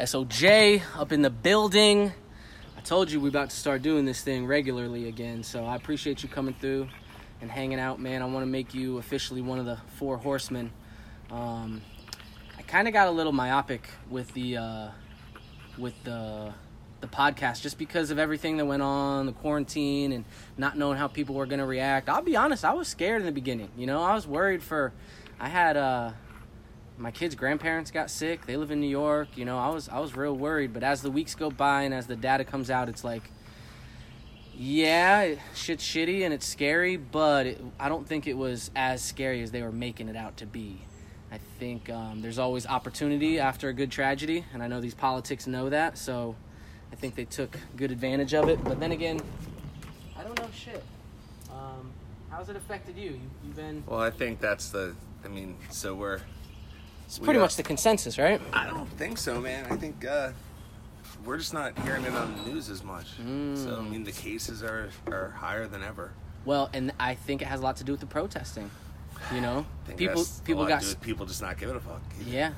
SOJ 0.00 0.80
up 0.96 1.12
in 1.12 1.20
the 1.20 1.28
building. 1.28 2.10
I 2.74 2.80
told 2.80 3.10
you 3.10 3.20
we 3.20 3.28
about 3.28 3.50
to 3.50 3.56
start 3.56 3.82
doing 3.82 4.06
this 4.06 4.22
thing 4.22 4.46
regularly 4.46 5.08
again, 5.08 5.42
so 5.42 5.66
I 5.66 5.76
appreciate 5.76 6.22
you 6.22 6.28
coming 6.30 6.54
through 6.54 6.88
and 7.42 7.50
hanging 7.50 7.78
out, 7.78 8.00
man. 8.00 8.22
I 8.22 8.24
want 8.24 8.42
to 8.42 8.50
make 8.50 8.72
you 8.72 8.96
officially 8.96 9.42
one 9.42 9.58
of 9.58 9.66
the 9.66 9.76
four 9.96 10.16
horsemen. 10.16 10.72
Um, 11.30 11.82
I 12.56 12.62
kind 12.62 12.88
of 12.88 12.94
got 12.94 13.08
a 13.08 13.10
little 13.10 13.32
myopic 13.32 13.90
with 14.08 14.32
the 14.32 14.56
uh, 14.56 14.88
with 15.76 16.02
the 16.04 16.54
the 17.02 17.06
podcast 17.06 17.60
just 17.60 17.76
because 17.76 18.10
of 18.10 18.18
everything 18.18 18.56
that 18.56 18.64
went 18.64 18.80
on, 18.80 19.26
the 19.26 19.32
quarantine, 19.32 20.12
and 20.12 20.24
not 20.56 20.78
knowing 20.78 20.96
how 20.96 21.08
people 21.08 21.34
were 21.34 21.44
going 21.44 21.60
to 21.60 21.66
react. 21.66 22.08
I'll 22.08 22.22
be 22.22 22.36
honest, 22.36 22.64
I 22.64 22.72
was 22.72 22.88
scared 22.88 23.20
in 23.20 23.26
the 23.26 23.32
beginning. 23.32 23.68
You 23.76 23.84
know, 23.84 24.02
I 24.02 24.14
was 24.14 24.26
worried 24.26 24.62
for. 24.62 24.94
I 25.38 25.50
had 25.50 25.76
uh, 25.76 26.12
my 27.00 27.10
kids' 27.10 27.34
grandparents 27.34 27.90
got 27.90 28.10
sick. 28.10 28.44
They 28.44 28.56
live 28.56 28.70
in 28.70 28.80
New 28.80 28.88
York. 28.88 29.28
You 29.36 29.46
know, 29.46 29.58
I 29.58 29.70
was 29.70 29.88
I 29.88 29.98
was 29.98 30.14
real 30.14 30.36
worried. 30.36 30.74
But 30.74 30.82
as 30.82 31.00
the 31.00 31.10
weeks 31.10 31.34
go 31.34 31.50
by 31.50 31.82
and 31.82 31.94
as 31.94 32.06
the 32.06 32.16
data 32.16 32.44
comes 32.44 32.70
out, 32.70 32.88
it's 32.88 33.02
like, 33.02 33.22
yeah, 34.54 35.22
it, 35.22 35.38
shit's 35.54 35.82
shitty 35.82 36.24
and 36.24 36.34
it's 36.34 36.46
scary, 36.46 36.98
but 36.98 37.46
it, 37.46 37.64
I 37.78 37.88
don't 37.88 38.06
think 38.06 38.26
it 38.26 38.36
was 38.36 38.70
as 38.76 39.02
scary 39.02 39.42
as 39.42 39.50
they 39.50 39.62
were 39.62 39.72
making 39.72 40.08
it 40.08 40.16
out 40.16 40.36
to 40.38 40.46
be. 40.46 40.82
I 41.32 41.38
think 41.58 41.88
um, 41.88 42.20
there's 42.20 42.38
always 42.38 42.66
opportunity 42.66 43.38
after 43.38 43.68
a 43.68 43.72
good 43.72 43.90
tragedy, 43.90 44.44
and 44.52 44.62
I 44.62 44.66
know 44.66 44.80
these 44.80 44.94
politics 44.94 45.46
know 45.46 45.70
that. 45.70 45.96
So 45.96 46.36
I 46.92 46.96
think 46.96 47.14
they 47.14 47.24
took 47.24 47.56
good 47.76 47.92
advantage 47.92 48.34
of 48.34 48.48
it. 48.50 48.62
But 48.62 48.78
then 48.78 48.92
again, 48.92 49.20
I 50.18 50.22
don't 50.22 50.38
know 50.38 50.48
shit. 50.54 50.82
Um, 51.50 51.92
how's 52.28 52.50
it 52.50 52.56
affected 52.56 52.98
you? 52.98 53.12
you 53.12 53.20
you've 53.44 53.56
been. 53.56 53.84
Well, 53.86 54.00
I 54.00 54.10
think 54.10 54.40
that's 54.40 54.68
the. 54.68 54.94
I 55.24 55.28
mean, 55.28 55.56
so 55.70 55.94
we're. 55.94 56.20
It's 57.10 57.18
pretty 57.18 57.38
got- 57.38 57.46
much 57.46 57.56
the 57.56 57.64
consensus, 57.64 58.18
right? 58.18 58.40
I 58.52 58.68
don't 58.68 58.88
think 58.90 59.18
so, 59.18 59.40
man. 59.40 59.66
I 59.68 59.74
think 59.74 60.04
uh, 60.04 60.30
we're 61.24 61.38
just 61.38 61.52
not 61.52 61.76
hearing 61.80 62.04
it 62.04 62.12
on 62.14 62.36
the 62.36 62.52
news 62.52 62.70
as 62.70 62.84
much. 62.84 63.06
So 63.16 63.78
I 63.80 63.82
mean, 63.82 64.04
the 64.04 64.12
cases 64.12 64.62
are 64.62 64.90
are 65.08 65.30
higher 65.30 65.66
than 65.66 65.82
ever. 65.82 66.12
Well, 66.44 66.70
and 66.72 66.92
I 67.00 67.16
think 67.16 67.42
it 67.42 67.46
has 67.46 67.58
a 67.58 67.62
lot 67.64 67.78
to 67.78 67.84
do 67.84 67.90
with 67.90 68.00
the 68.00 68.06
protesting. 68.06 68.70
You 69.34 69.40
know, 69.40 69.66
people 69.96 70.24
people 70.44 70.66
got 70.66 70.82
to 70.82 70.86
do 70.86 70.92
with 70.92 71.00
people 71.00 71.26
just 71.26 71.42
not 71.42 71.58
giving 71.58 71.74
a 71.74 71.80
fuck. 71.80 72.00
Yeah, 72.24 72.52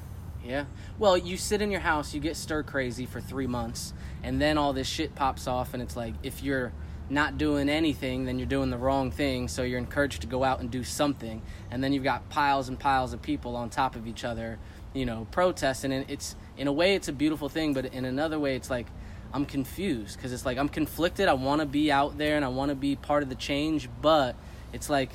yeah. 0.45 0.67
Well, 0.99 1.17
you 1.17 1.39
sit 1.39 1.63
in 1.63 1.71
your 1.71 1.81
house, 1.81 2.13
you 2.13 2.21
get 2.21 2.37
stir 2.37 2.63
crazy 2.63 3.07
for 3.07 3.23
three 3.23 3.47
months, 3.47 3.95
and 4.23 4.39
then 4.39 4.59
all 4.59 4.75
this 4.75 4.87
shit 4.87 5.15
pops 5.15 5.47
off, 5.47 5.73
and 5.73 5.83
it's 5.83 5.97
like 5.97 6.13
if 6.23 6.43
you're 6.43 6.75
not 7.13 7.37
doing 7.37 7.69
anything, 7.69 8.25
then 8.25 8.39
you're 8.39 8.49
doing 8.49 8.71
the 8.71 8.79
wrong 8.79 9.11
thing. 9.11 9.47
So 9.47 9.63
you're 9.63 9.79
encouraged 9.79 10.23
to 10.23 10.27
go 10.27 10.43
out 10.43 10.61
and 10.61 10.71
do 10.71 10.83
something, 10.83 11.43
and 11.71 11.85
then 11.85 11.93
you've 11.93 12.05
got 12.05 12.29
piles 12.31 12.69
and 12.69 12.79
piles 12.79 13.13
of 13.13 13.21
people 13.21 13.55
on 13.55 13.69
top 13.69 13.97
of 13.97 14.07
each 14.07 14.25
other, 14.25 14.59
you 14.95 15.05
know, 15.05 15.27
protesting. 15.31 15.93
And 15.93 16.09
it's 16.09 16.35
in 16.57 16.69
a 16.69 16.73
way, 16.73 16.95
it's 16.95 17.09
a 17.09 17.13
beautiful 17.13 17.49
thing, 17.49 17.75
but 17.75 17.87
in 17.87 18.05
another 18.05 18.39
way, 18.39 18.57
it's 18.57 18.71
like 18.71 18.87
I'm 19.33 19.45
confused 19.45 20.17
because 20.17 20.33
it's 20.33 20.47
like 20.47 20.57
I'm 20.57 20.71
conflicted. 20.71 21.29
I 21.29 21.35
want 21.35 21.61
to 21.61 21.67
be 21.67 21.93
out 21.93 22.17
there 22.17 22.37
and 22.37 22.45
I 22.45 22.49
want 22.49 22.71
to 22.71 22.75
be 22.75 22.97
part 22.97 23.23
of 23.23 23.29
the 23.29 23.35
change, 23.35 23.89
but 24.01 24.35
it's 24.73 24.89
like 24.89 25.11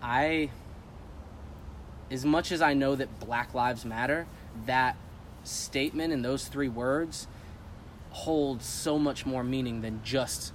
I 0.00 0.50
as 2.10 2.24
much 2.24 2.52
as 2.52 2.62
I 2.62 2.74
know 2.74 2.94
that 2.94 3.18
Black 3.18 3.54
Lives 3.54 3.84
Matter, 3.84 4.26
that 4.66 4.96
statement 5.42 6.12
and 6.12 6.24
those 6.24 6.46
three 6.46 6.68
words 6.68 7.26
hold 8.10 8.62
so 8.62 8.98
much 8.98 9.26
more 9.26 9.42
meaning 9.42 9.80
than 9.80 10.00
just 10.04 10.52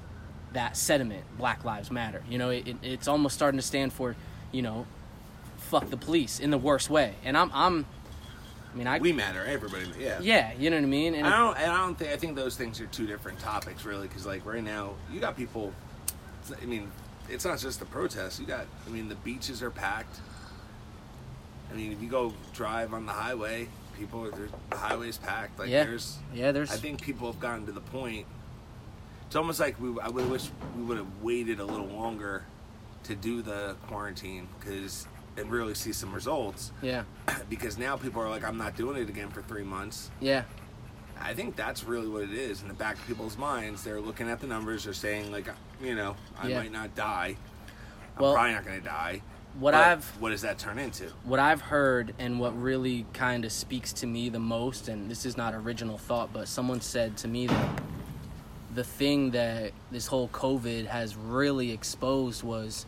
that 0.54 0.76
sentiment, 0.78 1.24
Black 1.38 1.64
Lives 1.66 1.92
Matter. 1.92 2.22
You 2.30 2.38
know, 2.38 2.50
it, 2.50 2.68
it, 2.68 2.78
it's 2.82 3.08
almost 3.08 3.36
starting 3.36 3.60
to 3.60 3.66
stand 3.66 3.94
for, 3.94 4.16
you 4.52 4.62
know, 4.62 4.86
fuck 5.58 5.90
the 5.90 5.98
police 5.98 6.40
in 6.40 6.50
the 6.50 6.58
worst 6.58 6.90
way. 6.90 7.14
And 7.24 7.38
I'm, 7.38 7.52
I'm, 7.54 7.86
I 8.74 8.78
mean, 8.78 8.88
I, 8.88 9.00
We 9.00 9.14
matter, 9.14 9.44
everybody. 9.46 9.86
Yeah. 10.00 10.20
yeah, 10.22 10.54
you 10.58 10.70
know 10.70 10.78
what 10.78 10.84
I 10.84 10.88
mean? 10.88 11.16
And 11.16 11.26
I 11.28 11.38
don't. 11.40 11.58
And 11.58 11.72
I 11.72 11.78
don't 11.78 11.98
think. 11.98 12.12
I 12.12 12.18
think 12.18 12.36
those 12.36 12.56
things 12.56 12.80
are 12.80 12.86
two 12.88 13.08
different 13.08 13.40
topics, 13.40 13.84
really. 13.84 14.08
Because 14.08 14.26
like 14.28 14.46
right 14.46 14.64
now, 14.64 14.94
you 15.12 15.20
got 15.20 15.36
people. 15.36 15.74
I 16.62 16.66
mean, 16.66 16.92
it's 17.30 17.46
not 17.46 17.58
just 17.60 17.80
the 17.80 17.86
protests. 17.86 18.40
You 18.40 18.46
got. 18.46 18.68
I 18.86 18.90
mean, 18.92 19.10
the 19.10 19.16
beaches 19.16 19.64
are 19.64 19.72
packed. 19.72 20.20
I 21.72 21.76
mean, 21.76 21.92
if 21.92 22.02
you 22.02 22.10
go 22.10 22.34
drive 22.54 22.94
on 22.94 23.06
the 23.08 23.12
highway, 23.12 23.68
people 23.98 24.26
are 24.26 24.32
the 24.70 24.78
highway's 24.78 25.18
packed. 25.18 25.58
Like 25.58 25.70
Yeah. 25.70 25.84
there's. 25.86 26.18
yeah, 26.34 26.52
there's, 26.52 26.72
I 26.72 26.78
think 26.78 27.02
people 27.02 27.32
have 27.32 27.40
gotten 27.40 27.66
to 27.66 27.72
the 27.72 27.82
point. 27.82 28.28
It's 29.30 29.36
almost 29.36 29.60
like 29.60 29.80
we. 29.80 29.94
I 30.02 30.08
would 30.10 30.28
wish 30.28 30.50
we 30.76 30.82
would 30.82 30.98
have 30.98 31.22
waited 31.22 31.60
a 31.60 31.64
little 31.64 31.86
longer 31.86 32.46
to 33.04 33.14
do 33.14 33.44
the 33.44 33.76
quarantine 33.86 34.48
because 34.60 35.06
and 35.38 35.52
really 35.52 35.76
see 35.76 35.94
some 35.94 36.12
results. 36.12 36.72
yeah, 36.82 37.04
because 37.50 37.78
now 37.78 37.96
people 37.96 38.24
are 38.24 38.30
like, 38.30 38.44
I'm 38.44 38.58
not 38.58 38.76
doing 38.76 38.98
it 39.00 39.08
again 39.08 39.30
for 39.30 39.44
three 39.44 39.64
months. 39.64 40.10
yeah, 40.20 40.46
I 41.22 41.36
think 41.36 41.56
that's 41.56 41.84
really 41.84 42.08
what 42.08 42.24
it 42.24 42.32
is 42.34 42.64
in 42.64 42.70
the 42.70 42.74
back 42.74 42.96
of 42.98 43.06
people's 43.06 43.38
minds. 43.38 43.84
They're 43.84 44.02
looking 44.02 44.28
at 44.28 44.40
the 44.42 44.48
numbers. 44.48 44.86
They're 44.86 44.94
saying 44.96 45.32
like, 45.32 45.48
uh, 45.48 45.52
you 45.80 45.94
know, 45.94 46.16
I 46.42 46.48
Yeah. 46.48 46.58
might 46.58 46.72
not 46.72 46.96
die. 46.96 47.38
I'm 48.18 48.24
Well, 48.24 48.34
probably 48.34 48.54
not 48.54 48.66
going 48.66 48.80
to 48.80 48.86
die. 48.86 49.22
what 49.60 49.76
I've, 49.76 50.06
what 50.20 50.32
does 50.32 50.42
that 50.42 50.58
turn 50.58 50.80
into? 50.80 51.06
what 51.24 51.40
I've 51.40 51.62
heard 51.62 52.16
and 52.18 52.40
what 52.40 52.60
really 52.60 53.06
kind 53.14 53.46
of 53.46 53.52
speaks 53.52 53.94
to 53.94 54.08
me 54.08 54.30
the 54.30 54.40
most, 54.40 54.88
and 54.88 55.08
this 55.08 55.24
is 55.24 55.38
not 55.38 55.54
original 55.54 56.00
thought, 56.00 56.34
but 56.34 56.48
someone 56.48 56.82
said 56.82 57.16
to 57.18 57.28
me 57.28 57.46
that 57.46 57.82
the 58.74 58.84
thing 58.84 59.32
that 59.32 59.72
this 59.92 60.08
whole 60.08 60.28
COVID 60.30 60.86
has 60.88 61.16
really 61.16 61.72
exposed 61.72 62.44
was 62.44 62.86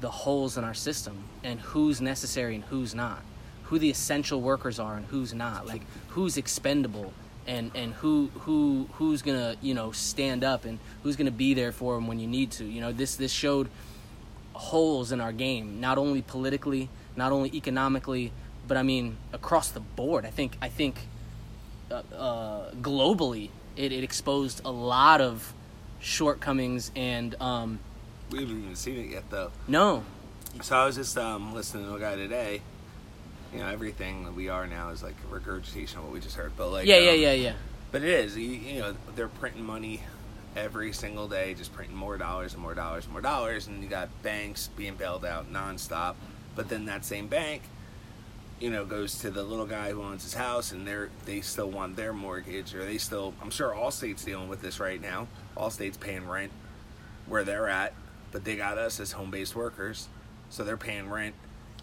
the 0.00 0.10
holes 0.10 0.56
in 0.56 0.64
our 0.64 0.74
system 0.74 1.24
and 1.42 1.60
who's 1.60 2.00
necessary 2.00 2.54
and 2.54 2.64
who's 2.64 2.94
not, 2.94 3.22
who 3.64 3.78
the 3.78 3.90
essential 3.90 4.40
workers 4.40 4.78
are 4.78 4.96
and 4.96 5.06
who's 5.06 5.34
not, 5.34 5.66
like 5.66 5.82
who's 6.08 6.36
expendable 6.36 7.12
and 7.46 7.70
and 7.74 7.94
who 7.94 8.30
who 8.40 8.88
who's 8.94 9.22
gonna 9.22 9.56
you 9.62 9.74
know 9.74 9.92
stand 9.92 10.42
up 10.44 10.64
and 10.64 10.78
who's 11.02 11.16
gonna 11.16 11.30
be 11.30 11.54
there 11.54 11.72
for 11.72 11.94
them 11.94 12.06
when 12.06 12.18
you 12.18 12.26
need 12.26 12.50
to. 12.52 12.64
You 12.64 12.80
know 12.80 12.92
this 12.92 13.16
this 13.16 13.32
showed 13.32 13.68
holes 14.52 15.12
in 15.12 15.20
our 15.20 15.32
game, 15.32 15.80
not 15.80 15.98
only 15.98 16.22
politically, 16.22 16.88
not 17.14 17.32
only 17.32 17.50
economically, 17.54 18.32
but 18.66 18.76
I 18.76 18.82
mean 18.82 19.16
across 19.32 19.70
the 19.70 19.80
board. 19.80 20.24
I 20.24 20.30
think 20.30 20.56
I 20.60 20.68
think 20.68 20.96
uh, 21.90 22.02
uh, 22.14 22.70
globally, 22.74 23.50
it, 23.76 23.92
it 23.92 24.02
exposed 24.04 24.60
a 24.64 24.70
lot 24.70 25.20
of 25.20 25.52
shortcomings 26.00 26.90
and 26.96 27.34
um, 27.40 27.78
We 28.30 28.40
haven't 28.40 28.62
even 28.62 28.76
seen 28.76 28.98
it 28.98 29.10
yet, 29.10 29.24
though. 29.30 29.50
no, 29.68 30.02
So 30.62 30.76
I 30.76 30.86
was 30.86 30.96
just 30.96 31.16
um, 31.18 31.54
listening 31.54 31.84
to 31.86 31.94
a 31.94 32.00
guy 32.00 32.16
today. 32.16 32.62
You 33.52 33.60
know, 33.60 33.68
everything 33.68 34.24
that 34.24 34.34
we 34.34 34.48
are 34.48 34.66
now 34.66 34.90
is 34.90 35.02
like 35.02 35.14
a 35.30 35.34
regurgitation 35.34 35.98
of 35.98 36.04
what 36.04 36.12
we 36.12 36.20
just 36.20 36.36
heard. 36.36 36.52
But 36.56 36.70
like, 36.70 36.86
yeah, 36.86 36.98
yeah, 36.98 37.10
um, 37.12 37.20
yeah, 37.20 37.32
yeah, 37.32 37.52
But 37.92 38.02
it 38.02 38.08
is. 38.10 38.36
You, 38.36 38.48
you 38.48 38.80
know, 38.80 38.94
they're 39.14 39.28
printing 39.28 39.64
money 39.64 40.02
every 40.56 40.92
single 40.92 41.28
day, 41.28 41.54
just 41.54 41.72
printing 41.72 41.96
more 41.96 42.16
dollars 42.18 42.54
and 42.54 42.62
more 42.62 42.74
dollars 42.74 43.04
and 43.04 43.12
more 43.12 43.20
dollars, 43.22 43.66
and 43.66 43.82
you 43.82 43.88
got 43.88 44.08
banks 44.22 44.68
being 44.76 44.94
bailed 44.96 45.24
out 45.24 45.52
nonstop. 45.52 46.14
But 46.54 46.68
then 46.68 46.86
that 46.86 47.04
same 47.04 47.26
bank, 47.28 47.62
you 48.60 48.70
know, 48.70 48.84
goes 48.84 49.18
to 49.18 49.30
the 49.30 49.42
little 49.42 49.66
guy 49.66 49.90
who 49.90 50.02
owns 50.02 50.22
his 50.22 50.34
house, 50.34 50.72
and 50.72 50.86
they're 50.86 51.10
they 51.26 51.40
still 51.40 51.70
want 51.70 51.96
their 51.96 52.12
mortgage, 52.12 52.74
or 52.74 52.84
they 52.84 52.98
still. 52.98 53.34
I'm 53.42 53.50
sure 53.50 53.74
all 53.74 53.90
states 53.90 54.24
dealing 54.24 54.48
with 54.48 54.62
this 54.62 54.80
right 54.80 55.00
now. 55.00 55.28
All 55.56 55.70
states 55.70 55.96
paying 55.96 56.26
rent 56.26 56.52
where 57.26 57.44
they're 57.44 57.68
at, 57.68 57.92
but 58.32 58.44
they 58.44 58.56
got 58.56 58.78
us 58.78 59.00
as 59.00 59.12
home-based 59.12 59.54
workers, 59.56 60.08
so 60.48 60.64
they're 60.64 60.76
paying 60.76 61.10
rent. 61.10 61.34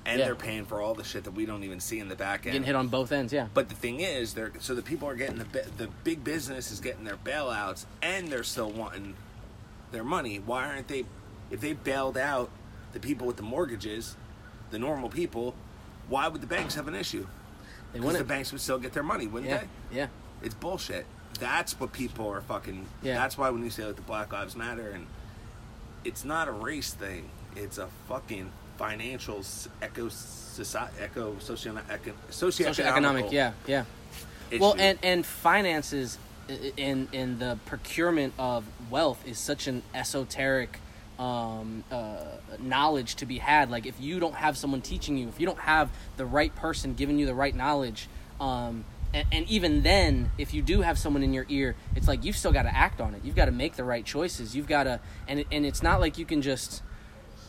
And 0.05 0.19
Yeah. 0.19 0.25
they're 0.25 0.35
paying 0.35 0.65
for 0.65 0.81
all 0.81 0.93
the 0.95 1.03
shit 1.05 1.23
that 1.23 1.31
we 1.31 1.45
don't 1.45 1.63
even 1.63 1.79
see 1.79 1.99
in 1.99 2.09
the 2.09 2.15
back 2.17 2.39
end. 2.45 2.51
getting 2.53 2.63
hit 2.63 2.75
on 2.75 2.89
both 2.89 3.13
ends. 3.13 3.31
Yeah, 3.31 3.47
But 3.53 3.69
the 3.69 3.75
thing 3.75 4.01
is, 4.01 4.33
they're 4.33 4.51
so 4.59 4.75
the 4.75 4.81
people 4.81 5.07
are 5.07 5.15
getting 5.15 5.37
the 5.37 5.45
the 5.77 5.87
big 6.03 6.23
business 6.25 6.71
is 6.71 6.81
getting 6.81 7.05
their 7.05 7.15
bailouts, 7.17 7.85
and 8.01 8.27
they're 8.29 8.43
still 8.43 8.69
wanting 8.69 9.15
their 9.91 10.03
money. 10.03 10.39
Why 10.39 10.65
aren't 10.67 10.87
they? 10.89 11.05
If 11.51 11.61
they 11.61 11.71
bailed 11.73 12.17
out 12.17 12.49
the 12.93 12.99
people 12.99 13.27
with 13.27 13.37
the 13.37 13.43
mortgages, 13.43 14.17
the 14.71 14.79
normal 14.79 15.07
people, 15.09 15.55
why 16.13 16.27
would 16.27 16.41
the 16.41 16.47
banks 16.47 16.75
have 16.75 16.87
an 16.87 16.93
issue? 16.93 17.25
they 17.91 17.99
Because 17.99 18.19
the 18.19 18.23
banks 18.23 18.51
would 18.51 18.61
still 18.61 18.77
get 18.77 18.93
their 18.93 19.01
money, 19.01 19.25
wouldn't 19.25 19.49
Yeah, 19.49 19.63
they? 19.91 19.97
yeah, 19.97 20.07
It's 20.43 20.53
bullshit. 20.53 21.07
That's 21.39 21.79
what 21.79 21.91
people 21.91 22.29
are 22.29 22.41
fucking. 22.41 22.85
Yeah. 23.01 23.15
That's 23.15 23.35
why 23.35 23.49
when 23.49 23.63
you 23.63 23.71
say 23.71 23.83
like 23.85 23.95
the 23.95 24.03
Black 24.03 24.31
Lives 24.31 24.55
Matter, 24.55 24.91
and 24.91 25.07
it's 26.05 26.23
not 26.23 26.47
a 26.47 26.51
race 26.51 26.93
thing. 26.93 27.29
It's 27.55 27.79
a 27.79 27.87
fucking 28.07 28.51
financial, 28.77 29.43
eco, 29.81 30.09
society, 30.09 30.93
eco, 31.03 31.37
socio, 31.39 31.75
eco, 31.91 32.11
socioeconomic. 32.29 33.31
Yeah, 33.31 33.53
yeah. 33.65 33.85
issue. 34.51 34.61
Well, 34.61 34.75
and 34.77 34.99
and 35.01 35.25
finances 35.25 36.19
in 36.77 37.07
in 37.11 37.39
the 37.39 37.57
procurement 37.65 38.35
of 38.37 38.65
wealth 38.91 39.27
is 39.27 39.39
such 39.39 39.65
an 39.65 39.81
esoteric 39.95 40.79
um, 41.19 41.83
uh, 41.91 42.23
knowledge 42.59 43.15
to 43.15 43.25
be 43.25 43.37
had. 43.37 43.69
Like 43.69 43.85
if 43.85 43.99
you 43.99 44.19
don't 44.19 44.35
have 44.35 44.57
someone 44.57 44.81
teaching 44.81 45.17
you, 45.17 45.27
if 45.27 45.39
you 45.39 45.45
don't 45.45 45.59
have 45.59 45.89
the 46.17 46.25
right 46.25 46.53
person 46.55 46.93
giving 46.93 47.19
you 47.19 47.25
the 47.25 47.35
right 47.35 47.55
knowledge, 47.55 48.07
um, 48.39 48.85
and, 49.13 49.27
and 49.31 49.49
even 49.49 49.83
then, 49.83 50.31
if 50.37 50.53
you 50.53 50.61
do 50.61 50.81
have 50.81 50.97
someone 50.97 51.23
in 51.23 51.33
your 51.33 51.45
ear, 51.49 51.75
it's 51.95 52.07
like 52.07 52.23
you've 52.25 52.35
still 52.35 52.51
got 52.51 52.63
to 52.63 52.75
act 52.75 52.99
on 52.99 53.13
it. 53.13 53.21
You've 53.23 53.35
got 53.35 53.45
to 53.45 53.51
make 53.51 53.75
the 53.75 53.83
right 53.83 54.03
choices. 54.03 54.55
You've 54.55 54.67
got 54.67 54.83
to, 54.83 54.99
and 55.27 55.45
and 55.51 55.65
it's 55.65 55.83
not 55.83 55.99
like 55.99 56.17
you 56.17 56.25
can 56.25 56.41
just, 56.41 56.81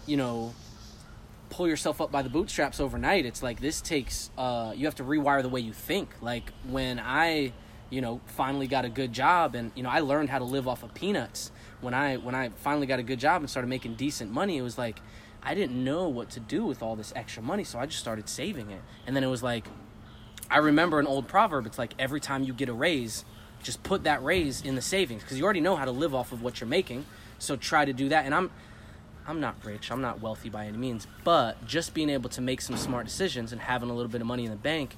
you 0.07 0.17
know, 0.17 0.55
pull 1.49 1.69
yourself 1.69 2.01
up 2.01 2.13
by 2.13 2.23
the 2.23 2.29
bootstraps 2.29 2.81
overnight. 2.81 3.25
It's 3.25 3.43
like 3.43 3.61
this 3.61 3.81
takes 3.81 4.31
uh, 4.37 4.73
you 4.77 4.87
have 4.87 4.97
to 4.97 5.05
rewire 5.05 5.41
the 5.43 5.49
way 5.49 5.61
you 5.61 5.73
think. 5.73 6.11
Like 6.21 6.53
when 6.69 6.99
I, 6.99 7.53
you 7.91 8.01
know, 8.01 8.21
finally 8.27 8.67
got 8.67 8.85
a 8.85 8.89
good 8.91 9.13
job 9.13 9.55
and 9.55 9.73
you 9.75 9.83
know, 9.83 9.91
I 9.91 10.01
learned 10.01 10.29
how 10.29 10.39
to 10.39 10.45
live 10.45 10.69
off 10.69 10.83
of 10.83 10.93
peanuts 10.95 11.51
when 11.85 11.95
I 11.95 12.17
when 12.17 12.35
I 12.35 12.49
finally 12.49 12.87
got 12.87 12.99
a 12.99 13.03
good 13.03 13.21
job 13.21 13.43
and 13.43 13.51
started 13.51 13.69
making 13.69 13.95
decent 13.95 14.33
money. 14.33 14.57
It 14.57 14.63
was 14.63 14.79
like 14.79 15.01
I 15.43 15.55
didn't 15.55 15.83
know 15.83 16.09
what 16.09 16.31
to 16.31 16.41
do 16.41 16.65
with 16.65 16.83
all 16.83 16.97
this 16.97 17.13
extra 17.15 17.43
money, 17.43 17.65
so 17.65 17.79
I 17.79 17.87
just 17.87 18.01
started 18.01 18.29
saving 18.29 18.71
it. 18.71 18.81
And 19.07 19.15
then 19.15 19.23
it 19.23 19.29
was 19.29 19.43
like 19.43 19.67
I 20.51 20.59
remember 20.59 20.99
an 20.99 21.07
old 21.07 21.29
proverb. 21.29 21.67
It's 21.67 21.79
like 21.79 21.95
every 21.99 22.21
time 22.21 22.43
you 22.43 22.53
get 22.53 22.69
a 22.69 22.73
raise, 22.73 23.25
just 23.63 23.83
put 23.83 24.05
that 24.05 24.23
raise 24.25 24.63
in 24.63 24.75
the 24.75 24.83
savings 24.83 25.23
because 25.23 25.39
you 25.39 25.45
already 25.45 25.61
know 25.61 25.77
how 25.77 25.85
to 25.85 25.91
live 25.91 26.15
off 26.15 26.33
of 26.33 26.43
what 26.43 26.61
you're 26.61 26.69
making. 26.69 27.07
So 27.39 27.57
try 27.57 27.85
to 27.85 27.93
do 27.93 28.09
that. 28.09 28.25
And 28.25 28.35
I'm 28.35 28.51
I'm 29.27 29.41
not 29.41 29.57
rich. 29.65 29.91
I'm 29.91 30.03
not 30.03 30.21
wealthy 30.21 30.51
by 30.51 30.67
any 30.67 30.77
means, 30.77 31.07
but 31.25 31.65
just 31.67 31.95
being 31.95 32.11
able 32.11 32.29
to 32.31 32.43
make 32.43 32.61
some 32.61 32.77
smart 32.77 33.07
decisions 33.07 33.53
and 33.53 33.61
having 33.61 33.89
a 33.89 33.95
little 33.95 34.11
bit 34.11 34.21
of 34.21 34.27
money 34.27 34.45
in 34.45 34.51
the 34.51 34.57
bank 34.57 34.97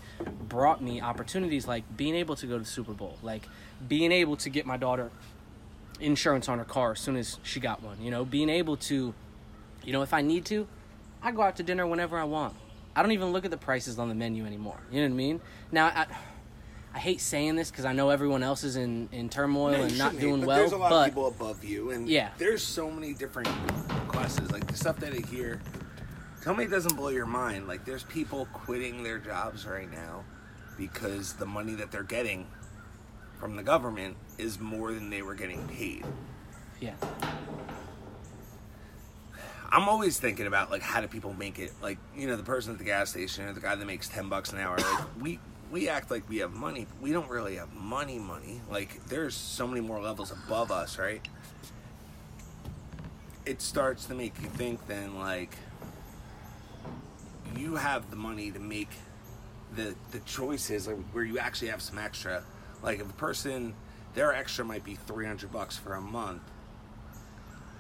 brought 0.49 0.83
me 0.83 1.01
opportunities 1.01 1.69
like 1.69 1.85
being 1.97 2.17
able 2.17 2.35
to 2.37 2.47
go 2.47 2.55
to 2.55 2.65
the 2.65 2.69
Super 2.69 2.93
Bowl, 2.93 3.19
like 3.23 3.49
being 3.87 4.11
able 4.11 4.37
to 4.37 4.51
get 4.51 4.67
my 4.67 4.77
daughter 4.77 5.11
insurance 6.01 6.49
on 6.49 6.59
her 6.59 6.65
car 6.65 6.93
as 6.93 7.01
soon 7.01 7.17
as 7.17 7.39
she 7.43 7.61
got 7.61 7.83
one, 7.83 8.01
you 8.01 8.11
know, 8.11 8.25
being 8.25 8.49
able 8.49 8.77
to 8.77 9.15
you 9.85 9.93
know, 9.93 10.03
if 10.03 10.13
I 10.13 10.21
need 10.21 10.45
to, 10.47 10.67
I 11.23 11.31
go 11.31 11.43
out 11.43 11.57
to 11.57 11.63
dinner 11.63 11.87
whenever 11.87 12.19
I 12.19 12.25
want. 12.25 12.55
I 12.97 13.03
don't 13.03 13.13
even 13.13 13.33
look 13.33 13.45
at 13.45 13.51
the 13.53 13.57
prices 13.57 13.99
on 13.99 14.09
the 14.09 14.15
menu 14.15 14.45
anymore. 14.45 14.81
You 14.91 15.01
know 15.03 15.09
what 15.09 15.13
I 15.15 15.17
mean? 15.17 15.41
Now 15.71 15.87
I 15.87 16.07
I 16.95 16.99
hate 16.99 17.21
saying 17.21 17.57
this 17.57 17.71
because 17.71 17.85
I 17.85 17.93
know 17.93 18.09
everyone 18.09 18.43
else 18.43 18.65
is 18.65 18.77
in, 18.77 19.11
in 19.13 19.29
turmoil 19.29 19.73
No, 19.73 19.83
and 19.83 19.99
not 19.99 20.19
doing 20.19 20.37
hate, 20.37 20.41
but 20.41 20.47
well. 20.47 20.57
There's 20.57 20.73
a 20.73 20.77
lot 20.79 20.91
but 20.91 21.01
of 21.01 21.15
people 21.15 21.27
above 21.29 21.63
you, 21.63 21.91
and 21.91 22.09
Yeah. 22.09 22.31
there's 22.39 22.63
so 22.63 22.91
many 22.91 23.13
different 23.13 23.49
classes. 24.09 24.51
Like 24.51 24.67
the 24.67 24.77
stuff 24.77 24.97
that 25.01 25.13
I 25.13 25.19
hear, 25.29 25.61
tell 26.43 26.55
me 26.55 26.65
it 26.65 26.71
doesn't 26.71 26.97
blow 26.97 27.09
your 27.11 27.27
mind. 27.27 27.69
Like 27.69 27.85
there's 27.85 28.05
people 28.05 28.49
quitting 28.55 29.03
their 29.03 29.19
jobs 29.19 29.67
right 29.67 29.91
now 29.93 30.25
because 30.79 31.35
the 31.35 31.47
money 31.47 31.75
that 31.75 31.93
they're 31.93 32.03
getting 32.03 32.47
from 33.39 33.57
the 33.57 33.63
government 33.63 34.17
is 34.39 34.59
more 34.59 34.93
than 34.93 35.11
they 35.11 35.23
were 35.23 35.35
getting 35.35 35.67
paid. 35.69 36.05
yeah, 36.81 36.95
I'm 39.71 39.89
always 39.89 40.19
thinking 40.19 40.47
about 40.47 40.71
like 40.71 40.83
how 40.83 41.01
do 41.01 41.09
people 41.09 41.33
make 41.35 41.59
it? 41.59 41.73
Like 41.83 41.99
you 42.17 42.27
know 42.27 42.37
the 42.37 42.43
person 42.43 42.73
at 42.73 42.79
the 42.79 42.85
gas 42.85 43.11
station 43.11 43.47
or 43.47 43.53
the 43.53 43.61
guy 43.61 43.75
that 43.75 43.87
makes 43.87 44.09
ten 44.09 44.29
bucks 44.29 44.53
an 44.53 44.59
hour. 44.59 44.77
Like 44.79 45.05
we 45.21 45.39
we 45.71 45.89
act 45.89 46.11
like 46.11 46.29
we 46.29 46.39
have 46.39 46.53
money. 46.53 46.87
We 47.01 47.13
don't 47.13 47.29
really 47.29 47.57
have 47.57 47.73
money. 47.75 48.19
Money. 48.19 48.61
Like 48.71 49.05
there's 49.07 49.35
so 49.35 49.67
many 49.67 49.81
more 49.81 50.01
levels 50.01 50.31
above 50.31 50.71
us, 50.71 50.99
right? 50.99 51.27
It 53.45 53.61
starts 53.63 54.07
to 54.07 54.15
make 54.15 54.41
you 54.41 54.49
think 54.49 54.87
then 54.87 55.19
like 55.19 55.57
you 57.57 57.77
have 57.77 58.11
the 58.11 58.17
money 58.17 58.51
to 58.51 58.59
make 58.59 58.91
the 59.75 59.95
the 60.13 60.21
choices 60.21 60.87
like, 60.87 60.97
where 61.13 61.25
you 61.25 61.39
actually 61.39 61.69
have 61.69 61.83
some 61.83 61.99
extra. 61.99 62.43
Like 62.87 63.01
if 63.01 63.11
a 63.11 63.15
person 63.15 63.75
their 64.15 64.33
extra 64.33 64.65
might 64.65 64.85
be 64.85 64.95
three 64.95 65.27
hundred 65.27 65.53
bucks 65.53 65.77
for 65.77 65.93
a 65.93 66.01
month. 66.01 66.41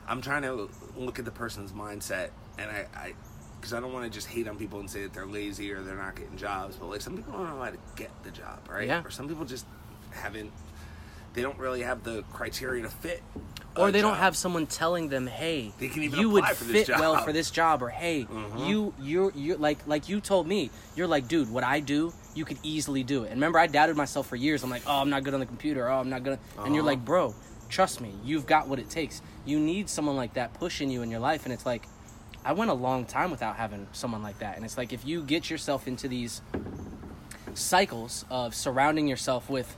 I'm 0.08 0.20
trying 0.20 0.42
to 0.42 0.68
look 0.96 1.18
at 1.18 1.24
the 1.24 1.30
person's 1.32 1.72
mindset, 1.72 2.28
and 2.58 2.70
I, 2.70 2.86
I, 2.94 3.14
because 3.58 3.72
I 3.72 3.80
don't 3.80 3.92
want 3.92 4.04
to 4.04 4.10
just 4.10 4.28
hate 4.28 4.46
on 4.46 4.56
people 4.56 4.78
and 4.78 4.88
say 4.88 5.02
that 5.02 5.12
they're 5.12 5.26
lazy 5.26 5.72
or 5.72 5.82
they're 5.82 5.96
not 5.96 6.14
getting 6.14 6.36
jobs, 6.36 6.76
but 6.76 6.86
like 6.90 7.00
some 7.00 7.16
people 7.16 7.32
don't 7.32 7.48
know 7.48 7.60
how 7.60 7.70
to 7.70 7.78
get 7.96 8.10
the 8.22 8.30
job, 8.30 8.60
right? 8.70 8.86
Yeah. 8.86 9.02
Or 9.04 9.10
some 9.10 9.26
people 9.28 9.44
just 9.44 9.64
haven't. 10.12 10.52
They 11.34 11.42
don't 11.42 11.58
really 11.58 11.82
have 11.82 12.02
the 12.04 12.22
criteria 12.32 12.82
to 12.84 12.88
fit. 12.88 13.22
or 13.76 13.90
they 13.90 14.00
don't 14.00 14.16
have 14.16 14.36
someone 14.36 14.66
telling 14.66 15.08
them, 15.08 15.26
"Hey, 15.26 15.72
They 15.78 15.88
can 15.88 16.02
even 16.04 16.18
you 16.20 16.30
would 16.30 16.44
apply 16.44 16.54
for 16.54 16.64
this 16.64 16.86
fit 16.86 16.98
well 16.98 17.18
for 17.18 17.32
this 17.32 17.50
job," 17.50 17.82
or 17.82 17.88
"Hey, 17.90 18.24
Mhm. 18.30 18.68
you 18.68 18.94
you're 18.98 19.32
you're 19.34 19.58
like 19.58 19.78
like 19.86 20.08
you 20.08 20.20
told 20.20 20.46
me, 20.46 20.70
you're 20.94 21.06
like, 21.08 21.26
dude, 21.28 21.50
what 21.50 21.62
I 21.64 21.80
do, 21.80 22.12
you 22.36 22.44
could 22.44 22.58
easily 22.62 23.02
do 23.02 23.22
it." 23.24 23.26
And 23.26 23.36
remember, 23.36 23.58
I 23.58 23.66
doubted 23.66 23.96
myself 23.96 24.26
for 24.26 24.36
years. 24.36 24.62
I'm 24.62 24.70
like, 24.70 24.82
"Oh, 24.86 25.00
I'm 25.00 25.10
not 25.10 25.24
good 25.24 25.34
on 25.34 25.40
the 25.40 25.46
computer. 25.46 25.88
Oh, 25.88 25.98
I'm 26.00 26.10
not 26.10 26.22
good." 26.22 26.38
And 26.58 26.74
you're 26.74 26.82
Uh-huh. 26.82 26.92
like, 26.92 27.04
"Bro, 27.04 27.34
trust 27.68 28.00
me, 28.00 28.14
you've 28.24 28.46
got 28.46 28.68
what 28.68 28.78
it 28.78 28.88
takes. 28.90 29.22
You 29.44 29.58
need 29.58 29.88
someone 29.88 30.16
like 30.16 30.34
that 30.34 30.54
pushing 30.54 30.90
you 30.90 31.02
in 31.02 31.10
your 31.10 31.20
life." 31.20 31.44
And 31.44 31.52
it's 31.52 31.66
like, 31.66 31.88
I 32.44 32.52
went 32.52 32.70
a 32.70 32.74
long 32.74 33.06
time 33.06 33.32
without 33.32 33.56
having 33.56 33.88
someone 33.92 34.22
like 34.22 34.38
that. 34.38 34.54
And 34.56 34.64
it's 34.64 34.78
like 34.78 34.92
if 34.92 35.04
you 35.04 35.22
get 35.22 35.50
yourself 35.50 35.88
into 35.88 36.06
these 36.06 36.42
cycles 37.54 38.24
of 38.30 38.54
surrounding 38.54 39.08
yourself 39.08 39.48
with 39.50 39.76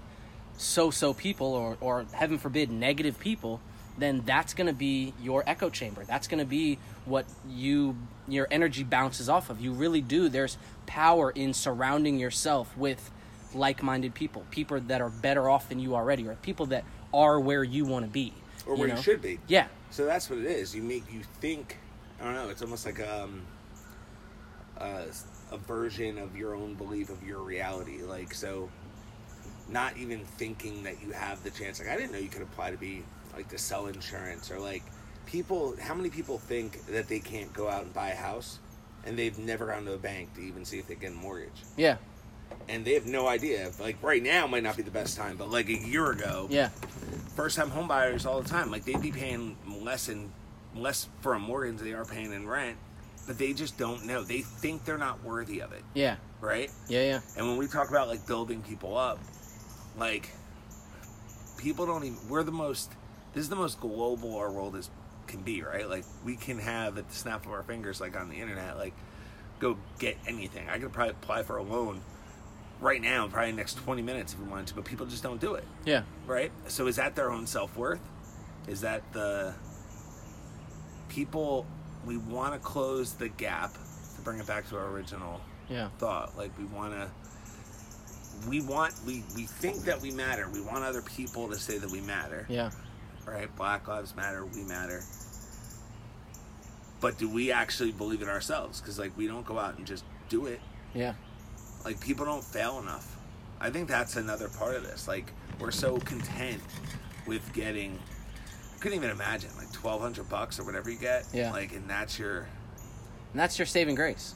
so-so 0.57 1.15
people 1.15 1.47
or, 1.47 1.77
or 1.81 2.05
heaven 2.13 2.37
forbid 2.39 2.71
negative 2.71 3.19
people 3.21 3.61
then 3.99 4.23
that's 4.25 4.55
going 4.55 4.67
to 4.67 4.73
be 4.73 5.13
your 5.23 5.43
echo 5.47 5.69
chamber 5.69 6.05
that's 6.05 6.29
going 6.29 6.39
to 6.39 6.45
be 6.45 6.79
what 7.05 7.27
you 7.49 7.97
your 8.27 8.47
energy 8.51 8.85
bounces 8.85 9.29
off 9.29 9.51
of 9.51 9.61
you 9.61 9.73
really 9.73 10.01
do 10.01 10.29
there's 10.29 10.59
power 10.87 11.31
in 11.31 11.53
surrounding 11.53 12.19
yourself 12.19 12.77
with 12.77 13.11
like-minded 13.55 14.15
people 14.15 14.45
people 14.51 14.79
that 14.81 15.01
are 15.01 15.11
better 15.11 15.49
off 15.49 15.69
than 15.69 15.79
you 15.79 15.95
already 15.95 16.27
or 16.27 16.35
people 16.37 16.67
that 16.67 16.85
are 17.13 17.41
where 17.41 17.65
you 17.65 17.85
want 17.85 18.05
to 18.05 18.11
be 18.11 18.33
or 18.67 18.77
where 18.77 18.89
you, 18.89 18.95
know? 18.95 19.01
should 19.01 19.23
be. 19.23 19.39
yeah 19.49 19.67
So 19.91 20.05
that's 20.05 20.29
what 20.29 20.39
it 20.39 20.45
is. 20.45 20.75
You 20.75 20.83
make 20.83 21.11
you 21.13 21.23
think. 21.41 21.79
I 22.21 22.25
don't 22.25 22.35
know. 22.35 22.49
It's 22.51 22.63
almost 22.63 22.85
like 22.85 23.01
um, 23.01 23.43
a, 24.77 25.05
a 25.51 25.57
version 25.57 26.19
of 26.19 26.37
your 26.37 26.55
own 26.55 26.75
belief 26.75 27.11
of 27.11 27.23
your 27.23 27.41
reality. 27.41 28.03
Like 28.03 28.35
so, 28.35 28.69
not 29.69 29.97
even 29.97 30.25
thinking 30.25 30.83
that 30.83 31.03
you 31.03 31.13
have 31.13 31.43
the 31.43 31.51
chance. 31.51 31.81
Like 31.81 31.89
I 31.89 31.97
didn't 31.97 32.13
know 32.13 32.19
you 32.19 32.29
could 32.29 32.43
apply 32.43 32.71
to 32.71 32.77
be 32.77 33.05
like 33.39 33.49
to 33.49 33.59
sell 33.59 33.87
insurance 33.87 34.51
or 34.51 34.59
like 34.59 34.83
people. 35.27 35.75
How 35.81 35.95
many 35.95 36.11
people 36.11 36.39
think 36.39 36.85
that 36.87 37.09
they 37.09 37.21
can't 37.21 37.53
go 37.55 37.69
out 37.69 37.85
and 37.85 37.95
buy 37.95 38.11
a 38.11 38.17
house, 38.17 38.59
and 39.07 39.19
they've 39.19 39.39
never 39.39 39.67
gone 39.67 39.85
to 39.87 39.95
a 39.95 39.99
bank 39.99 40.35
to 40.35 40.41
even 40.43 40.65
see 40.65 40.79
if 40.79 40.87
they 40.89 40.95
get 40.97 41.13
a 41.13 41.15
mortgage, 41.15 41.63
yeah 41.77 41.97
and 42.69 42.85
they 42.85 42.95
have 42.95 43.07
no 43.07 43.29
idea. 43.29 43.71
Like 43.81 44.03
right 44.03 44.23
now 44.23 44.47
might 44.47 44.63
not 44.63 44.77
be 44.77 44.83
the 44.83 44.91
best 44.91 45.17
time, 45.17 45.37
but 45.37 45.51
like 45.51 45.69
a 45.69 45.79
year 45.79 46.11
ago, 46.11 46.47
yeah 46.51 46.69
first 47.37 47.57
time 47.57 47.71
homebuyers 47.71 48.27
all 48.27 48.41
the 48.43 48.49
time. 48.49 48.71
Like 48.71 48.85
they'd 48.85 49.01
be 49.01 49.13
paying 49.13 49.57
less 49.83 50.09
and 50.09 50.31
less 50.75 51.09
for 51.21 51.35
a 51.35 51.39
mortgage 51.39 51.79
than 51.79 51.87
they 51.87 51.95
are 51.95 52.05
paying 52.05 52.33
in 52.33 52.47
rent, 52.49 52.77
but 53.27 53.39
they 53.39 53.53
just 53.53 53.79
don't 53.79 54.05
know. 54.07 54.23
They 54.23 54.41
think 54.41 54.85
they're 54.85 54.99
not 54.99 55.23
worthy 55.23 55.61
of 55.61 55.73
it, 55.73 55.83
yeah 55.95 56.17
right? 56.41 56.71
yeah 56.89 57.03
yeah 57.03 57.21
And 57.37 57.47
when 57.49 57.57
we 57.57 57.67
talk 57.67 57.89
about 57.91 58.09
like 58.09 58.27
building 58.27 58.63
people 58.63 58.97
up, 58.97 59.19
like 59.97 60.31
people 61.57 61.87
don't 61.87 62.05
even 62.05 62.19
we're 62.29 62.43
the 62.45 62.53
most 62.53 62.93
this 63.39 63.45
is 63.45 63.51
the 63.51 63.55
most 63.55 63.79
global 63.79 64.35
our 64.35 64.51
world 64.51 64.75
is 64.75 64.91
can 65.29 65.43
be, 65.43 65.63
right? 65.63 65.89
Like 65.89 66.05
we 66.25 66.35
can 66.35 66.59
have 66.59 66.99
at 66.99 67.09
the 67.09 67.15
snap 67.15 67.47
of 67.47 67.53
our 67.53 67.63
fingers, 67.63 68.01
like 68.01 68.19
on 68.19 68.29
the 68.29 68.35
internet, 68.35 68.77
like 68.77 68.95
go 69.61 69.77
get 70.01 70.17
anything. 70.27 70.69
I 70.69 70.81
could 70.81 70.93
probably 70.93 71.13
apply 71.13 71.45
for 71.45 71.57
a 71.57 71.63
loan 71.63 72.01
right 72.81 73.01
now, 73.01 73.29
probably 73.29 73.53
next 73.53 73.75
twenty 73.75 74.03
minutes 74.03 74.33
if 74.33 74.41
we 74.41 74.47
wanted 74.49 74.67
to, 74.67 74.75
but 74.75 74.85
people 74.85 75.07
just 75.07 75.23
don't 75.23 75.41
do 75.41 75.55
it 75.55 75.63
yeah 75.85 76.03
right? 76.27 76.51
So 76.67 76.89
is 76.89 76.97
that 76.97 77.15
their 77.15 77.31
own 77.31 77.47
self 77.47 77.77
worth? 77.77 78.01
Is 78.67 78.81
that 78.81 79.05
the 79.13 79.55
people 81.09 81.65
we 82.05 82.17
want 82.17 82.55
to 82.55 82.59
close 82.59 83.13
the 83.13 83.29
gap 83.29 83.73
to 84.17 84.21
bring 84.23 84.41
it 84.41 84.49
back 84.49 84.69
to 84.71 84.77
our 84.77 84.89
original 84.89 85.41
yeah 85.69 85.91
thought? 85.99 86.37
Like 86.37 86.51
we 86.59 86.65
want 86.65 86.93
to, 86.93 87.09
we 88.49 88.63
want 88.63 88.95
we 89.07 89.23
we 89.37 89.45
think 89.45 89.85
that 89.85 90.01
we 90.01 90.11
matter. 90.11 90.49
We 90.53 90.61
want 90.61 90.83
other 90.83 91.03
people 91.03 91.49
to 91.51 91.57
say 91.57 91.79
that 91.79 91.91
we 91.93 92.01
matter, 92.01 92.45
yeah 92.49 92.71
right? 93.29 93.55
Black 93.57 93.87
lives 93.89 94.15
matter. 94.17 94.45
We 94.45 94.63
matter. 94.65 95.03
But 97.01 97.17
do 97.19 97.29
we 97.29 97.53
actually 97.53 97.93
believe 97.93 98.23
it 98.23 98.29
ourselves? 98.29 98.81
Because 98.81 98.99
like 98.99 99.17
we 99.17 99.27
don't 99.27 99.47
go 99.47 99.59
out 99.59 99.79
and 99.79 99.87
just 99.87 100.05
do 100.29 100.45
it 100.47 100.61
yeah 100.95 101.15
like 101.87 101.99
people 102.01 102.27
don't 102.27 102.45
fail 102.45 102.79
enough 102.81 103.17
i 103.63 103.71
think 103.71 103.89
that's 103.89 104.17
another 104.17 104.49
part 104.59 104.75
of 104.75 104.83
this 104.83 105.09
like 105.09 105.33
we're 105.59 105.71
so 105.71 105.97
content 106.01 106.61
with 107.27 107.51
getting 107.55 107.99
i 108.75 108.79
couldn't 108.79 108.97
even 108.99 109.09
imagine 109.09 109.49
like 109.57 109.69
1200 109.75 110.29
bucks 110.29 110.59
or 110.61 110.65
whatever 110.67 110.91
you 110.91 110.99
get 110.99 111.25
Yeah. 111.33 111.51
like 111.51 111.73
and 111.73 111.89
that's 111.89 112.19
your 112.19 112.41
and 113.33 113.41
that's 113.41 113.59
your 113.59 113.65
saving 113.65 113.95
grace 113.95 114.35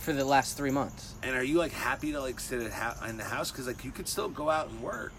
for 0.00 0.12
the 0.12 0.24
last 0.24 0.54
three 0.58 0.70
months 0.70 1.14
and 1.22 1.34
are 1.34 1.44
you 1.44 1.56
like 1.56 1.72
happy 1.72 2.12
to 2.12 2.20
like 2.20 2.38
sit 2.38 2.60
at 2.60 2.72
ha- 2.72 3.06
in 3.08 3.16
the 3.16 3.24
house 3.24 3.50
because 3.50 3.66
like 3.66 3.84
you 3.86 3.90
could 3.90 4.06
still 4.08 4.28
go 4.28 4.50
out 4.50 4.68
and 4.68 4.82
work 4.82 5.14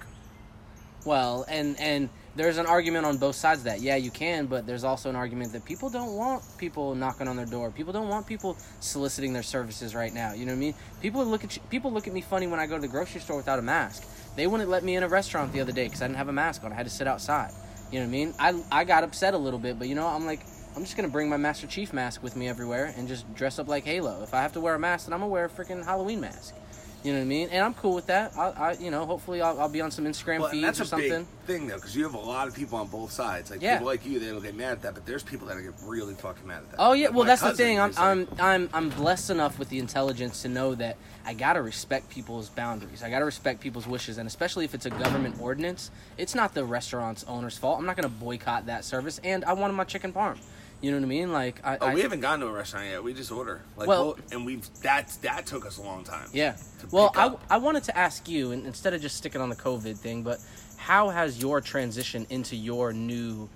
Well, 1.05 1.43
and 1.47 1.79
and 1.79 2.09
there's 2.35 2.57
an 2.57 2.65
argument 2.65 3.05
on 3.05 3.17
both 3.17 3.35
sides 3.35 3.63
that. 3.63 3.81
Yeah, 3.81 3.95
you 3.95 4.09
can, 4.09 4.47
but 4.47 4.65
there's 4.65 4.83
also 4.83 5.09
an 5.09 5.15
argument 5.15 5.53
that 5.53 5.65
people 5.65 5.89
don't 5.89 6.15
want 6.15 6.43
people 6.57 6.95
knocking 6.95 7.27
on 7.27 7.35
their 7.35 7.45
door. 7.45 7.69
People 7.71 7.93
don't 7.93 8.09
want 8.09 8.25
people 8.25 8.57
soliciting 8.79 9.33
their 9.33 9.43
services 9.43 9.93
right 9.93 10.13
now. 10.13 10.33
You 10.33 10.45
know 10.45 10.51
what 10.53 10.57
I 10.57 10.59
mean? 10.59 10.73
People 11.01 11.25
look 11.25 11.43
at 11.43 11.55
you, 11.55 11.61
people 11.69 11.91
look 11.91 12.07
at 12.07 12.13
me 12.13 12.21
funny 12.21 12.47
when 12.47 12.59
I 12.59 12.65
go 12.65 12.75
to 12.75 12.81
the 12.81 12.87
grocery 12.87 13.21
store 13.21 13.37
without 13.37 13.59
a 13.59 13.61
mask. 13.61 14.03
They 14.35 14.47
wouldn't 14.47 14.69
let 14.69 14.83
me 14.83 14.95
in 14.95 15.03
a 15.03 15.07
restaurant 15.07 15.53
the 15.53 15.61
other 15.61 15.71
day 15.71 15.85
because 15.85 16.01
I 16.01 16.07
didn't 16.07 16.17
have 16.17 16.29
a 16.29 16.33
mask 16.33 16.63
on. 16.63 16.71
I 16.71 16.75
had 16.75 16.87
to 16.87 16.91
sit 16.91 17.07
outside. 17.07 17.51
You 17.91 17.99
know 17.99 18.05
what 18.05 18.09
I 18.09 18.11
mean? 18.11 18.33
I 18.39 18.63
I 18.71 18.83
got 18.83 19.03
upset 19.03 19.35
a 19.35 19.37
little 19.37 19.59
bit, 19.59 19.77
but 19.77 19.87
you 19.87 19.93
know 19.93 20.07
I'm 20.07 20.25
like 20.25 20.39
I'm 20.75 20.83
just 20.83 20.97
gonna 20.97 21.09
bring 21.09 21.29
my 21.29 21.37
Master 21.37 21.67
Chief 21.67 21.93
mask 21.93 22.23
with 22.23 22.35
me 22.35 22.47
everywhere 22.47 22.91
and 22.97 23.07
just 23.07 23.31
dress 23.35 23.59
up 23.59 23.67
like 23.67 23.83
Halo. 23.83 24.23
If 24.23 24.33
I 24.33 24.41
have 24.41 24.53
to 24.53 24.59
wear 24.59 24.73
a 24.73 24.79
mask, 24.79 25.05
then 25.05 25.13
I'm 25.13 25.19
gonna 25.19 25.31
wear 25.31 25.45
a 25.45 25.49
freaking 25.49 25.85
Halloween 25.85 26.21
mask. 26.21 26.55
You 27.03 27.11
know 27.11 27.19
what 27.19 27.25
I 27.25 27.27
mean? 27.27 27.49
And 27.51 27.63
I'm 27.65 27.73
cool 27.73 27.93
with 27.95 28.05
that. 28.07 28.31
I, 28.37 28.49
I 28.51 28.71
you 28.73 28.89
know, 28.89 29.05
hopefully 29.05 29.41
I'll, 29.41 29.59
I'll 29.59 29.69
be 29.69 29.81
on 29.81 29.91
some 29.91 30.05
Instagram 30.05 30.39
Well, 30.39 30.49
feeds 30.49 30.61
that's 30.63 30.79
or 30.79 30.83
a 30.83 30.85
something. 30.85 31.09
big 31.09 31.25
thing 31.45 31.67
though, 31.67 31.75
because 31.75 31.93
you 31.95 32.03
have 32.03 32.13
a 32.13 32.17
lot 32.17 32.47
of 32.47 32.55
people 32.55 32.77
on 32.77 32.87
both 32.87 33.11
sides. 33.11 33.51
Like 33.51 33.61
Yeah. 33.61 33.73
people 33.75 33.87
like 33.87 34.05
you, 34.05 34.19
they'll 34.19 34.39
get 34.39 34.55
mad 34.55 34.71
at 34.71 34.81
that, 34.83 34.93
but 34.93 35.05
there's 35.05 35.21
people 35.21 35.47
that 35.47 35.61
get 35.61 35.73
really 35.85 36.13
fucking 36.13 36.47
mad 36.47 36.59
at 36.63 36.71
that. 36.71 36.77
Oh 36.79 36.93
yeah, 36.93 37.07
Like 37.07 37.15
well 37.15 37.25
that's 37.25 37.41
the 37.41 37.53
thing. 37.53 37.77
I'm 37.79 37.91
like- 37.91 37.99
I'm 37.99 38.27
I'm 38.39 38.69
I'm 38.73 38.89
blessed 38.89 39.29
enough 39.31 39.59
with 39.59 39.67
the 39.69 39.79
intelligence 39.79 40.41
to 40.43 40.47
know 40.49 40.75
that 40.75 40.95
I 41.25 41.33
gotta 41.33 41.61
respect 41.61 42.09
people's 42.09 42.49
boundaries. 42.49 43.03
I 43.03 43.09
gotta 43.09 43.25
respect 43.25 43.59
people's 43.59 43.85
wishes, 43.87 44.17
and 44.17 44.25
especially 44.25 44.63
if 44.63 44.73
it's 44.73 44.85
a 44.85 44.89
government 44.89 45.35
ordinance, 45.41 45.91
it's 46.17 46.33
not 46.35 46.53
the 46.53 46.63
restaurant's 46.63 47.25
owner's 47.25 47.57
fault. 47.57 47.79
I'm 47.79 47.85
not 47.85 47.97
gonna 47.97 48.07
boycott 48.09 48.67
that 48.67 48.85
service, 48.85 49.19
and 49.25 49.43
I 49.43 49.51
wanted 49.53 49.73
my 49.73 49.83
chicken 49.83 50.13
parm. 50.13 50.37
You 50.83 50.91
know 50.91 50.97
what 50.97 51.03
I 51.05 51.07
mean? 51.07 51.31
Like 51.31 51.61
I, 51.63 51.77
Oh, 51.79 51.87
I 51.87 51.93
we 51.93 52.01
haven't 52.01 52.19
gone 52.19 52.41
to 52.41 52.47
a 52.47 52.51
restaurant 52.51 52.87
yet. 52.87 53.01
We 53.01 53.13
just 53.13 53.31
order. 53.31 53.61
Like, 53.77 53.87
Well- 53.87 54.05
well, 54.05 54.17
and 54.33 54.45
we've 54.45 54.67
that 54.81 55.17
that 55.21 55.45
took 55.45 55.65
us 55.65 55.77
a 55.77 55.81
long 55.81 56.03
time. 56.03 56.27
Yeah. 56.33 56.57
Well, 56.91 57.11
I. 57.15 57.35
I 57.49 57.57
wanted 57.57 57.83
to 57.85 57.97
ask 57.97 58.27
you, 58.27 58.51
and 58.51 58.65
instead 58.65 58.93
of 58.93 59.01
just 59.01 59.15
sticking 59.15 59.39
on 59.39 59.47
the 59.49 59.55
COVID 59.55 59.95
thing, 59.97 60.23
but 60.23 60.39
how 60.75 61.07
has 61.09 61.39
your 61.41 61.61
transition 61.61 62.27
into 62.29 62.57
your 62.57 62.91
new 62.91 63.47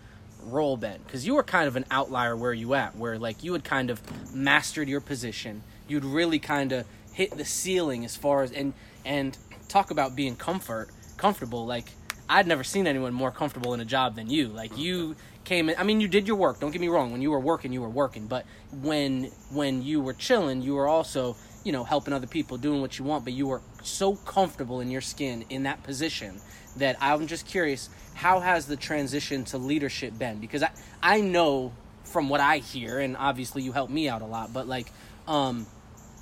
role 0.43 0.77
been? 0.77 1.01
Because 1.05 1.27
you 1.27 1.35
were 1.35 1.43
kind 1.43 1.67
of 1.67 1.75
an 1.75 1.83
outlier 1.91 2.37
where 2.37 2.53
you 2.53 2.73
at, 2.75 2.95
where 2.95 3.19
like 3.19 3.43
you 3.43 3.51
had 3.51 3.65
kind 3.65 3.89
of 3.89 4.01
mastered 4.33 4.87
your 4.87 5.01
position. 5.01 5.63
You'd 5.89 6.05
really 6.05 6.39
kind 6.39 6.71
of 6.71 6.85
hit 7.11 7.31
the 7.37 7.43
ceiling 7.43 8.05
as 8.05 8.15
far 8.15 8.43
as 8.43 8.53
and 8.53 8.73
and 9.03 9.37
talk 9.67 9.91
about 9.91 10.15
being 10.15 10.37
comfort 10.37 10.91
comfortable. 11.17 11.65
Like 11.65 11.89
I'd 12.29 12.47
never 12.47 12.63
seen 12.63 12.87
anyone 12.87 13.13
more 13.13 13.31
comfortable 13.31 13.73
in 13.73 13.81
a 13.81 13.85
job 13.85 14.15
than 14.15 14.29
you. 14.29 14.47
Like 14.47 14.77
you 14.77 15.17
came 15.47 15.69
in. 15.69 15.75
I 15.77 15.83
mean, 15.83 16.01
you 16.01 16.07
did 16.07 16.27
your 16.27 16.35
work. 16.35 16.59
Don't 16.59 16.71
get 16.71 16.81
me 16.81 16.89
wrong. 16.89 17.11
When 17.11 17.21
you 17.21 17.31
were 17.31 17.39
working, 17.39 17.71
you 17.71 17.81
were 17.81 17.89
working. 17.89 18.27
But 18.27 18.45
when 18.71 19.31
when 19.49 19.81
you 19.81 20.01
were 20.01 20.13
chilling, 20.13 20.61
you 20.61 20.75
were 20.75 20.87
also 20.87 21.35
you 21.63 21.71
know 21.71 21.83
helping 21.83 22.13
other 22.13 22.27
people, 22.27 22.57
doing 22.57 22.81
what 22.81 22.99
you 22.99 23.05
want. 23.05 23.23
But 23.23 23.33
you 23.33 23.47
were 23.47 23.61
so 23.81 24.15
comfortable 24.15 24.81
in 24.81 24.91
your 24.91 25.01
skin 25.01 25.45
in 25.49 25.63
that 25.63 25.81
position 25.83 26.39
that 26.75 26.97
I'm 27.01 27.25
just 27.27 27.47
curious. 27.47 27.89
How 28.13 28.39
has 28.41 28.65
the 28.65 28.75
transition 28.75 29.45
to 29.45 29.57
leadership 29.57 30.17
been? 30.19 30.39
Because 30.39 30.63
I 30.63 30.71
I 31.01 31.21
know 31.21 31.71
from 32.03 32.29
what 32.29 32.41
I 32.41 32.57
hear, 32.57 32.99
and 32.99 33.15
obviously 33.17 33.63
you 33.63 33.71
helped 33.71 33.91
me 33.91 34.09
out 34.09 34.21
a 34.21 34.25
lot. 34.25 34.53
But 34.53 34.67
like, 34.67 34.91
um, 35.27 35.65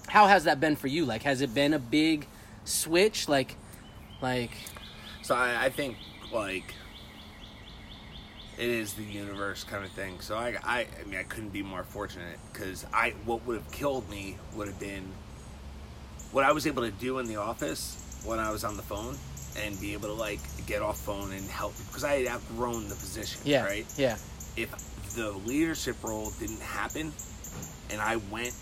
how 0.08 0.28
has 0.28 0.44
that 0.44 0.60
been 0.60 0.76
for 0.76 0.88
you? 0.88 1.06
Like, 1.06 1.24
has 1.24 1.42
it 1.42 1.54
been 1.54 1.74
a 1.74 1.80
big 1.80 2.28
switch? 2.64 3.28
Like, 3.28 3.56
like 4.22 4.52
So 5.24 5.36
I, 5.36 5.66
I 5.66 5.70
think 5.70 5.98
like 6.32 6.76
it 8.58 8.70
is 8.70 8.94
the 8.94 9.04
universe 9.04 9.64
kind 9.64 9.84
of 9.84 9.92
thing. 9.92 10.20
So 10.22 10.36
I, 10.38 10.56
I, 10.64 10.88
I 11.02 11.04
mean, 11.08 11.20
I 11.20 11.24
couldn't 11.24 11.50
be 11.50 11.62
more 11.64 11.84
fortunate 11.84 12.38
because 12.52 12.86
I, 12.94 13.12
what 13.26 13.46
would 13.46 13.58
have 13.58 13.72
killed 13.72 14.10
me 14.10 14.38
would 14.56 14.68
have 14.68 14.80
been 14.80 15.04
what 16.32 16.44
I 16.46 16.52
was 16.52 16.66
able 16.68 16.84
to 16.84 16.92
do 16.92 17.20
in 17.20 17.26
the 17.28 17.36
office 17.38 18.22
when 18.26 18.40
I 18.40 18.52
was 18.52 18.64
on 18.64 18.76
the 18.78 18.84
phone 18.84 19.18
and 19.58 19.80
be 19.80 19.94
able 19.94 20.08
to 20.10 20.14
like 20.14 20.40
get 20.68 20.82
off 20.82 20.98
phone 21.00 21.32
and 21.32 21.48
help 21.50 21.74
because 21.88 22.04
I 22.04 22.20
had 22.20 22.28
outgrown 22.28 22.90
the 22.90 22.96
position. 22.96 23.42
yeah, 23.46 23.64
Right. 23.66 23.86
yeah, 23.98 24.18
If 24.58 24.72
the 25.16 25.32
leadership 25.46 25.96
role 26.04 26.32
didn't 26.40 26.60
happen 26.62 27.14
and 27.92 28.02
I 28.02 28.18
went, 28.32 28.54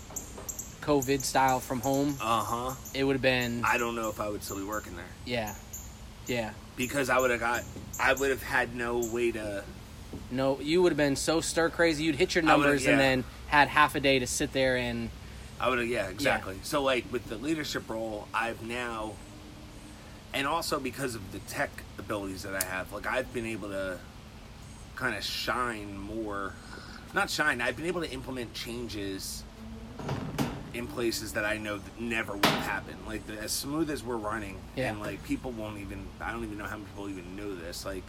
COVID 0.82 1.22
style 1.22 1.60
from 1.60 1.80
home, 1.80 2.14
uh 2.20 2.42
huh, 2.44 2.74
it 2.94 3.04
would 3.04 3.14
have 3.14 3.22
been 3.22 3.62
I 3.64 3.78
don't 3.78 3.96
know 3.96 4.10
if 4.10 4.20
I 4.20 4.28
would 4.28 4.42
still 4.42 4.58
be 4.58 4.64
working 4.64 4.94
there. 4.96 5.06
yeah, 5.24 5.54
yeah. 6.26 6.50
because 6.76 7.08
I 7.08 7.18
would 7.18 7.30
have 7.30 7.40
got, 7.40 7.62
I 7.98 8.12
would 8.12 8.28
have 8.30 8.42
had 8.42 8.74
no 8.76 8.98
way 9.12 9.32
to. 9.32 9.64
No, 10.30 10.58
you 10.60 10.82
would 10.82 10.92
have 10.92 10.96
been 10.96 11.16
so 11.16 11.40
stir 11.40 11.70
crazy. 11.70 12.04
You'd 12.04 12.16
hit 12.16 12.34
your 12.34 12.42
numbers 12.42 12.86
and 12.86 12.98
then 12.98 13.24
had 13.48 13.68
half 13.68 13.94
a 13.94 14.00
day 14.00 14.18
to 14.18 14.26
sit 14.26 14.52
there 14.52 14.76
and 14.76 15.10
I 15.60 15.68
would 15.68 15.78
have, 15.78 15.88
yeah, 15.88 16.08
exactly. 16.08 16.58
So 16.62 16.82
like 16.82 17.10
with 17.12 17.28
the 17.28 17.36
leadership 17.36 17.88
role, 17.88 18.26
I've 18.34 18.62
now, 18.62 19.12
and 20.32 20.46
also 20.46 20.80
because 20.80 21.14
of 21.14 21.32
the 21.32 21.38
tech 21.40 21.70
abilities 21.98 22.42
that 22.42 22.60
I 22.60 22.64
have, 22.66 22.92
like 22.92 23.06
I've 23.06 23.32
been 23.32 23.46
able 23.46 23.68
to 23.68 23.98
kind 24.96 25.16
of 25.16 25.24
shine 25.24 25.96
more. 25.98 26.52
Not 27.14 27.30
shine. 27.30 27.60
I've 27.60 27.76
been 27.76 27.86
able 27.86 28.00
to 28.02 28.10
implement 28.10 28.52
changes 28.54 29.44
in 30.74 30.88
places 30.88 31.32
that 31.34 31.44
I 31.44 31.56
know 31.56 31.78
that 31.78 32.00
never 32.00 32.34
would 32.34 32.44
happen. 32.44 32.96
Like 33.06 33.26
the, 33.28 33.34
as 33.40 33.52
smooth 33.52 33.88
as 33.90 34.02
we're 34.02 34.16
running, 34.16 34.58
Yeah. 34.74 34.90
and 34.90 35.00
like 35.00 35.22
people 35.22 35.52
won't 35.52 35.78
even. 35.78 36.04
I 36.20 36.32
don't 36.32 36.42
even 36.44 36.58
know 36.58 36.64
how 36.64 36.76
many 36.76 36.86
people 36.88 37.08
even 37.08 37.36
know 37.36 37.54
this. 37.54 37.86
Like, 37.86 38.02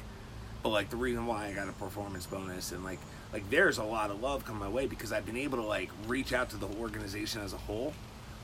but 0.66 0.72
like 0.72 0.90
the 0.90 0.98
reason 0.98 1.28
why 1.28 1.46
I 1.46 1.52
got 1.54 1.70
a 1.70 1.74
performance 1.74 2.26
bonus 2.26 2.72
and 2.72 2.84
like 2.84 2.98
like 3.32 3.48
there's 3.52 3.78
a 3.78 3.84
lot 3.84 4.10
of 4.10 4.20
love 4.24 4.46
come 4.46 4.58
my 4.58 4.68
way 4.68 4.88
because 4.88 5.14
I've 5.14 5.24
been 5.24 5.38
able 5.38 5.60
to 5.60 5.64
like 5.64 5.92
reach 6.08 6.34
out 6.34 6.50
to 6.50 6.58
the 6.58 6.66
organization 6.66 7.42
as 7.44 7.54
a 7.54 7.58
whole. 7.58 7.94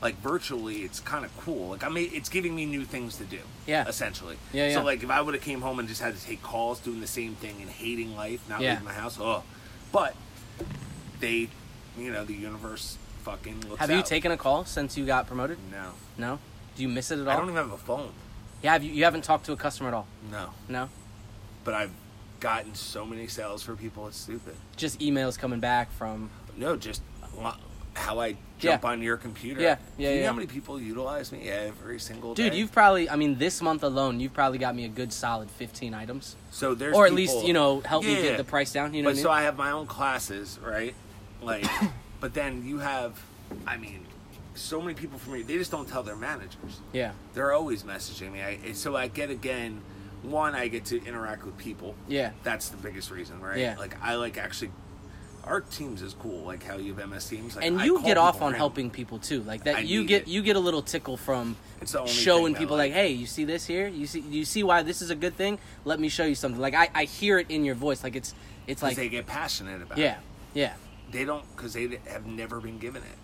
Like 0.00 0.14
virtually, 0.20 0.82
it's 0.82 1.00
kind 1.00 1.24
of 1.24 1.36
cool. 1.36 1.70
Like 1.70 1.82
I 1.82 1.88
mean, 1.88 2.10
it's 2.12 2.28
giving 2.28 2.54
me 2.54 2.64
new 2.64 2.84
things 2.84 3.16
to 3.16 3.24
do. 3.24 3.40
Yeah. 3.66 3.88
essentially. 3.88 4.36
Yeah, 4.52 4.68
yeah. 4.68 4.74
So 4.74 4.84
like, 4.84 5.02
if 5.02 5.10
I 5.10 5.20
would 5.20 5.34
have 5.34 5.42
came 5.42 5.62
home 5.62 5.80
and 5.80 5.88
just 5.88 6.00
had 6.00 6.16
to 6.16 6.24
take 6.24 6.42
calls, 6.44 6.78
doing 6.78 7.00
the 7.00 7.08
same 7.08 7.34
thing, 7.34 7.56
and 7.60 7.68
hating 7.68 8.14
life, 8.14 8.48
not 8.48 8.60
Yeah. 8.60 8.70
leaving 8.74 8.84
my 8.84 8.92
house, 8.92 9.18
oh, 9.20 9.42
but 9.90 10.14
they, 11.18 11.48
you 11.98 12.12
know, 12.12 12.24
the 12.24 12.34
universe 12.34 12.98
fucking 13.24 13.62
looks 13.68 13.80
have 13.80 13.90
you 13.90 13.96
out. 13.98 14.06
taken 14.06 14.30
a 14.30 14.36
call 14.36 14.64
since 14.64 14.96
you 14.96 15.04
got 15.06 15.26
promoted? 15.26 15.58
No, 15.72 15.90
No. 16.16 16.38
Do 16.76 16.82
you 16.84 16.88
miss 16.88 17.10
it 17.10 17.18
at 17.18 17.26
all? 17.26 17.32
I 17.32 17.36
don't 17.36 17.46
even 17.50 17.56
have 17.56 17.72
a 17.72 17.76
phone. 17.78 18.12
yeah, 18.62 18.74
have 18.74 18.84
you, 18.84 18.92
you 18.92 19.02
haven't 19.04 19.22
talked 19.24 19.44
to 19.46 19.52
a 19.52 19.56
customer 19.56 19.88
at 19.88 19.94
all? 19.94 20.06
No, 20.30 20.50
No. 20.68 20.88
but 21.64 21.74
I've 21.74 21.90
gotten 22.42 22.74
so 22.74 23.06
many 23.06 23.26
sales 23.28 23.62
for 23.62 23.74
people. 23.76 24.06
It's 24.08 24.16
stupid. 24.18 24.54
Just 24.76 24.98
emails 25.00 25.38
coming 25.38 25.60
back 25.60 25.90
from 25.92 26.28
No, 26.58 26.76
just 26.76 27.00
how 27.94 28.18
I 28.20 28.36
jump 28.58 28.82
Yeah. 28.82 28.90
on 28.90 29.00
your 29.00 29.16
computer. 29.16 29.60
Yeah, 29.62 29.76
Do 29.76 29.80
yeah, 29.98 30.10
know 30.10 30.16
yeah. 30.16 30.26
how 30.26 30.32
many 30.32 30.46
people 30.46 30.80
utilize 30.80 31.30
me 31.32 31.48
every 31.48 31.98
single 32.00 32.34
dude. 32.34 32.44
day? 32.44 32.50
Dude, 32.50 32.58
you've 32.58 32.72
probably, 32.72 33.08
I 33.08 33.16
mean, 33.16 33.38
this 33.38 33.62
month 33.62 33.82
alone, 33.84 34.18
you've 34.20 34.34
probably 34.34 34.58
got 34.58 34.74
me 34.74 34.84
a 34.84 34.88
good 34.88 35.12
solid 35.12 35.50
fifteen 35.50 35.94
items, 35.94 36.36
so 36.50 36.74
there's 36.74 36.94
or 36.96 37.06
at 37.06 37.14
people- 37.16 37.34
least 37.36 37.46
you 37.46 37.52
know 37.54 37.80
help 37.80 38.04
me 38.04 38.14
get 38.20 38.36
the 38.36 38.44
price 38.44 38.72
down. 38.72 38.92
You 38.92 39.02
know 39.02 39.08
but 39.10 39.14
what 39.16 39.20
I 39.20 39.22
so 39.22 39.28
mean? 39.28 39.38
I 39.38 39.42
have 39.42 39.56
my 39.56 39.70
own 39.70 39.86
classes, 39.86 40.58
right? 40.62 40.94
Like, 41.40 41.64
but 42.20 42.34
then 42.34 42.64
you 42.66 42.78
have, 42.80 43.20
I 43.66 43.76
mean, 43.76 44.04
so 44.54 44.80
many 44.82 44.94
people 44.94 45.18
from 45.18 45.34
me. 45.34 45.42
They 45.42 45.56
just 45.58 45.70
don't 45.70 45.88
tell 45.88 46.02
their 46.02 46.16
managers. 46.16 46.80
yeah, 46.92 47.12
They're 47.34 47.52
always 47.52 47.82
messaging 47.84 48.32
me. 48.32 48.42
I, 48.42 48.72
so 48.72 48.96
I 48.96 49.08
get 49.08 49.30
again. 49.30 49.80
One, 50.22 50.54
I 50.54 50.68
get 50.68 50.84
to 50.86 51.04
interact 51.04 51.44
with 51.44 51.58
people. 51.58 51.94
yeah, 52.08 52.30
That's 52.42 52.68
the 52.68 52.76
biggest 52.76 53.10
reason, 53.10 53.40
right? 53.40 53.58
Yeah. 53.58 53.76
Like 53.78 53.96
I 54.02 54.14
like 54.16 54.38
actually. 54.38 54.70
Our 55.44 55.60
teams 55.60 56.02
is 56.02 56.14
cool, 56.14 56.44
like 56.44 56.62
how 56.62 56.76
you 56.76 56.94
have 56.94 57.08
MS 57.08 57.28
teams. 57.28 57.56
Like, 57.56 57.64
and 57.64 57.80
you 57.80 58.00
get 58.04 58.16
off 58.16 58.40
on 58.42 58.54
helping 58.54 58.90
people 58.90 59.18
too. 59.18 59.42
Like 59.42 59.64
that, 59.64 59.74
I 59.74 59.78
you 59.80 60.04
get 60.04 60.22
it. 60.22 60.28
you 60.28 60.40
get 60.40 60.54
a 60.54 60.60
little 60.60 60.82
tickle 60.82 61.16
from 61.16 61.56
showing 62.06 62.54
people 62.54 62.76
like, 62.76 62.92
hey, 62.92 63.08
you 63.08 63.26
see 63.26 63.44
this 63.44 63.66
here? 63.66 63.88
You 63.88 64.06
see 64.06 64.20
you 64.20 64.44
see 64.44 64.62
why 64.62 64.84
this 64.84 65.02
is 65.02 65.10
a 65.10 65.16
good 65.16 65.34
thing? 65.36 65.58
Let 65.84 65.98
me 65.98 66.08
show 66.08 66.24
you 66.24 66.36
something. 66.36 66.60
Like 66.60 66.74
I, 66.74 66.90
I 66.94 67.04
hear 67.06 67.40
it 67.40 67.46
in 67.50 67.64
your 67.64 67.74
voice. 67.74 68.04
Like 68.04 68.14
it's 68.14 68.36
it's 68.68 68.84
like 68.84 68.94
they 68.94 69.08
get 69.08 69.26
passionate 69.26 69.82
about. 69.82 69.98
yeah, 69.98 70.12
it. 70.12 70.18
yeah, 70.54 70.74
they 71.10 71.24
don't 71.24 71.44
because 71.56 71.72
they 71.72 71.98
have 72.06 72.24
never 72.24 72.60
been 72.60 72.78
given 72.78 73.02
it. 73.02 73.18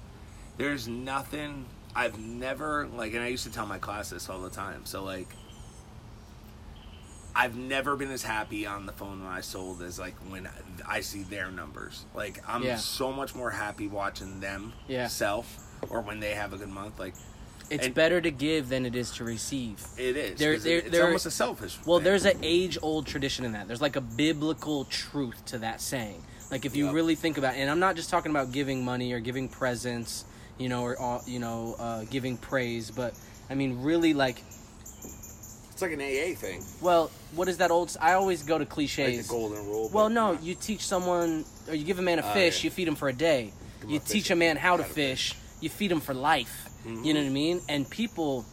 There's 0.57 0.89
nothing 0.89 1.67
I've 1.95 2.19
never 2.19 2.89
like, 2.89 3.15
and 3.15 3.23
I 3.23 3.29
used 3.29 3.45
to 3.45 3.53
tell 3.53 3.67
my 3.67 3.79
class 3.79 4.11
this 4.11 4.29
all 4.29 4.41
the 4.41 4.51
time. 4.51 4.87
So 4.87 5.05
like, 5.05 5.29
I've 7.39 7.57
never 7.57 7.95
been 7.95 8.11
as 8.11 8.25
happy 8.25 8.67
on 8.67 8.85
the 8.85 8.93
phone 8.93 9.23
when 9.23 9.33
I 9.33 9.43
sold 9.43 9.81
as 9.83 9.97
like 9.97 10.17
when 10.29 10.49
I 10.89 11.01
see 11.03 11.23
their 11.23 11.53
numbers. 11.53 12.05
Like 12.13 12.43
I'm 12.49 12.65
Yeah. 12.65 12.77
so 12.79 13.13
much 13.13 13.37
more 13.37 13.51
happy 13.53 13.87
watching 13.87 14.41
them 14.41 14.73
Yeah. 14.89 15.07
sell 15.07 15.45
or 15.89 16.01
when 16.01 16.19
they 16.19 16.35
have 16.35 16.53
a 16.53 16.57
good 16.57 16.69
month. 16.69 16.99
Like 16.99 17.15
it's 17.71 17.87
And- 17.87 17.95
better 17.95 18.21
to 18.21 18.33
give 18.33 18.71
than 18.71 18.85
it 18.85 18.97
is 18.97 19.13
to 19.13 19.25
receive. 19.25 19.87
it 19.97 20.17
is. 20.17 20.39
There- 20.41 20.59
there- 20.59 20.79
it- 20.79 20.85
it's 20.87 20.91
there- 20.91 21.05
almost 21.07 21.27
a 21.27 21.31
selfish. 21.31 21.79
Well, 21.87 21.99
thing. 21.99 22.05
there's 22.07 22.25
an 22.25 22.39
age 22.43 22.77
old 22.83 23.07
tradition 23.07 23.45
in 23.45 23.53
that. 23.53 23.69
There's 23.69 23.81
like 23.83 23.95
a 23.95 24.01
biblical 24.01 24.87
truth 24.87 25.45
to 25.47 25.59
that 25.59 25.81
saying. 25.81 26.25
Like 26.51 26.65
if 26.65 26.75
you 26.75 26.87
Yep. 26.87 26.95
really 26.95 27.15
think 27.15 27.39
about, 27.39 27.55
it, 27.55 27.59
and 27.61 27.71
I'm 27.71 27.79
not 27.79 27.95
just 27.95 28.11
talking 28.11 28.31
about 28.33 28.51
giving 28.51 28.85
money 28.85 29.13
or 29.13 29.21
giving 29.21 29.49
presents, 29.49 30.25
you 30.59 30.69
know, 30.69 30.83
or 30.83 31.23
you 31.25 31.39
know, 31.39 31.77
uh, 31.79 32.03
giving 32.11 32.37
praise, 32.37 32.91
but 32.91 33.15
I 33.49 33.55
mean 33.55 33.81
really 33.83 34.13
like, 34.13 34.43
it's 35.79 35.83
like 35.83 35.93
an 35.93 36.01
AA 36.01 36.35
thing, 36.35 36.61
well, 36.81 37.09
what 37.37 37.47
is 37.47 37.59
that 37.59 37.71
old? 37.71 37.97
I 38.01 38.15
always 38.15 38.43
go 38.43 38.55
to 38.59 38.65
like 38.65 38.69
cliches. 38.69 39.29
the 39.29 39.33
golden 39.33 39.65
rule. 39.65 39.89
Well, 39.93 40.09
no, 40.09 40.33
you 40.33 40.57
teach 40.57 40.85
someone, 40.85 41.45
or 41.69 41.75
you 41.77 41.85
give 41.85 42.01
a 42.01 42.03
man 42.03 42.19
a 42.19 42.23
Oh, 42.29 42.33
fish, 42.35 42.65
yeah. 42.65 42.67
you 42.67 42.71
feed 42.73 42.89
him 42.89 42.97
for 42.97 43.09
a 43.09 43.13
day. 43.13 43.53
Give 43.83 43.91
You 43.91 43.97
a 43.99 44.01
teach 44.01 44.33
a 44.33 44.37
man 44.37 44.57
how 44.57 44.77
to 44.77 44.83
to 44.83 44.89
fish, 44.89 45.37
you 45.61 45.69
feed 45.69 45.93
him 45.93 46.01
for 46.01 46.15
life. 46.15 46.69
Mm-hmm. 46.85 47.05
You 47.05 47.15
know 47.15 47.21
what 47.21 47.27
I 47.27 47.31
mean? 47.31 47.61
And 47.69 47.89
people 47.89 48.45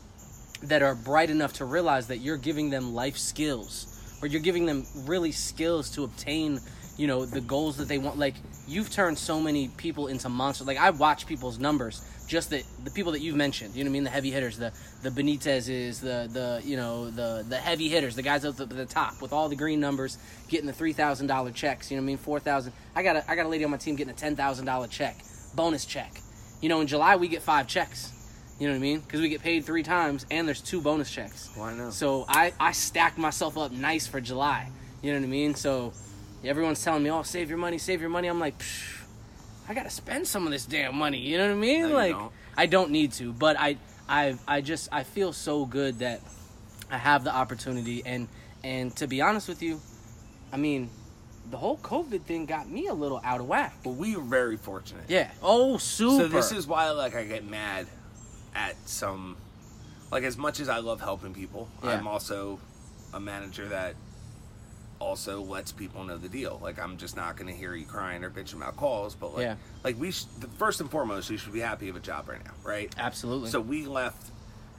that 0.62 0.84
are 0.84 0.94
bright 0.94 1.32
enough 1.32 1.54
to 1.54 1.66
realize 1.66 2.08
that 2.10 2.18
you're 2.18 2.38
giving 2.38 2.70
them 2.70 2.94
life 2.94 3.18
skills, 3.18 4.18
or 4.22 4.28
you're 4.28 4.42
giving 4.42 4.68
them 4.68 4.86
really 5.08 5.32
skills 5.32 5.90
to 5.96 6.04
obtain, 6.04 6.60
you 6.96 7.08
know, 7.08 7.26
the 7.26 7.42
goals 7.42 7.78
that 7.78 7.88
they 7.88 7.98
want. 7.98 8.20
Like 8.20 8.36
you've 8.68 8.92
turned 8.92 9.18
so 9.18 9.40
many 9.42 9.70
people 9.78 10.08
into 10.10 10.30
monsters. 10.30 10.68
Like 10.68 10.78
I 10.78 10.92
watch 10.92 11.26
people's 11.26 11.58
numbers, 11.58 12.08
just 12.28 12.50
the 12.50 12.64
the 12.84 12.92
people 12.92 13.12
that 13.14 13.22
you've 13.22 13.36
mentioned. 13.36 13.76
You 13.76 13.84
know 13.84 13.90
what 13.90 13.94
I 13.94 13.94
mean? 13.94 14.04
The 14.06 14.10
heavy 14.10 14.32
hitters, 14.32 14.58
the 14.58 14.72
the 15.04 15.10
Benitez's, 15.10 16.02
the 16.02 16.30
the 16.32 16.62
you 16.64 16.78
know 16.78 17.10
the 17.10 17.46
the 17.48 17.58
heavy 17.58 17.90
hitters, 17.90 18.16
the 18.16 18.22
guys 18.22 18.46
up 18.46 18.60
at 18.60 18.70
the 18.70 18.86
top 18.86 19.22
with 19.22 19.34
all 19.34 19.50
the 19.50 19.56
green 19.56 19.80
numbers, 19.80 20.18
getting 20.48 20.68
the 20.68 20.74
three 20.74 20.94
thousand 20.94 21.28
dollar 21.28 21.52
checks. 21.52 21.92
You 21.92 21.98
know 21.98 22.02
what 22.02 22.06
I 22.06 22.08
mean? 22.08 22.18
Four 22.18 22.40
thousand. 22.40 22.74
I 22.96 23.04
got 23.04 23.16
a 23.16 23.32
I 23.32 23.36
got 23.36 23.46
a 23.46 23.50
lady 23.50 23.64
on 23.64 23.72
my 23.72 23.78
team 23.78 23.96
getting 23.96 24.14
a 24.14 24.18
ten 24.18 24.36
thousand 24.36 24.66
dollar 24.66 24.88
check, 24.88 25.18
bonus 25.56 25.86
check. 25.86 26.14
You 26.62 26.70
know, 26.70 26.82
in 26.82 26.88
July 26.88 27.16
we 27.16 27.28
get 27.28 27.42
five 27.42 27.68
checks. 27.68 28.12
You 28.60 28.68
know 28.68 28.74
what 28.74 28.78
I 28.78 28.82
mean? 28.82 29.00
Because 29.02 29.20
we 29.20 29.28
get 29.28 29.42
paid 29.42 29.66
three 29.66 29.84
times, 29.84 30.26
and 30.32 30.48
there's 30.48 30.62
two 30.62 30.80
bonus 30.80 31.12
checks. 31.12 31.52
Why 31.56 31.74
not? 31.74 31.94
So 31.94 32.26
I 32.28 32.54
I 32.60 32.72
stacked 32.72 33.18
myself 33.18 33.58
up 33.58 33.72
nice 33.72 34.08
for 34.08 34.22
July. 34.22 34.70
You 35.02 35.12
know 35.12 35.20
what 35.20 35.26
I 35.26 35.30
mean? 35.30 35.56
So 35.56 35.94
everyone's 36.44 36.84
telling 36.84 37.04
me, 37.04 37.12
"Oh, 37.12 37.22
save 37.24 37.50
your 37.50 37.58
money, 37.58 37.78
save 37.78 38.00
your 38.00 38.10
money." 38.10 38.30
I'm 38.30 38.40
like, 38.40 38.58
Psh, 38.58 39.05
I 39.68 39.74
gotta 39.74 39.90
spend 39.90 40.28
some 40.28 40.46
of 40.46 40.52
this 40.52 40.66
damn 40.66 40.96
money. 40.96 41.20
You 41.20 41.38
know 41.38 41.48
what 41.48 41.54
I 41.54 41.60
mean? 41.60 41.90
No, 41.90 41.96
like 41.96 42.12
don't. 42.12 42.32
I 42.58 42.66
don't 42.66 42.92
need 42.92 43.12
to, 43.14 43.34
but 43.34 43.56
I 43.60 43.78
I 44.08 44.38
I 44.48 44.62
just 44.62 44.90
I 44.92 45.04
feel 45.04 45.34
so 45.34 45.66
good 45.66 46.00
that 46.00 46.22
I 46.92 46.98
have 46.98 47.24
the 47.24 47.34
opportunity 47.34 48.04
and 48.06 48.28
and 48.64 48.96
to 48.98 49.08
be 49.08 49.22
honest 49.22 49.48
with 49.48 49.62
you, 49.62 49.80
I 50.52 50.58
mean, 50.58 50.90
the 51.50 51.58
whole 51.58 51.78
COVID 51.78 52.22
thing 52.24 52.46
got 52.46 52.70
me 52.70 52.88
a 52.88 52.94
little 52.94 53.22
out 53.24 53.40
of 53.40 53.48
whack. 53.48 53.76
But 53.84 53.92
we 53.92 54.16
were 54.16 54.24
very 54.24 54.58
fortunate. 54.58 55.06
Yeah. 55.08 55.32
Oh, 55.42 55.78
super. 55.78 56.24
So 56.24 56.28
this 56.28 56.52
is 56.52 56.68
why 56.68 56.90
like 56.92 57.16
I 57.16 57.24
get 57.26 57.46
mad 57.46 57.88
at 58.56 58.76
some 58.88 59.38
like 60.12 60.24
as 60.24 60.38
much 60.38 60.60
as 60.60 60.70
I 60.70 60.78
love 60.78 61.02
helping 61.02 61.34
people, 61.34 61.68
Yeah. 61.84 61.92
I'm 61.92 62.08
also 62.08 62.60
a 63.14 63.20
manager 63.20 63.68
that 63.70 63.96
also 65.00 65.42
lets 65.42 65.72
people 65.72 66.04
know 66.04 66.18
the 66.18 66.30
deal. 66.30 66.60
Like 66.64 66.80
I'm 66.80 66.98
just 66.98 67.16
not 67.16 67.36
going 67.38 67.52
to 67.52 67.58
hear 67.58 67.76
you 67.76 67.86
crying 67.86 68.24
or 68.24 68.30
bitching 68.30 68.56
about 68.56 68.78
calls, 68.78 69.16
but 69.16 69.34
like 69.34 69.44
Yeah. 69.44 69.56
like 69.84 70.00
we 70.00 70.12
sh- 70.12 70.24
the, 70.40 70.48
first 70.48 70.82
and 70.82 70.90
foremost, 70.90 71.30
you 71.30 71.38
should 71.38 71.54
be 71.54 71.60
happy 71.60 71.90
of 71.90 71.96
a 71.96 72.00
job 72.00 72.30
right 72.30 72.44
now, 72.44 72.52
right? 72.64 72.94
absolutely. 72.98 73.50
So 73.50 73.60
we 73.62 73.86
left 73.86 74.32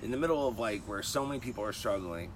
in 0.02 0.10
the 0.10 0.16
middle 0.16 0.48
of 0.48 0.58
like 0.58 0.82
where 0.88 1.02
so 1.02 1.24
many 1.26 1.40
people 1.40 1.64
are 1.64 1.72
struggling. 1.72 2.30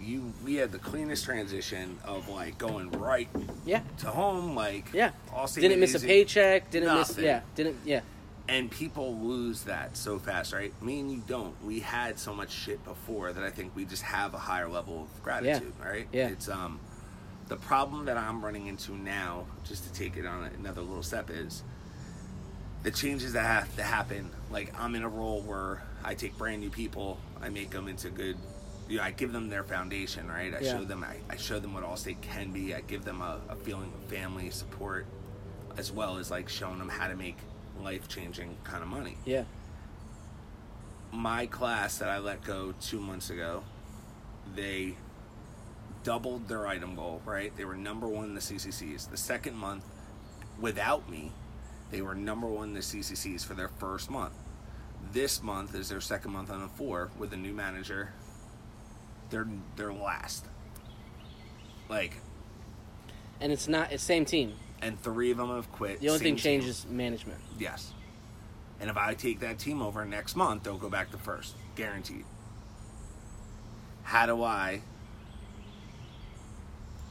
You 0.00 0.32
we 0.44 0.56
had 0.56 0.72
the 0.72 0.78
cleanest 0.78 1.24
transition 1.24 1.98
of 2.04 2.28
like 2.28 2.58
going 2.58 2.90
right 2.92 3.28
yeah. 3.64 3.82
to 3.98 4.06
home, 4.08 4.54
like 4.56 4.86
Yeah. 4.92 5.10
all 5.32 5.46
Didn't 5.46 5.80
miss 5.80 5.94
a 5.94 6.00
paycheck. 6.00 6.70
Didn't 6.70 6.94
miss. 6.98 7.16
Yeah. 7.18 7.40
Didn't. 7.54 7.76
Yeah. 7.84 8.00
and 8.48 8.68
people 8.70 9.16
lose 9.18 9.62
that 9.64 9.96
so 9.96 10.18
fast, 10.18 10.52
right? 10.52 10.72
Me 10.82 10.98
and 11.00 11.10
you 11.12 11.22
don't. 11.28 11.54
We 11.64 11.78
had 11.80 12.18
so 12.18 12.34
much 12.34 12.50
shit 12.50 12.84
before 12.84 13.32
that 13.32 13.44
I 13.44 13.50
think 13.50 13.76
we 13.76 13.84
just 13.84 14.02
have 14.02 14.34
a 14.34 14.38
higher 14.38 14.68
level 14.68 15.02
of 15.12 15.22
gratitude, 15.22 15.72
right? 15.82 16.08
Yeah. 16.12 16.28
It's 16.28 16.48
um 16.48 16.80
the 17.52 17.58
problem 17.58 18.06
that 18.06 18.16
I'm 18.16 18.42
running 18.42 18.66
into 18.66 18.92
now, 18.96 19.44
just 19.64 19.84
to 19.84 19.92
take 19.92 20.16
it 20.16 20.24
on 20.24 20.44
another 20.58 20.80
little 20.80 21.02
step, 21.02 21.28
is 21.28 21.62
the 22.82 22.90
changes 22.90 23.34
that 23.34 23.44
have 23.44 23.76
to 23.76 23.82
happen. 23.82 24.30
Like 24.50 24.72
I'm 24.80 24.94
in 24.94 25.02
a 25.02 25.08
role 25.08 25.42
where 25.42 25.82
I 26.02 26.14
take 26.14 26.38
brand 26.38 26.62
new 26.62 26.70
people, 26.70 27.18
I 27.42 27.50
make 27.50 27.68
them 27.68 27.88
into 27.88 28.08
good. 28.08 28.38
You 28.88 28.96
know, 28.96 29.02
I 29.02 29.10
give 29.10 29.32
them 29.32 29.50
their 29.50 29.64
foundation, 29.64 30.28
right? 30.28 30.54
I 30.54 30.60
Yeah. 30.60 30.78
show 30.78 30.84
them, 30.84 31.04
I, 31.04 31.16
I 31.30 31.36
show 31.36 31.58
them 31.58 31.74
what 31.74 31.84
Allstate 31.84 32.22
can 32.22 32.52
be. 32.52 32.74
I 32.74 32.80
give 32.80 33.04
them 33.04 33.20
a, 33.20 33.38
a 33.50 33.54
feeling 33.56 33.92
of 33.94 34.10
family 34.10 34.48
support, 34.48 35.04
as 35.76 35.92
well 35.92 36.16
as 36.16 36.30
like 36.30 36.48
showing 36.48 36.78
them 36.78 36.88
how 36.88 37.08
to 37.08 37.14
make 37.16 37.36
life 37.82 38.08
changing 38.08 38.56
kind 38.64 38.82
of 38.82 38.88
money. 38.88 39.18
Yeah. 39.26 39.44
My 41.12 41.44
class 41.44 41.98
that 41.98 42.08
I 42.08 42.16
let 42.18 42.44
go 42.44 42.72
two 42.80 42.98
months 42.98 43.28
ago, 43.28 43.62
they 44.56 44.96
doubled 46.02 46.48
their 46.48 46.66
item 46.66 46.94
goal, 46.94 47.20
right? 47.24 47.54
They 47.56 47.64
were 47.64 47.76
number 47.76 48.08
one 48.08 48.24
in 48.24 48.34
the 48.34 48.40
CCCs. 48.40 49.10
The 49.10 49.16
second 49.16 49.56
month, 49.56 49.84
without 50.60 51.08
me, 51.10 51.32
they 51.90 52.02
were 52.02 52.14
number 52.14 52.46
one 52.46 52.68
in 52.68 52.74
the 52.74 52.80
CCCs 52.80 53.44
for 53.44 53.54
their 53.54 53.68
first 53.68 54.10
month. 54.10 54.34
This 55.12 55.42
month 55.42 55.74
is 55.74 55.88
their 55.88 56.00
second 56.00 56.32
month 56.32 56.50
on 56.50 56.60
the 56.62 56.68
four 56.68 57.10
with 57.18 57.32
a 57.32 57.36
new 57.36 57.52
manager. 57.52 58.12
They're 59.30 59.48
they're 59.76 59.92
last. 59.92 60.46
Like, 61.88 62.16
And 63.40 63.52
it's 63.52 63.68
not. 63.68 63.92
It's 63.92 64.02
same 64.02 64.24
team. 64.24 64.54
and 64.80 65.00
three 65.00 65.30
of 65.30 65.36
them 65.36 65.48
have 65.48 65.70
quit. 65.72 66.00
The 66.00 66.08
only 66.08 66.20
thing 66.20 66.36
changes 66.36 66.86
management. 66.88 67.40
Yes. 67.58 67.92
And 68.80 68.90
if 68.90 68.96
I 68.96 69.14
take 69.14 69.40
that 69.40 69.58
team 69.58 69.80
over 69.82 70.04
next 70.04 70.34
month, 70.34 70.64
they'll 70.64 70.76
go 70.78 70.88
back 70.88 71.10
to 71.12 71.18
first, 71.18 71.54
guaranteed. 71.76 72.24
How 74.02 74.26
do 74.26 74.42
I? 74.42 74.82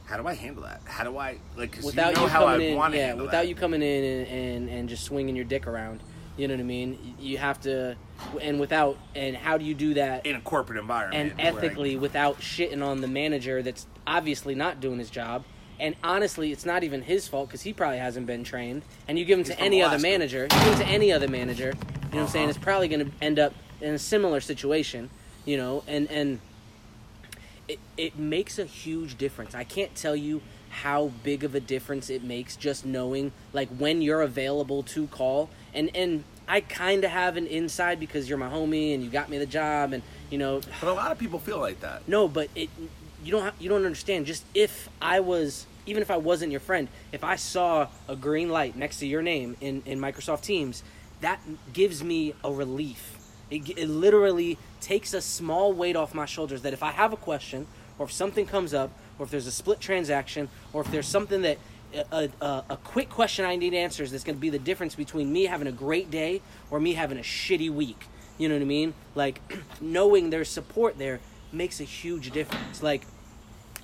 How 0.04 0.16
do 0.16 0.26
I 0.26 0.34
handle 0.34 0.62
that? 0.64 0.82
How 0.84 1.04
do 1.04 1.16
I 1.16 1.38
like? 1.56 1.72
Cause 1.72 1.84
without 1.84 2.10
you 2.10 2.16
know 2.16 2.22
you, 2.22 2.28
how 2.28 2.46
I 2.46 2.52
coming 2.52 2.70
in, 2.70 2.76
want 2.76 2.94
yeah, 2.94 3.14
without 3.14 3.30
that. 3.30 3.48
you 3.48 3.54
coming 3.54 3.82
in 3.82 4.04
and, 4.04 4.28
and 4.28 4.68
and 4.68 4.88
just 4.88 5.04
swinging 5.04 5.36
your 5.36 5.44
dick 5.44 5.66
around. 5.66 6.00
You 6.36 6.48
know 6.48 6.54
what 6.54 6.60
I 6.60 6.64
mean? 6.64 7.14
You 7.20 7.36
have 7.38 7.60
to, 7.62 7.94
and 8.40 8.58
without, 8.58 8.96
and 9.14 9.36
how 9.36 9.58
do 9.58 9.66
you 9.66 9.74
do 9.74 9.94
that? 9.94 10.24
in 10.24 10.34
a 10.34 10.40
corporate 10.40 10.78
environment 10.78 11.32
and 11.38 11.38
where 11.38 11.62
I- 11.62 11.66
ethically 11.66 11.96
without 11.96 12.40
shitting 12.40 12.82
on 12.82 13.02
the 13.02 13.06
manager 13.08 13.62
that's 13.62 13.86
obviously 14.06 14.54
not 14.54 14.80
doing 14.80 14.98
his 14.98 15.10
job. 15.10 15.44
And 15.78 15.94
honestly, 16.02 16.52
it's 16.52 16.64
not 16.64 16.84
even 16.84 17.02
his 17.02 17.26
fault 17.28 17.48
because 17.48 17.62
he 17.62 17.72
probably 17.72 17.98
hasn't 17.98 18.26
been 18.26 18.44
trained. 18.44 18.82
And 19.08 19.18
you 19.18 19.24
give 19.24 19.38
him 19.38 19.44
to 19.46 19.60
any 19.60 19.82
other 19.82 19.98
manager, 19.98 20.44
you 20.44 20.48
give 20.48 20.74
him 20.74 20.78
to 20.78 20.86
any 20.86 21.12
other 21.12 21.28
manager. 21.28 21.72
You 21.72 21.72
know 21.72 22.08
what 22.10 22.22
I'm 22.22 22.28
saying? 22.28 22.44
Uh-huh. 22.44 22.50
It's 22.50 22.58
probably 22.58 22.88
going 22.88 23.06
to 23.06 23.12
end 23.20 23.38
up 23.38 23.52
in 23.80 23.92
a 23.94 23.98
similar 23.98 24.40
situation. 24.40 25.10
You 25.44 25.56
know, 25.56 25.82
and 25.88 26.08
and 26.10 26.40
it 27.72 27.78
it 27.96 28.18
makes 28.18 28.58
a 28.58 28.64
huge 28.64 29.16
difference. 29.18 29.54
I 29.54 29.64
can't 29.64 29.94
tell 29.94 30.16
you 30.16 30.42
how 30.68 31.12
big 31.22 31.44
of 31.44 31.54
a 31.54 31.60
difference 31.60 32.08
it 32.10 32.22
makes 32.24 32.56
just 32.56 32.84
knowing 32.86 33.32
like 33.52 33.68
when 33.68 34.00
you're 34.00 34.22
available 34.22 34.82
to 34.82 35.06
call 35.08 35.50
and 35.74 35.90
and 35.94 36.24
I 36.48 36.60
kind 36.60 37.04
of 37.04 37.10
have 37.10 37.36
an 37.36 37.46
inside 37.46 38.00
because 38.00 38.28
you're 38.28 38.38
my 38.38 38.48
homie 38.48 38.94
and 38.94 39.02
you 39.04 39.10
got 39.10 39.28
me 39.28 39.38
the 39.38 39.46
job 39.46 39.92
and 39.92 40.02
you 40.30 40.38
know 40.38 40.60
But 40.80 40.88
a 40.88 40.92
lot 40.92 41.12
of 41.12 41.18
people 41.18 41.38
feel 41.38 41.58
like 41.60 41.80
that. 41.80 42.08
no, 42.08 42.28
but 42.28 42.48
it 42.54 42.68
you 43.24 43.30
don't 43.30 43.44
have, 43.44 43.54
you 43.60 43.68
don't 43.68 43.84
understand. 43.84 44.26
Just 44.26 44.44
if 44.54 44.88
I 45.00 45.20
was 45.20 45.66
even 45.86 46.02
if 46.02 46.10
I 46.10 46.16
wasn't 46.16 46.50
your 46.52 46.60
friend, 46.60 46.88
if 47.12 47.22
I 47.24 47.36
saw 47.36 47.88
a 48.08 48.16
green 48.16 48.48
light 48.48 48.74
next 48.76 48.98
to 49.00 49.06
your 49.06 49.22
name 49.22 49.56
in 49.60 49.82
in 49.86 50.00
Microsoft 50.00 50.42
Teams, 50.42 50.82
that 51.20 51.40
gives 51.72 52.02
me 52.02 52.34
a 52.42 52.50
relief. 52.52 53.18
It, 53.52 53.78
it 53.78 53.88
literally 53.88 54.56
takes 54.80 55.12
a 55.12 55.20
small 55.20 55.72
weight 55.72 55.94
off 55.94 56.14
my 56.14 56.24
shoulders 56.24 56.62
that 56.62 56.72
if 56.72 56.82
I 56.82 56.90
have 56.90 57.12
a 57.12 57.16
question 57.16 57.66
or 57.98 58.06
if 58.06 58.12
something 58.12 58.46
comes 58.46 58.72
up 58.72 58.90
or 59.18 59.26
if 59.26 59.30
there's 59.30 59.46
a 59.46 59.52
split 59.52 59.78
transaction 59.78 60.48
or 60.72 60.80
if 60.80 60.90
there's 60.90 61.06
something 61.06 61.42
that 61.42 61.58
a, 62.10 62.30
a, 62.40 62.64
a 62.70 62.76
quick 62.78 63.10
question 63.10 63.44
I 63.44 63.56
need 63.56 63.74
answers 63.74 64.10
that's 64.10 64.24
going 64.24 64.36
to 64.36 64.40
be 64.40 64.48
the 64.48 64.58
difference 64.58 64.94
between 64.94 65.30
me 65.30 65.44
having 65.44 65.66
a 65.66 65.72
great 65.72 66.10
day 66.10 66.40
or 66.70 66.80
me 66.80 66.94
having 66.94 67.18
a 67.18 67.22
shitty 67.22 67.68
week. 67.68 68.06
You 68.38 68.48
know 68.48 68.54
what 68.54 68.62
I 68.62 68.66
mean? 68.66 68.94
Like 69.14 69.40
knowing 69.80 70.30
there's 70.30 70.48
support 70.48 70.96
there 70.96 71.20
makes 71.52 71.78
a 71.80 71.84
huge 71.84 72.30
difference. 72.30 72.82
Like, 72.82 73.06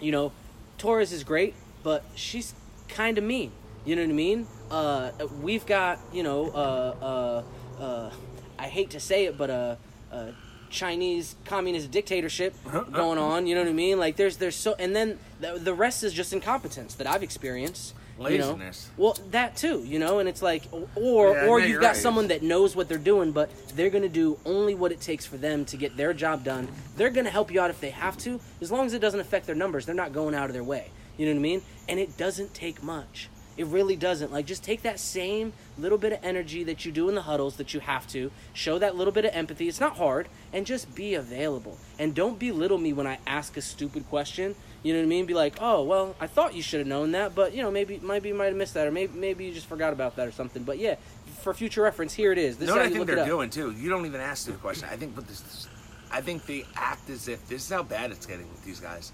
you 0.01 0.11
know, 0.11 0.33
Torres 0.79 1.13
is 1.13 1.25
great, 1.25 1.55
but 1.83 2.05
she's 2.15 2.55
kind 2.89 3.19
of 3.19 3.25
mean. 3.25 3.53
You 3.85 3.97
know 3.97 4.03
what 4.03 4.11
I 4.11 4.15
mean? 4.15 4.47
Uh, 4.71 5.11
we've 5.43 5.67
got, 5.67 5.99
you 6.13 6.23
know, 6.23 6.51
uh, 6.51 7.45
uh, 7.79 7.83
uh, 7.83 8.11
I 8.59 8.67
hate 8.69 8.91
to 8.91 9.01
say 9.01 9.27
it, 9.27 9.39
but 9.39 9.51
a, 9.51 9.79
a 10.13 10.33
Chinese 10.71 11.37
communist 11.45 11.91
dictatorship 11.91 12.55
going 12.93 13.19
on. 13.19 13.47
You 13.47 13.55
know 13.55 13.63
what 13.63 13.71
I 13.71 13.75
mean? 13.75 13.99
Like, 13.99 14.17
there's, 14.17 14.37
there's 14.37 14.57
so, 14.57 14.75
and 14.79 14.95
then 14.95 15.19
the, 15.41 15.59
the 15.59 15.75
rest 15.75 16.05
is 16.05 16.13
just 16.13 16.33
incompetence 16.33 16.95
that 16.97 17.07
I've 17.07 17.23
experienced. 17.23 17.95
you 18.19 18.39
know? 18.39 18.53
Laziness. 18.53 18.91
Well, 18.97 19.17
that 19.31 19.57
too, 19.57 19.83
you 19.85 19.99
know, 19.99 20.19
and 20.19 20.29
it's 20.29 20.43
like, 20.43 20.65
or 20.97 21.35
Yeah, 21.35 21.47
or 21.47 21.61
you've 21.61 21.81
got 21.81 21.89
right. 21.89 21.97
someone 21.97 22.29
that 22.29 22.43
knows 22.43 22.75
what 22.75 22.89
they're 22.89 22.99
doing, 22.99 23.31
but 23.33 23.49
they're 23.77 23.91
gonna 23.91 24.09
do 24.09 24.39
only 24.45 24.75
what 24.75 24.91
it 24.93 25.01
takes 25.01 25.25
for 25.25 25.37
them 25.37 25.65
to 25.67 25.77
get 25.77 25.97
their 25.97 26.13
job 26.13 26.43
done. 26.45 26.67
They're 26.97 27.11
gonna 27.11 27.31
help 27.31 27.53
you 27.53 27.61
out 27.61 27.71
if 27.71 27.81
they 27.81 27.91
have 27.91 28.19
to, 28.19 28.41
as 28.61 28.73
long 28.73 28.87
as 28.87 28.93
it 28.93 28.99
doesn't 28.99 29.21
affect 29.21 29.47
their 29.47 29.55
numbers. 29.55 29.87
They're 29.87 29.95
not 29.95 30.13
going 30.13 30.35
out 30.35 30.47
of 30.47 30.53
their 30.53 30.65
way. 30.65 30.91
You 31.17 31.27
know 31.27 31.33
what 31.33 31.39
I 31.39 31.43
mean? 31.43 31.63
And 31.89 31.99
it 32.01 32.17
doesn't 32.17 32.55
take 32.55 32.83
much. 32.83 33.29
It 33.59 33.67
really 33.67 33.97
doesn't. 33.97 34.33
Like, 34.33 34.47
just 34.47 34.65
take 34.65 34.83
that 34.83 35.01
same 35.01 35.53
little 35.77 35.99
bit 35.99 36.13
of 36.13 36.21
energy 36.23 36.65
that 36.65 36.85
you 36.85 36.93
do 36.93 37.09
in 37.09 37.17
the 37.17 37.23
huddles 37.23 37.57
that 37.57 37.75
you 37.75 37.81
have 37.81 38.07
to, 38.09 38.31
show 38.55 38.79
that 38.79 38.97
little 38.97 39.13
bit 39.13 39.25
of 39.25 39.35
empathy. 39.35 39.69
It's 39.69 39.81
not 39.81 39.97
hard, 39.97 40.29
and 40.53 40.65
just 40.65 40.95
be 40.95 41.15
available. 41.15 41.77
And 41.99 42.15
don't 42.15 42.39
belittle 42.39 42.79
me 42.79 42.93
when 42.93 43.07
I 43.07 43.19
ask 43.27 43.57
a 43.57 43.61
stupid 43.61 44.09
question. 44.09 44.55
You 44.85 44.93
know 44.93 45.01
what 45.01 45.07
I 45.07 45.09
mean? 45.09 45.27
Be 45.27 45.35
like, 45.35 45.57
oh, 45.61 45.83
well, 45.83 46.15
I 46.21 46.29
thought 46.29 46.55
you 46.55 46.63
should 46.63 46.79
have 46.79 46.87
known 46.87 47.11
that, 47.13 47.35
but, 47.35 47.53
you 47.53 47.63
know, 47.63 47.71
maybe 47.71 47.99
maybe 48.01 48.29
you 48.29 48.35
might 48.35 48.47
have 48.47 48.57
missed 48.57 48.75
that, 48.75 48.87
or 48.87 48.93
maybe, 48.93 49.19
maybe 49.19 49.45
you 49.45 49.53
just 49.53 49.67
forgot 49.67 49.93
about 49.93 50.15
that 50.17 50.29
or 50.29 50.33
something. 50.33 50.63
But 50.63 50.79
yeah, 50.79 50.95
for 51.43 51.53
future 51.53 51.83
reference, 51.83 52.15
here 52.15 52.31
it 52.31 52.39
is. 52.39 52.59
This 52.59 52.69
You 52.69 52.77
is 52.77 52.81
I 52.81 52.85
you 52.85 52.95
think 52.95 53.07
they're 53.07 53.27
doing 53.27 53.51
too? 53.51 53.73
You 53.73 53.91
don't 53.91 54.07
even 54.07 54.21
ask 54.21 54.47
the 54.47 54.53
question. 54.53 54.89
I 54.91 54.95
think 54.95 55.17
what 55.17 55.27
this, 55.27 55.67
I 56.13 56.21
think 56.21 56.47
they 56.47 56.65
act 56.77 57.11
as 57.11 57.27
if 57.27 57.45
this 57.49 57.65
is 57.65 57.71
how 57.71 57.83
bad 57.83 58.13
it's 58.13 58.25
getting 58.25 58.49
with 58.49 58.65
these 58.65 58.79
guys. 58.79 59.11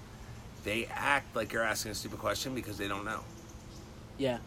They 0.65 0.87
act 0.93 1.35
like 1.35 1.53
you're 1.53 1.63
asking 1.63 1.93
a 1.93 1.95
stupid 1.95 2.19
question 2.19 2.55
because 2.55 2.77
they 2.77 2.89
don't 2.89 3.07
know. 3.07 3.21
Yeah. 4.19 4.39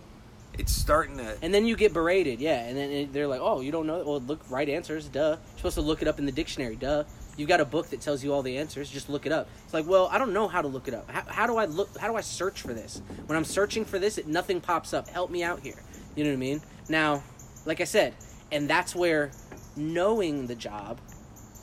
It's 0.58 0.72
starting 0.72 1.18
to. 1.18 1.38
And 1.44 1.54
then 1.54 1.66
you 1.66 1.76
get 1.76 1.94
berated, 1.94 2.40
yeah. 2.40 2.62
And 2.66 2.76
then 2.78 2.90
it- 2.90 3.14
they're 3.14 3.28
like, 3.28 3.42
"Oh, 3.42 3.62
you 3.62 3.72
don't 3.72 3.86
know? 3.86 4.04
Well, 4.04 4.20
look, 4.22 4.40
right 4.50 4.68
answers, 4.68 5.06
duh. 5.08 5.38
You're 5.38 5.58
supposed 5.58 5.76
to 5.76 5.82
look 5.82 6.02
it 6.02 6.08
up 6.08 6.18
in 6.20 6.26
the 6.26 6.32
dictionary, 6.32 6.76
duh. 6.76 7.04
You've 7.36 7.50
got 7.50 7.62
a 7.62 7.66
book 7.66 7.90
that 7.92 8.02
tells 8.02 8.24
you 8.24 8.34
all 8.34 8.42
the 8.42 8.58
answers. 8.58 8.90
Just 8.90 9.08
look 9.10 9.26
it 9.28 9.32
up." 9.32 9.48
It's 9.66 9.74
like, 9.74 9.86
well, 9.88 10.10
I 10.12 10.18
don't 10.18 10.34
know 10.34 10.48
how 10.48 10.62
to 10.64 10.68
look 10.68 10.88
it 10.88 10.96
up. 10.96 11.12
How, 11.12 11.22
how 11.28 11.48
do 11.48 11.58
I 11.58 11.66
look? 11.66 11.96
How 12.00 12.08
do 12.08 12.16
I 12.16 12.22
search 12.22 12.62
for 12.62 12.74
this? 12.74 13.02
When 13.28 13.38
I'm 13.38 13.46
searching 13.46 13.86
for 13.86 14.00
this, 14.00 14.18
it 14.18 14.28
nothing 14.28 14.60
pops 14.60 14.94
up. 14.94 15.08
Help 15.10 15.30
me 15.30 15.44
out 15.44 15.60
here. 15.60 15.80
You 16.16 16.24
know 16.24 16.32
what 16.32 16.38
I 16.38 16.40
mean? 16.40 16.62
Now, 16.90 17.22
like 17.66 17.80
I 17.80 17.84
said, 17.84 18.16
and 18.52 18.68
that's 18.68 18.96
where 18.96 19.30
knowing 19.76 20.48
the 20.48 20.56
job 20.56 20.98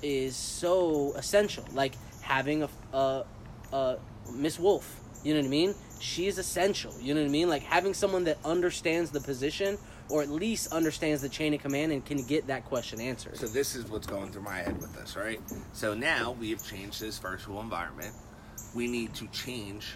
is 0.02 0.36
so 0.36 1.12
essential. 1.16 1.64
Like 1.72 1.94
having 2.20 2.62
a, 2.62 2.68
a, 2.92 3.24
a 3.72 3.96
Miss 4.32 4.60
Wolf. 4.60 5.00
You 5.24 5.34
know 5.34 5.40
what 5.40 5.46
I 5.46 5.50
mean? 5.50 5.74
She's 6.04 6.36
essential. 6.36 6.92
You 7.00 7.14
know 7.14 7.22
what 7.22 7.28
I 7.28 7.30
mean? 7.30 7.48
Like 7.48 7.62
having 7.62 7.94
someone 7.94 8.24
that 8.24 8.36
understands 8.44 9.10
the 9.10 9.20
position 9.20 9.78
or 10.10 10.20
at 10.20 10.28
least 10.28 10.70
understands 10.70 11.22
the 11.22 11.30
chain 11.30 11.54
of 11.54 11.62
command 11.62 11.92
and 11.92 12.04
can 12.04 12.22
get 12.26 12.46
that 12.48 12.66
question 12.66 13.00
answered. 13.00 13.38
So 13.38 13.46
this 13.46 13.74
is 13.74 13.86
what's 13.86 14.06
going 14.06 14.30
through 14.30 14.42
my 14.42 14.58
head 14.58 14.78
with 14.82 14.94
this, 14.94 15.16
right? 15.16 15.40
So 15.72 15.94
now 15.94 16.32
we 16.38 16.50
have 16.50 16.62
changed 16.62 17.00
this 17.00 17.18
virtual 17.18 17.58
environment. 17.62 18.14
We 18.74 18.86
need 18.86 19.14
to 19.14 19.26
change 19.28 19.94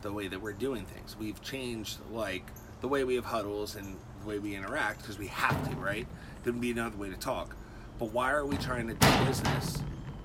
the 0.00 0.10
way 0.10 0.28
that 0.28 0.40
we're 0.40 0.54
doing 0.54 0.86
things. 0.86 1.14
We've 1.18 1.40
changed 1.42 1.98
like 2.10 2.46
the 2.80 2.88
way 2.88 3.04
we 3.04 3.14
have 3.16 3.26
huddles 3.26 3.76
and 3.76 3.98
the 4.22 4.28
way 4.28 4.38
we 4.38 4.56
interact 4.56 5.02
because 5.02 5.18
we 5.18 5.26
have 5.26 5.68
to, 5.68 5.76
right? 5.76 6.06
There 6.42 6.54
would 6.54 6.62
be 6.62 6.70
another 6.70 6.96
way 6.96 7.10
to 7.10 7.18
talk. 7.18 7.54
But 7.98 8.12
why 8.14 8.32
are 8.32 8.46
we 8.46 8.56
trying 8.56 8.88
to 8.88 8.94
do 8.94 9.24
business 9.26 9.82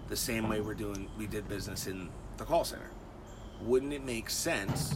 the 0.07 0.15
same 0.15 0.47
way 0.47 0.61
we're 0.61 0.75
doing 0.75 1.09
we 1.17 1.27
did 1.27 1.49
business 1.49 1.87
in 1.87 2.07
the 2.37 2.45
call 2.45 2.63
center? 2.63 2.89
Wouldn't 3.61 3.91
it 3.91 4.05
make 4.05 4.29
sense? 4.29 4.95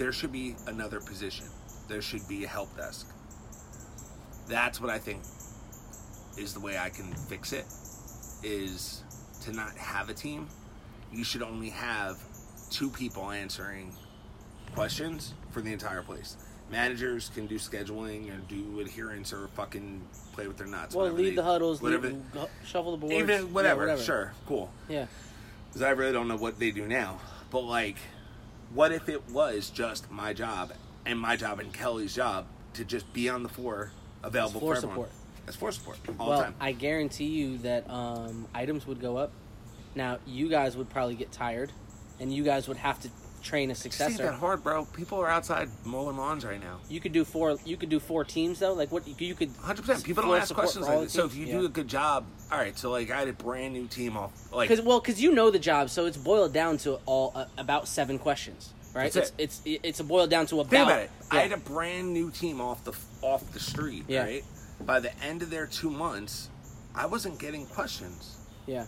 There 0.00 0.12
should 0.12 0.32
be 0.32 0.56
another 0.66 0.98
position. 0.98 1.44
There 1.86 2.00
should 2.00 2.26
be 2.26 2.44
a 2.44 2.48
help 2.48 2.74
desk. 2.74 3.06
That's 4.48 4.80
what 4.80 4.88
I 4.88 4.98
think 4.98 5.20
is 6.38 6.54
the 6.54 6.60
way 6.60 6.78
I 6.78 6.88
can 6.88 7.12
fix 7.28 7.52
it 7.52 7.66
is 8.42 9.02
to 9.42 9.52
not 9.52 9.76
have 9.76 10.08
a 10.08 10.14
team. 10.14 10.48
You 11.12 11.22
should 11.22 11.42
only 11.42 11.68
have 11.68 12.16
two 12.70 12.88
people 12.88 13.30
answering 13.30 13.92
questions 14.74 15.34
for 15.50 15.60
the 15.60 15.70
entire 15.70 16.00
place. 16.02 16.38
Managers 16.72 17.30
can 17.34 17.46
do 17.46 17.56
scheduling 17.56 18.32
and 18.32 18.48
do 18.48 18.80
adherence 18.80 19.34
or 19.34 19.48
fucking 19.48 20.00
play 20.32 20.48
with 20.48 20.56
their 20.56 20.66
nuts. 20.66 20.94
well, 20.94 21.04
whatever 21.04 21.18
lead 21.22 21.30
they- 21.32 21.36
the 21.36 21.42
huddles, 21.44 21.82
whatever. 21.82 22.08
lead, 22.08 22.22
shuffle 22.64 22.92
the 22.92 22.96
boards, 22.96 23.16
even 23.16 23.28
yeah, 23.48 23.52
whatever, 23.52 23.98
Sure, 23.98 24.32
cool. 24.46 24.72
Yeah. 24.88 25.08
Because 25.68 25.82
I 25.82 25.90
really 25.90 26.12
don't 26.14 26.26
know 26.26 26.38
what 26.38 26.58
they 26.58 26.70
do 26.70 26.86
now. 26.86 27.20
But 27.50 27.64
like, 27.64 27.96
what 28.74 28.92
if 28.92 29.08
it 29.08 29.28
was 29.30 29.70
just 29.70 30.10
my 30.10 30.32
job 30.32 30.72
and 31.04 31.18
my 31.18 31.36
job 31.36 31.60
and 31.60 31.72
Kelly's 31.72 32.14
job 32.14 32.46
to 32.74 32.84
just 32.84 33.12
be 33.12 33.28
on 33.28 33.42
the 33.42 33.48
floor, 33.48 33.92
available 34.22 34.60
floor 34.60 34.74
for 34.74 34.78
everyone? 34.78 34.94
support. 34.94 35.10
As 35.48 35.56
floor 35.56 35.72
support 35.72 35.98
all 36.18 36.28
well, 36.28 36.38
the 36.38 36.44
time. 36.44 36.54
I 36.60 36.72
guarantee 36.72 37.26
you 37.26 37.58
that 37.58 37.88
um, 37.90 38.46
items 38.54 38.86
would 38.86 39.00
go 39.00 39.16
up. 39.16 39.32
Now, 39.94 40.18
you 40.26 40.48
guys 40.48 40.76
would 40.76 40.88
probably 40.88 41.16
get 41.16 41.32
tired, 41.32 41.72
and 42.20 42.32
you 42.32 42.44
guys 42.44 42.68
would 42.68 42.76
have 42.76 43.00
to 43.00 43.10
train 43.42 43.70
a 43.70 43.74
successor. 43.74 44.22
that 44.24 44.34
hard, 44.34 44.62
bro. 44.62 44.84
People 44.86 45.18
are 45.18 45.28
outside 45.28 45.68
mowing 45.84 46.16
lawns 46.16 46.44
right 46.44 46.60
now. 46.60 46.78
You 46.88 47.00
could 47.00 47.12
do 47.12 47.24
four. 47.24 47.56
You 47.64 47.76
could 47.76 47.88
do 47.88 48.00
four 48.00 48.24
teams 48.24 48.58
though. 48.58 48.72
Like 48.72 48.90
what 48.92 49.06
you, 49.20 49.34
could. 49.34 49.50
Hundred 49.60 49.86
percent. 49.86 50.04
People 50.04 50.22
don't 50.24 50.36
ask 50.36 50.54
questions 50.54 50.86
like 50.86 51.00
this. 51.00 51.12
So 51.12 51.24
if 51.26 51.34
you 51.34 51.46
Yeah. 51.46 51.58
do 51.60 51.64
a 51.66 51.68
good 51.68 51.88
job, 51.88 52.26
all 52.50 52.58
right. 52.58 52.76
So 52.78 52.90
like, 52.90 53.10
I 53.10 53.18
had 53.18 53.28
a 53.28 53.32
brand 53.32 53.74
new 53.74 53.86
team 53.86 54.16
off. 54.16 54.32
Like, 54.52 54.68
Because 54.68 54.84
well, 54.84 55.00
because 55.00 55.20
you 55.20 55.32
know 55.32 55.50
the 55.50 55.58
job, 55.58 55.90
so 55.90 56.06
it's 56.06 56.16
boiled 56.16 56.52
down 56.52 56.78
to 56.78 57.00
all 57.06 57.32
uh, 57.34 57.46
about 57.58 57.88
seven 57.88 58.18
questions, 58.18 58.72
right? 58.94 59.12
That's 59.12 59.32
it's, 59.38 59.60
it's 59.64 59.80
it's 59.84 60.00
boiled 60.02 60.30
down 60.30 60.46
to 60.46 60.60
about. 60.60 60.70
think 60.70 60.84
about 60.86 61.00
it. 61.00 61.10
I 61.30 61.40
had 61.40 61.52
a 61.52 61.56
brand 61.56 62.12
new 62.12 62.30
team 62.30 62.60
off 62.60 62.84
the 62.84 62.92
off 63.22 63.50
the 63.52 63.60
street. 63.60 64.04
Yeah. 64.08 64.24
Right. 64.24 64.44
By 64.84 65.00
the 65.00 65.12
end 65.22 65.42
of 65.42 65.50
their 65.50 65.66
two 65.66 65.90
months, 65.90 66.48
I 66.94 67.06
wasn't 67.06 67.38
getting 67.38 67.66
questions 67.66 68.36
yeah, 68.66 68.86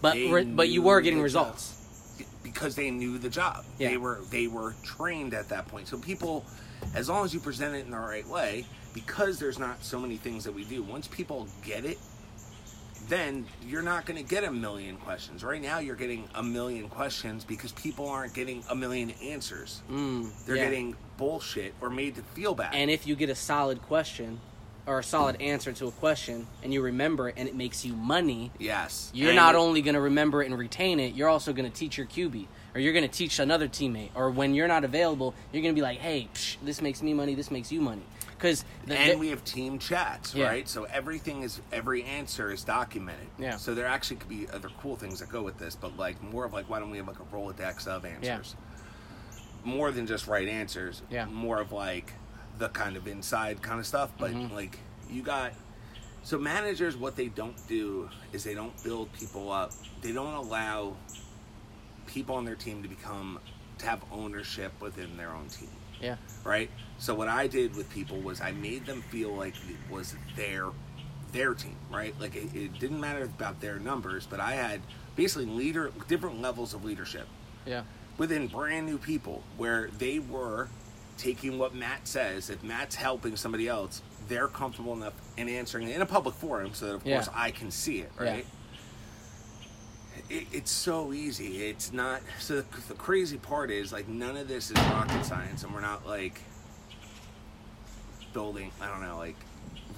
but 0.00 0.14
re- 0.14 0.44
but 0.44 0.68
you 0.68 0.82
were 0.82 1.00
getting 1.00 1.20
results. 1.20 1.79
Because 2.42 2.74
they 2.74 2.90
knew 2.90 3.18
the 3.18 3.28
job. 3.28 3.64
Yeah. 3.78 3.90
They 3.90 3.96
were 3.96 4.20
they 4.30 4.46
were 4.46 4.74
trained 4.82 5.34
at 5.34 5.48
that 5.48 5.66
point. 5.68 5.88
So 5.88 5.98
people, 5.98 6.44
as 6.94 7.08
long 7.08 7.24
as 7.24 7.34
you 7.34 7.40
present 7.40 7.74
it 7.74 7.84
in 7.84 7.90
the 7.90 7.98
right 7.98 8.26
way, 8.26 8.64
because 8.94 9.38
there's 9.38 9.58
not 9.58 9.82
so 9.84 9.98
many 9.98 10.16
things 10.16 10.44
that 10.44 10.52
we 10.52 10.64
do. 10.64 10.82
Once 10.82 11.06
people 11.06 11.48
get 11.64 11.84
it, 11.84 11.98
then 13.08 13.46
you're 13.66 13.82
not 13.82 14.06
going 14.06 14.22
to 14.22 14.28
get 14.28 14.44
a 14.44 14.50
million 14.50 14.96
questions. 14.96 15.42
Right 15.42 15.60
now, 15.60 15.78
you're 15.78 15.96
getting 15.96 16.28
a 16.34 16.42
million 16.42 16.88
questions 16.88 17.44
because 17.44 17.72
people 17.72 18.08
aren't 18.08 18.34
getting 18.34 18.62
a 18.70 18.74
million 18.74 19.10
answers. 19.22 19.82
Mm, 19.90 20.30
They're 20.46 20.56
yeah. 20.56 20.64
getting 20.64 20.96
bullshit 21.16 21.74
or 21.80 21.90
made 21.90 22.14
to 22.16 22.22
feel 22.22 22.54
bad. 22.54 22.74
And 22.74 22.90
if 22.90 23.06
you 23.06 23.16
get 23.16 23.28
a 23.28 23.34
solid 23.34 23.82
question, 23.82 24.40
or 24.90 24.98
a 24.98 25.04
solid 25.04 25.40
answer 25.40 25.72
to 25.72 25.86
a 25.86 25.92
question, 25.92 26.48
and 26.64 26.74
you 26.74 26.82
remember 26.82 27.28
it, 27.28 27.36
and 27.38 27.48
it 27.48 27.54
makes 27.54 27.84
you 27.84 27.94
money, 27.94 28.50
yes, 28.58 29.08
you're 29.14 29.28
And 29.28 29.36
not 29.36 29.54
only 29.54 29.82
going 29.82 29.94
to 29.94 30.00
remember 30.00 30.42
it 30.42 30.46
and 30.46 30.58
retain 30.58 30.98
it, 30.98 31.14
you're 31.14 31.28
also 31.28 31.52
going 31.52 31.70
to 31.70 31.74
teach 31.76 31.96
your 31.96 32.08
QB, 32.08 32.46
or 32.74 32.80
you're 32.80 32.92
going 32.92 33.08
to 33.08 33.16
teach 33.16 33.38
another 33.38 33.68
teammate, 33.68 34.10
or 34.16 34.30
when 34.30 34.52
you're 34.52 34.66
not 34.66 34.82
available, 34.82 35.32
you're 35.52 35.62
going 35.62 35.72
to 35.72 35.78
be 35.78 35.82
like, 35.82 35.98
hey, 36.00 36.28
psh, 36.34 36.56
this 36.64 36.82
makes 36.82 37.04
me 37.04 37.14
money, 37.14 37.36
this 37.36 37.52
makes 37.52 37.70
you 37.70 37.80
money, 37.80 38.02
because 38.36 38.64
and 38.88 39.20
we 39.20 39.28
have 39.28 39.44
team 39.44 39.78
chats, 39.78 40.34
Yeah. 40.34 40.46
right? 40.46 40.68
So 40.68 40.84
everything 40.84 41.44
is 41.44 41.60
every 41.70 42.02
answer 42.02 42.50
is 42.50 42.64
documented. 42.64 43.28
Yeah. 43.38 43.58
So 43.58 43.76
there 43.76 43.86
actually 43.86 44.16
could 44.16 44.28
be 44.28 44.48
other 44.52 44.70
cool 44.82 44.96
things 44.96 45.20
that 45.20 45.28
go 45.28 45.40
with 45.42 45.56
this, 45.56 45.76
but 45.76 45.96
like 45.96 46.20
more 46.20 46.44
of 46.46 46.52
like 46.52 46.68
why 46.68 46.80
don't 46.80 46.90
we 46.90 46.96
have 46.96 47.06
like 47.06 47.20
a 47.20 47.24
Rolodex 47.36 47.86
of 47.86 48.04
answers? 48.04 48.56
Yeah. 48.58 49.40
More 49.62 49.92
than 49.92 50.08
just 50.08 50.26
right 50.26 50.48
answers. 50.48 51.00
Yeah. 51.10 51.26
More 51.26 51.60
of 51.60 51.70
like 51.70 52.12
the 52.60 52.68
kind 52.68 52.96
of 52.96 53.08
inside 53.08 53.60
kind 53.62 53.80
of 53.80 53.86
stuff. 53.86 54.12
But 54.18 54.30
Mhm. 54.32 54.52
like 54.52 54.78
you 55.10 55.22
got 55.22 55.52
so 56.22 56.38
managers 56.38 56.96
what 56.96 57.16
they 57.16 57.28
don't 57.28 57.56
do 57.66 58.08
is 58.32 58.44
they 58.44 58.54
don't 58.54 58.80
build 58.84 59.12
people 59.14 59.50
up. 59.50 59.72
They 60.02 60.12
don't 60.12 60.34
allow 60.34 60.96
people 62.06 62.36
on 62.36 62.44
their 62.44 62.54
team 62.54 62.82
to 62.82 62.88
become 62.88 63.40
to 63.78 63.86
have 63.86 64.00
ownership 64.12 64.72
within 64.80 65.16
their 65.16 65.30
own 65.30 65.48
team 65.48 65.70
yeah, 66.00 66.16
right? 66.44 66.70
So 66.98 67.14
what 67.14 67.28
I 67.28 67.46
did 67.46 67.76
with 67.76 67.88
people 67.90 68.20
was 68.20 68.40
I 68.40 68.52
made 68.52 68.84
them 68.86 69.02
feel 69.02 69.34
like 69.34 69.54
it 69.68 69.76
was 69.90 70.14
their 70.36 70.66
their 71.32 71.54
team, 71.54 71.76
right? 71.90 72.14
Like 72.18 72.34
it, 72.36 72.54
it 72.54 72.78
didn't 72.78 73.00
matter 73.00 73.24
about 73.24 73.60
their 73.60 73.78
numbers, 73.78 74.26
but 74.28 74.40
I 74.40 74.52
had 74.52 74.80
basically 75.14 75.46
leader 75.46 75.92
different 76.08 76.40
levels 76.40 76.74
of 76.74 76.84
leadership 76.84 77.26
yeah, 77.66 77.82
within 78.18 78.48
brand 78.48 78.86
new 78.86 78.98
people 78.98 79.42
where 79.56 79.88
they 79.98 80.18
were 80.18 80.68
taking 81.20 81.58
what 81.58 81.74
Matt 81.74 82.08
says. 82.08 82.48
If 82.50 82.62
Matt's 82.64 82.94
helping 82.94 83.36
somebody 83.36 83.68
else, 83.68 84.00
they're 84.26 84.48
comfortable 84.48 84.94
enough 84.94 85.12
in 85.36 85.48
answering 85.48 85.88
it 85.88 85.94
in 85.94 86.00
a 86.02 86.06
public 86.06 86.34
forum, 86.34 86.72
so 86.72 86.86
that 86.86 86.94
of 86.94 87.06
Yeah. 87.06 87.16
course 87.16 87.28
I 87.34 87.50
can 87.50 87.70
see 87.70 87.98
it, 88.00 88.10
Yeah. 88.18 88.24
right? 88.30 88.46
It, 90.30 90.46
it's 90.52 90.70
so 90.70 91.12
easy. 91.12 91.66
It's 91.68 91.92
not. 91.92 92.22
So 92.38 92.62
the, 92.62 92.64
the 92.88 92.94
crazy 92.94 93.36
part 93.36 93.70
is 93.70 93.92
like 93.92 94.08
none 94.08 94.36
of 94.36 94.48
this 94.48 94.70
is 94.70 94.76
rocket 94.78 95.24
science, 95.24 95.62
and 95.62 95.74
we're 95.74 95.80
not 95.80 96.06
like 96.06 96.40
building. 98.32 98.70
I 98.80 98.86
don't 98.88 99.02
know, 99.02 99.18
like 99.18 99.36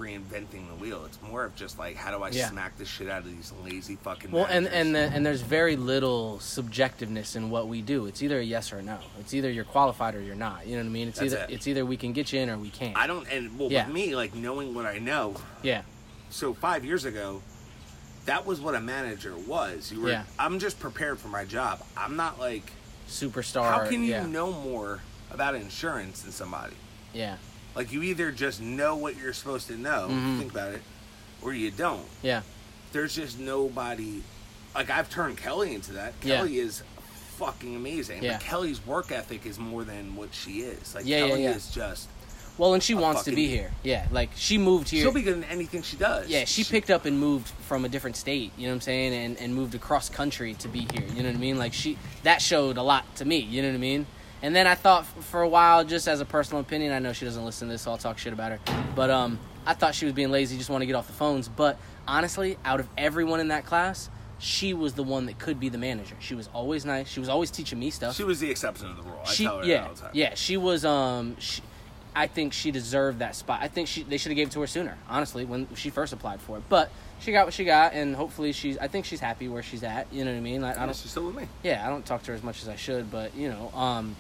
reinventing 0.03 0.69
the 0.69 0.75
wheel. 0.81 1.05
It's 1.07 1.19
more 1.23 1.45
of 1.45 1.55
just 1.55 1.79
like 1.79 1.97
how 1.97 2.11
do 2.17 2.23
I 2.23 2.31
Yeah. 2.31 2.49
smack 2.51 2.77
this 2.77 2.89
shit 2.89 3.09
out 3.09 3.21
of 3.25 3.31
these 3.37 3.53
lazy 3.65 3.97
fucking. 3.97 4.31
Well, 4.31 4.47
and 4.51 4.67
and 4.67 4.95
the, 4.95 5.01
and 5.01 5.25
there's 5.25 5.41
very 5.43 5.77
little 5.77 6.39
subjectiveness 6.41 7.37
in 7.37 7.51
what 7.51 7.69
we 7.69 7.81
do. 7.83 8.07
It's 8.07 8.23
either 8.23 8.39
a 8.41 8.43
yes 8.43 8.73
or 8.73 8.79
a 8.79 8.83
no. 8.83 8.99
It's 9.21 9.33
either 9.35 9.51
you're 9.51 9.65
qualified 9.65 10.15
or 10.15 10.21
you're 10.21 10.35
not. 10.35 10.67
You 10.67 10.77
know 10.77 10.83
what 10.83 10.87
I 10.87 10.93
mean? 10.93 11.09
It's 11.09 11.19
That's 11.21 11.33
either 11.35 11.45
it. 11.45 11.51
it's 11.51 11.67
either 11.69 11.85
we 11.87 11.97
can 11.97 12.13
get 12.13 12.33
you 12.33 12.41
in 12.41 12.51
or 12.51 12.59
we 12.59 12.71
can't. 12.71 12.97
I 12.97 13.07
don't. 13.07 13.27
And 13.31 13.59
well, 13.59 13.71
Yeah. 13.71 13.87
with 13.87 13.95
me, 13.95 14.17
like 14.17 14.35
knowing 14.35 14.75
what 14.75 14.87
I 14.87 14.99
know, 14.99 15.37
yeah, 15.63 15.83
so 16.31 16.53
five 16.55 16.85
years 16.85 17.05
ago, 17.05 17.43
that 18.27 18.45
was 18.47 18.61
what 18.61 18.75
a 18.75 18.81
manager 18.81 19.37
was. 19.37 19.93
You 19.93 20.01
were. 20.03 20.11
Yeah. 20.11 20.25
I'm 20.39 20.59
just 20.59 20.79
prepared 20.81 21.19
for 21.19 21.29
my 21.29 21.45
job. 21.45 21.83
I'm 21.97 22.17
not 22.17 22.39
like. 22.39 22.73
superstar. 23.09 23.69
How 23.71 23.87
can 23.89 24.03
you 24.03 24.13
yeah. 24.13 24.27
know 24.27 24.53
more 24.53 25.01
about 25.31 25.55
insurance 25.55 26.23
than 26.23 26.33
somebody? 26.33 26.75
Yeah, 27.13 27.37
Like 27.75 27.93
you 27.93 28.03
either 28.03 28.31
just 28.33 28.61
know 28.61 28.97
what 28.97 29.17
you're 29.17 29.33
supposed 29.33 29.67
to 29.69 29.77
know, 29.77 30.09
Mhm. 30.11 30.39
think 30.39 30.51
about 30.53 30.73
it, 30.73 30.83
or 31.43 31.53
you 31.55 31.71
don't. 31.71 32.07
yeah, 32.23 32.43
There's 32.93 33.15
just 33.15 33.39
nobody. 33.39 34.23
Like 34.75 34.91
I've 34.91 35.09
turned 35.11 35.39
Kelly 35.39 35.75
into 35.75 35.93
that. 35.95 36.13
Yeah. 36.23 36.37
Kelly 36.39 36.59
is 36.59 36.83
fucking 37.39 37.75
amazing. 37.75 38.23
Yeah. 38.23 38.33
But 38.35 38.43
Kelly's 38.43 38.85
work 38.87 39.11
ethic 39.11 39.47
is 39.47 39.59
more 39.59 39.85
than 39.85 40.15
what 40.17 40.35
she 40.35 40.61
is. 40.61 40.95
Like 40.95 41.07
Yeah, 41.07 41.21
yeah, 41.21 41.29
Kelly 41.29 41.43
yeah. 41.45 41.51
is 41.57 41.71
just. 41.71 42.09
Well, 42.59 42.75
and 42.75 42.83
she 42.83 42.93
wants 42.95 43.23
to 43.23 43.33
be 43.33 43.47
here. 43.49 43.73
Yeah, 43.83 44.07
like 44.13 44.29
she 44.37 44.59
moved 44.59 44.91
here. 44.91 45.03
She'll 45.03 45.13
be 45.13 45.23
good 45.23 45.39
in 45.39 45.45
anything 45.45 45.83
she 45.83 45.97
does. 45.97 46.29
yeah, 46.29 46.45
she 46.45 46.65
picked 46.65 46.91
up 46.91 47.07
and 47.07 47.19
moved 47.19 47.49
from 47.67 47.87
a 47.87 47.89
different 47.89 48.15
state. 48.17 48.53
You 48.59 48.65
know 48.67 48.73
what 48.73 48.77
I'm 48.77 48.81
saying? 48.83 49.15
And 49.15 49.39
and 49.39 49.55
moved 49.55 49.75
across 49.75 50.11
country 50.11 50.53
to 50.55 50.69
be 50.69 50.81
here. 50.93 51.07
You 51.15 51.23
know 51.23 51.31
what 51.31 51.37
I 51.37 51.41
mean? 51.41 51.57
Like 51.59 51.73
she 51.73 51.97
that 52.25 52.43
showed 52.43 52.77
a 52.77 52.83
lot 52.83 53.05
to 53.17 53.25
me. 53.25 53.39
You 53.39 53.63
know 53.63 53.69
what 53.69 53.75
I 53.77 53.79
mean? 53.79 54.07
And 54.43 54.55
then 54.55 54.67
I 54.67 54.75
thought 54.75 55.07
for 55.07 55.43
a 55.43 55.49
while, 55.49 55.85
just 55.85 56.09
as 56.09 56.21
a 56.21 56.25
personal 56.25 56.61
opinion, 56.61 56.93
I 56.93 56.99
know 56.99 57.13
she 57.13 57.25
doesn't 57.25 57.45
listen 57.45 57.69
to 57.69 57.75
this, 57.75 57.83
so 57.83 57.93
I'll 57.93 57.99
talk 57.99 58.19
shit 58.19 58.33
about 58.33 58.53
her. 58.53 58.59
But 58.97 59.09
um, 59.11 59.39
I 59.67 59.75
thought 59.75 59.95
she 59.95 60.05
was 60.05 60.15
being 60.15 60.31
lazy, 60.31 60.59
just 60.59 60.69
want 60.71 60.83
to 60.83 60.87
get 60.87 60.95
off 60.97 61.07
the 61.07 61.13
phones. 61.13 61.49
But 61.49 61.79
honestly, 62.09 62.59
out 62.65 62.81
of 62.81 62.89
everyone 62.99 63.39
in 63.39 63.49
that 63.49 63.65
class, 63.65 64.11
she 64.41 64.75
was 64.75 64.95
the 64.95 65.05
one 65.05 65.27
that 65.27 65.39
could 65.39 65.61
be 65.61 65.69
the 65.69 65.79
manager. 65.79 66.17
She 66.19 66.35
was 66.35 66.49
always 66.53 66.85
nice. 66.85 67.09
She 67.09 67.21
was 67.21 67.29
always 67.29 67.53
teaching 67.53 67.79
me 67.79 67.91
stuff. 67.91 68.17
She 68.17 68.25
was 68.25 68.41
the 68.41 68.51
exception 68.51 68.89
of 68.89 68.97
the 68.97 69.03
rule. 69.05 69.21
I 69.25 69.29
she 69.29 69.45
tell 69.45 69.59
her 69.59 69.65
yeah 69.65 69.77
that 69.83 69.89
all 69.89 69.95
the 69.95 70.01
time. 70.01 70.11
yeah 70.15 70.35
she 70.35 70.57
was 70.57 70.85
um 70.85 71.37
she, 71.39 71.63
I 72.15 72.27
think 72.27 72.53
she 72.53 72.73
deserved 72.73 73.21
that 73.21 73.37
spot. 73.37 73.61
I 73.63 73.69
think 73.69 73.87
she 73.87 74.03
they 74.03 74.17
should 74.19 74.31
have 74.31 74.37
gave 74.37 74.49
it 74.49 74.53
to 74.55 74.61
her 74.61 74.67
sooner, 74.67 74.99
honestly, 75.09 75.45
when 75.45 75.73
she 75.77 75.91
first 75.91 76.13
applied 76.13 76.41
for 76.41 76.57
it. 76.59 76.65
But 76.69 76.91
she 77.21 77.31
got 77.31 77.47
what 77.47 77.55
she 77.55 77.65
got, 77.65 77.93
and 77.95 78.17
hopefully 78.17 78.53
she's. 78.53 78.77
I 78.79 78.89
think 78.89 79.07
she's 79.07 79.21
happy 79.21 79.49
where 79.49 79.63
she's 79.63 79.85
at. 79.85 80.13
You 80.13 80.25
know 80.25 80.33
what 80.33 80.39
I 80.39 80.41
mean? 80.41 80.61
Like, 80.61 80.77
I 80.77 80.87
don't. 80.87 80.97
she's 80.97 81.13
still 81.13 81.25
with 81.25 81.37
me. 81.37 81.47
Yeah, 81.63 81.87
I 81.87 81.89
don't 81.89 82.05
talk 82.05 82.25
to 82.25 82.33
her 82.33 82.37
as 82.37 82.43
much 82.43 82.63
as 82.63 82.69
I 82.69 82.75
should, 82.77 83.13
but 83.13 83.35
you 83.37 83.49
know, 83.49 83.71
um, 83.79 84.17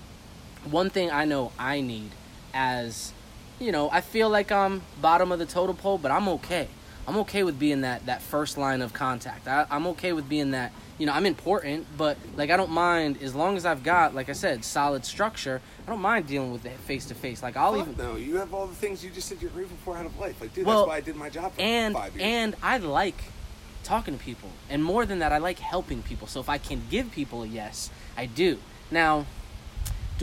one 0.70 0.90
thing 0.90 1.11
I 1.11 1.25
know 1.25 1.53
I 1.59 1.81
need 1.81 2.11
as, 2.55 3.12
you 3.59 3.72
know, 3.72 3.88
I 3.90 4.01
feel 4.01 4.29
like 4.29 4.53
I'm 4.53 4.83
bottom 5.01 5.33
of 5.33 5.38
the 5.38 5.46
totem 5.46 5.77
pole, 5.77 5.98
but 5.98 6.11
I'm 6.11 6.29
okay. 6.29 6.68
I'm 7.07 7.16
okay 7.18 7.42
with 7.42 7.59
being 7.59 7.81
that 7.81 8.07
that 8.07 8.22
first 8.22 8.57
line 8.57 8.81
of 8.81 8.92
contact. 8.92 9.48
I, 9.48 9.66
I'm 9.70 9.87
okay 9.88 10.12
with 10.12 10.29
being 10.29 10.53
that. 10.53 10.70
you 10.98 11.07
know, 11.07 11.12
I'm 11.12 11.27
important, 11.27 11.87
but 11.98 12.16
like 12.37 12.51
I 12.51 12.57
don't 12.57 12.70
mind 12.70 13.20
as 13.22 13.35
long 13.35 13.57
as 13.57 13.66
I've 13.66 13.83
got, 13.83 14.14
like 14.14 14.29
I 14.29 14.35
said, 14.35 14.64
solid 14.64 15.05
structure. 15.05 15.61
I 15.85 15.90
don't 15.90 16.01
mind 16.01 16.29
dealing 16.29 16.53
with 16.53 16.64
it 16.64 16.77
face 16.79 17.07
to 17.07 17.14
face. 17.16 17.42
Like 17.42 17.57
I'll 17.57 17.72
Fuck 17.75 17.88
even 17.88 17.96
no, 17.96 18.14
you 18.14 18.37
have 18.37 18.55
all 18.55 18.68
the 18.68 18.75
things 18.77 19.03
you 19.05 19.11
just 19.11 19.29
said 19.29 19.42
you're 19.42 19.51
grateful 19.51 19.77
for 19.85 19.96
out 19.96 20.07
of 20.07 20.16
life. 20.20 20.40
Like, 20.40 20.55
dude, 20.55 20.64
Well, 20.64 20.83
that's 20.87 20.88
why 20.88 20.96
I 20.96 21.01
did 21.01 21.16
my 21.16 21.29
job 21.29 21.53
for 21.55 21.61
and 21.61 21.94
five 21.94 22.14
years. 22.14 22.22
and 22.25 22.55
I 22.62 22.77
like 22.77 23.20
talking 23.83 24.16
to 24.16 24.22
people, 24.25 24.51
and 24.70 24.85
more 24.85 25.05
than 25.05 25.18
that, 25.18 25.33
I 25.33 25.38
like 25.38 25.59
helping 25.59 26.03
people. 26.03 26.29
So 26.29 26.38
if 26.38 26.48
I 26.48 26.59
can 26.59 26.83
give 26.88 27.11
people 27.11 27.42
a 27.42 27.48
yes, 27.48 27.90
I 28.16 28.27
do. 28.27 28.59
Now, 28.92 29.27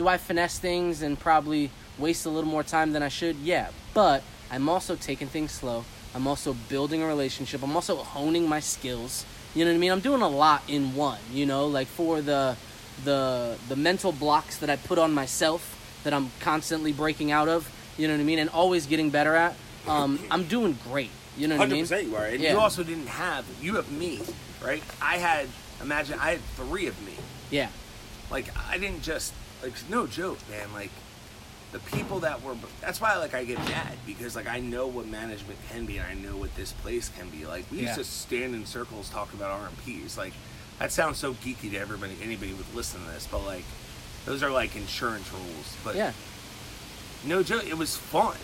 do 0.00 0.08
I 0.08 0.16
finesse 0.16 0.58
things 0.58 1.02
and 1.02 1.20
probably 1.20 1.70
waste 1.98 2.24
a 2.24 2.30
little 2.30 2.48
more 2.48 2.62
time 2.62 2.92
than 2.92 3.02
I 3.02 3.08
should? 3.08 3.36
Yeah, 3.36 3.68
but 3.92 4.22
I'm 4.50 4.66
also 4.66 4.96
taking 4.96 5.28
things 5.28 5.52
slow. 5.52 5.84
I'm 6.14 6.26
also 6.26 6.54
building 6.70 7.02
a 7.02 7.06
relationship. 7.06 7.62
I'm 7.62 7.74
also 7.76 7.96
honing 7.96 8.48
my 8.48 8.60
skills. 8.60 9.26
You 9.54 9.66
know 9.66 9.72
what 9.72 9.74
I 9.76 9.78
mean? 9.78 9.92
I'm 9.92 10.00
doing 10.00 10.22
a 10.22 10.28
lot 10.28 10.62
in 10.68 10.94
one. 10.94 11.18
You 11.30 11.44
know, 11.44 11.66
like 11.66 11.86
for 11.86 12.22
the 12.22 12.56
the 13.04 13.58
the 13.68 13.76
mental 13.76 14.10
blocks 14.10 14.56
that 14.56 14.70
I 14.70 14.76
put 14.76 14.98
on 14.98 15.12
myself 15.12 15.76
that 16.04 16.14
I'm 16.14 16.30
constantly 16.40 16.94
breaking 16.94 17.30
out 17.30 17.50
of. 17.50 17.70
You 17.98 18.08
know 18.08 18.14
what 18.14 18.20
I 18.20 18.24
mean? 18.24 18.38
And 18.38 18.48
always 18.48 18.86
getting 18.86 19.10
better 19.10 19.34
at. 19.36 19.54
Um, 19.86 20.18
I'm 20.30 20.44
doing 20.44 20.78
great. 20.88 21.10
You 21.36 21.46
know 21.46 21.58
what 21.58 21.64
I 21.68 21.74
mean? 21.74 21.74
Hundred 21.74 21.74
mean? 21.74 21.82
percent, 21.84 22.06
you 22.08 22.16
are. 22.16 22.24
And 22.24 22.40
Yeah. 22.40 22.52
you 22.52 22.58
also 22.58 22.82
didn't 22.82 23.08
have. 23.08 23.44
You 23.60 23.74
have 23.74 23.92
me, 23.92 24.22
right? 24.64 24.82
I 25.02 25.18
had. 25.18 25.46
Imagine 25.82 26.18
I 26.18 26.30
had 26.30 26.40
three 26.56 26.86
of 26.86 26.96
me. 27.04 27.12
Yeah. 27.50 27.68
Like 28.30 28.46
I 28.70 28.78
didn't 28.78 29.02
just 29.02 29.34
like 29.62 29.72
no 29.88 30.06
joke, 30.06 30.38
man. 30.50 30.72
Like 30.72 30.90
the 31.72 31.78
people 31.78 32.20
that 32.20 32.42
were. 32.42 32.54
That's 32.80 33.00
why 33.00 33.16
like 33.18 33.34
I 33.34 33.44
get 33.44 33.58
mad 33.58 33.96
because 34.06 34.34
like 34.36 34.48
I 34.48 34.60
know 34.60 34.86
what 34.86 35.06
management 35.06 35.58
can 35.70 35.86
be 35.86 35.98
and 35.98 36.06
I 36.06 36.14
know 36.14 36.36
what 36.36 36.54
this 36.56 36.72
place 36.72 37.10
can 37.16 37.28
be. 37.30 37.46
Like 37.46 37.64
we 37.70 37.80
used 37.80 37.94
to 37.96 38.04
stand 38.04 38.54
in 38.54 38.66
circles 38.66 39.08
talking 39.10 39.38
about 39.38 39.60
RMPs. 39.60 40.16
Like 40.18 40.32
that 40.78 40.90
sounds 40.92 41.18
so 41.18 41.34
geeky 41.34 41.70
to 41.70 41.76
everybody. 41.76 42.16
Anybody 42.22 42.52
would 42.54 42.74
listen 42.74 43.00
to 43.04 43.10
this, 43.10 43.26
but 43.30 43.44
like 43.44 43.64
those 44.26 44.42
are 44.42 44.50
like 44.50 44.76
insurance 44.76 45.32
rules. 45.32 45.76
But 45.84 45.96
Yeah. 45.96 46.12
no 47.24 47.42
joke, 47.42 47.66
it 47.66 47.78
was 47.78 47.96
fun. 47.96 48.36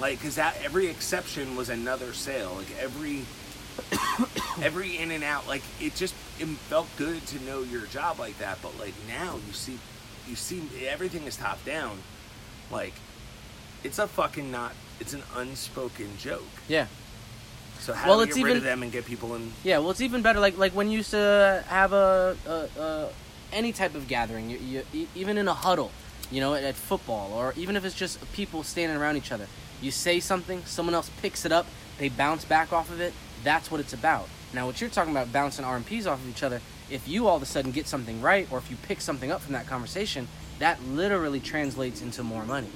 Like, 0.00 0.20
cause 0.20 0.34
that 0.34 0.56
every 0.64 0.88
exception 0.88 1.54
was 1.56 1.68
another 1.68 2.12
sale. 2.12 2.54
Like 2.56 2.76
every 2.80 3.22
every 4.62 4.96
in 4.98 5.10
and 5.10 5.24
out. 5.24 5.46
Like 5.48 5.62
it 5.80 5.94
just 5.94 6.14
it 6.38 6.46
felt 6.46 6.88
good 6.96 7.24
to 7.28 7.42
know 7.44 7.62
your 7.62 7.86
job 7.86 8.18
like 8.18 8.38
that. 8.38 8.58
But 8.62 8.78
like 8.78 8.94
now 9.08 9.36
you 9.46 9.52
see, 9.52 9.78
you 10.28 10.36
see 10.36 10.62
everything 10.86 11.24
is 11.24 11.36
top 11.36 11.64
down. 11.64 11.98
Like 12.70 12.94
it's 13.82 13.98
a 13.98 14.06
fucking 14.06 14.50
not. 14.50 14.72
It's 15.00 15.12
an 15.12 15.22
unspoken 15.36 16.08
joke. 16.18 16.42
Yeah. 16.68 16.86
So 17.80 17.92
how 17.92 18.08
Well, 18.08 18.18
do 18.18 18.24
it's 18.24 18.36
get 18.36 18.44
rid 18.44 18.50
even- 18.52 18.56
of 18.58 18.64
them 18.64 18.82
and 18.82 18.92
get 18.92 19.04
people 19.04 19.34
in? 19.34 19.52
Yeah, 19.62 19.78
well, 19.78 19.90
it's 19.90 20.00
even 20.00 20.22
better. 20.22 20.40
Like 20.40 20.56
like 20.58 20.72
when 20.72 20.90
you 20.90 20.98
used 20.98 21.10
to 21.10 21.64
have 21.68 21.92
a, 21.92 22.36
a, 22.46 22.80
a 22.80 23.08
any 23.52 23.72
type 23.72 23.94
of 23.94 24.08
gathering, 24.08 24.50
you, 24.50 24.84
you, 24.92 25.06
even 25.14 25.36
in 25.38 25.46
a 25.48 25.54
huddle, 25.54 25.90
you 26.30 26.40
know, 26.40 26.54
at, 26.54 26.64
at 26.64 26.74
football, 26.74 27.32
or 27.34 27.52
even 27.56 27.76
if 27.76 27.84
it's 27.84 27.94
just 27.94 28.18
people 28.32 28.62
standing 28.62 28.96
around 28.96 29.16
each 29.16 29.30
other. 29.32 29.46
You 29.82 29.90
say 29.90 30.18
something, 30.18 30.62
someone 30.64 30.94
else 30.94 31.10
picks 31.20 31.44
it 31.44 31.52
up, 31.52 31.66
they 31.98 32.08
bounce 32.08 32.44
back 32.44 32.72
off 32.72 32.90
of 32.90 33.00
it. 33.00 33.12
That's 33.42 33.70
what 33.70 33.80
it's 33.80 33.92
about. 33.92 34.28
Now, 34.54 34.66
what 34.66 34.80
you're 34.80 34.88
talking 34.88 35.10
about, 35.12 35.30
bouncing 35.32 35.64
RMPs 35.64 36.06
off 36.06 36.20
of 36.20 36.28
each 36.28 36.42
other. 36.42 36.60
If 36.94 37.08
you 37.08 37.26
all 37.26 37.34
of 37.36 37.42
a 37.42 37.46
sudden 37.46 37.72
get 37.72 37.88
something 37.88 38.20
right, 38.22 38.46
or 38.52 38.58
if 38.58 38.70
you 38.70 38.76
pick 38.84 39.00
something 39.00 39.32
up 39.32 39.40
from 39.40 39.54
that 39.54 39.66
conversation, 39.66 40.28
that 40.60 40.80
literally 40.84 41.40
translates 41.40 42.00
into 42.00 42.22
more 42.22 42.44
money. 42.44 42.68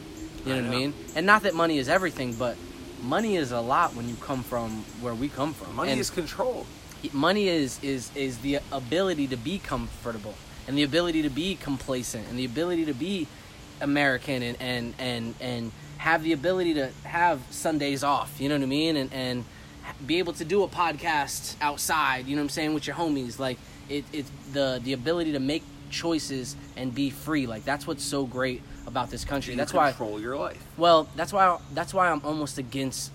You 0.44 0.54
know 0.54 0.58
I 0.58 0.62
what 0.62 0.66
I 0.66 0.76
mean? 0.76 0.94
And 1.14 1.24
not 1.24 1.44
that 1.44 1.54
money 1.54 1.78
is 1.78 1.88
everything, 1.88 2.34
but 2.34 2.56
money 3.00 3.36
is 3.36 3.52
a 3.52 3.60
lot 3.60 3.94
when 3.94 4.08
you 4.08 4.16
come 4.16 4.42
from 4.42 4.82
where 5.00 5.14
we 5.14 5.28
come 5.28 5.54
from. 5.54 5.76
Money 5.76 5.92
And- 5.92 6.00
is 6.00 6.10
control. 6.10 6.66
money 7.12 7.46
is 7.46 7.78
is 7.80 8.10
is 8.16 8.38
the 8.38 8.58
ability 8.72 9.28
to 9.28 9.36
be 9.36 9.60
comfortable 9.60 10.34
and 10.66 10.76
the 10.76 10.82
ability 10.82 11.22
to 11.22 11.30
be 11.30 11.54
complacent 11.54 12.26
and 12.28 12.36
the 12.36 12.44
ability 12.44 12.84
to 12.86 12.92
be 12.92 13.28
American 13.80 14.42
and 14.42 14.56
and 14.58 14.94
and 14.98 15.34
and 15.40 15.70
have 15.98 16.24
the 16.24 16.32
ability 16.32 16.74
to 16.74 16.90
have 17.04 17.40
Sundays 17.50 18.02
off. 18.02 18.40
You 18.40 18.48
know 18.48 18.56
what 18.56 18.64
I 18.64 18.66
mean? 18.66 18.96
And 18.96 19.12
and 19.12 19.44
be 20.04 20.18
able 20.18 20.32
to 20.32 20.44
do 20.44 20.64
a 20.64 20.68
podcast 20.68 21.54
outside. 21.60 22.26
You 22.26 22.34
know 22.34 22.42
what 22.42 22.46
I'm 22.46 22.56
saying 22.58 22.74
with 22.74 22.88
your 22.88 22.96
homies. 22.96 23.38
Like 23.38 23.58
it 23.88 24.04
it's 24.12 24.30
the 24.52 24.80
the 24.82 24.92
ability 24.92 25.32
to 25.32 25.40
make 25.40 25.62
choices 25.90 26.56
and 26.76 26.94
be 26.94 27.10
free. 27.10 27.46
Like 27.46 27.64
that's 27.64 27.86
what's 27.86 28.04
so 28.04 28.26
great 28.26 28.62
about 28.86 29.10
this 29.10 29.24
country. 29.24 29.52
You 29.54 29.58
that's 29.58 29.72
why. 29.72 29.90
control 29.90 30.20
your 30.20 30.36
life. 30.36 30.62
Well, 30.76 31.08
that's 31.16 31.32
why 31.32 31.58
that's 31.74 31.94
why 31.94 32.10
I'm 32.10 32.22
almost 32.24 32.58
against 32.58 33.12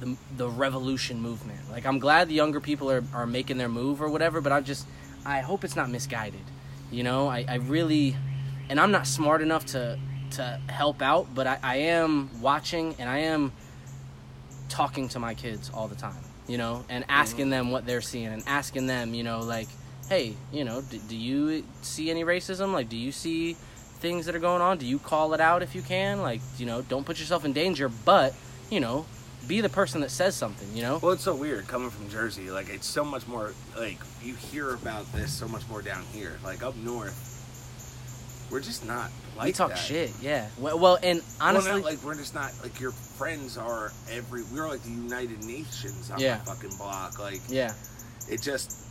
the 0.00 0.16
the 0.36 0.48
revolution 0.48 1.20
movement. 1.20 1.70
Like 1.70 1.86
I'm 1.86 1.98
glad 1.98 2.28
the 2.28 2.34
younger 2.34 2.60
people 2.60 2.90
are, 2.90 3.04
are 3.12 3.26
making 3.26 3.58
their 3.58 3.68
move 3.68 4.02
or 4.02 4.08
whatever, 4.08 4.40
but 4.40 4.52
I 4.52 4.60
just 4.60 4.86
I 5.24 5.40
hope 5.40 5.64
it's 5.64 5.76
not 5.76 5.90
misguided. 5.90 6.40
You 6.90 7.02
know, 7.02 7.28
I, 7.28 7.44
I 7.48 7.54
really 7.56 8.16
and 8.68 8.80
I'm 8.80 8.90
not 8.90 9.06
smart 9.06 9.42
enough 9.42 9.66
to 9.66 9.98
to 10.32 10.60
help 10.68 11.02
out, 11.02 11.34
but 11.34 11.46
I, 11.46 11.58
I 11.62 11.76
am 11.76 12.30
watching 12.40 12.94
and 12.98 13.08
I 13.08 13.18
am 13.18 13.52
talking 14.68 15.08
to 15.10 15.18
my 15.18 15.34
kids 15.34 15.70
all 15.72 15.86
the 15.86 15.94
time, 15.94 16.24
you 16.48 16.56
know, 16.56 16.84
and 16.88 17.04
asking 17.08 17.44
mm-hmm. 17.44 17.50
them 17.50 17.70
what 17.70 17.86
they're 17.86 18.00
seeing 18.00 18.26
and 18.26 18.42
asking 18.46 18.86
them, 18.86 19.14
you 19.14 19.22
know, 19.22 19.40
like, 19.40 19.68
hey, 20.12 20.34
you 20.52 20.62
know, 20.62 20.82
do, 20.82 20.98
do 21.08 21.16
you 21.16 21.64
see 21.80 22.10
any 22.10 22.22
racism? 22.22 22.74
Like, 22.74 22.90
do 22.90 22.98
you 22.98 23.12
see 23.12 23.54
things 23.54 24.26
that 24.26 24.34
are 24.34 24.40
going 24.40 24.60
on? 24.60 24.76
Do 24.76 24.84
you 24.84 24.98
call 24.98 25.32
it 25.32 25.40
out 25.40 25.62
if 25.62 25.74
you 25.74 25.80
can? 25.80 26.20
Like, 26.20 26.42
you 26.58 26.66
know, 26.66 26.82
don't 26.82 27.06
put 27.06 27.18
yourself 27.18 27.46
in 27.46 27.54
danger, 27.54 27.88
but, 27.88 28.34
you 28.70 28.78
know, 28.78 29.06
be 29.48 29.62
the 29.62 29.70
person 29.70 30.02
that 30.02 30.10
says 30.10 30.34
something, 30.34 30.68
you 30.76 30.82
know? 30.82 31.00
Well, 31.02 31.12
it's 31.12 31.24
so 31.24 31.34
weird 31.34 31.66
coming 31.66 31.88
from 31.88 32.10
Jersey. 32.10 32.50
Like, 32.50 32.68
it's 32.68 32.86
so 32.86 33.04
much 33.04 33.26
more, 33.26 33.54
like, 33.74 33.96
you 34.22 34.34
hear 34.34 34.74
about 34.74 35.10
this 35.14 35.32
so 35.32 35.48
much 35.48 35.66
more 35.70 35.80
down 35.80 36.04
here. 36.12 36.38
Like, 36.44 36.62
up 36.62 36.76
north, 36.76 37.30
we're 38.50 38.60
just 38.60 38.86
not 38.86 39.10
like 39.34 39.46
we 39.46 39.52
talk 39.52 39.70
that. 39.70 39.78
shit, 39.78 40.12
yeah. 40.20 40.46
Well, 40.58 40.78
well 40.78 40.98
and 41.02 41.22
honestly, 41.40 41.70
well, 41.70 41.80
not, 41.80 41.86
like, 41.86 42.04
we're 42.04 42.16
just 42.16 42.34
not, 42.34 42.52
like, 42.62 42.78
your 42.80 42.92
friends 42.92 43.56
are 43.56 43.92
every, 44.10 44.42
we're 44.52 44.68
like 44.68 44.82
the 44.82 44.90
United 44.90 45.42
Nations 45.44 46.10
on 46.10 46.20
Yeah. 46.20 46.36
my 46.36 46.54
fucking 46.54 46.76
block. 46.76 47.18
Like, 47.18 47.40
yeah, 47.48 47.72
it 48.28 48.42
just, 48.42 48.81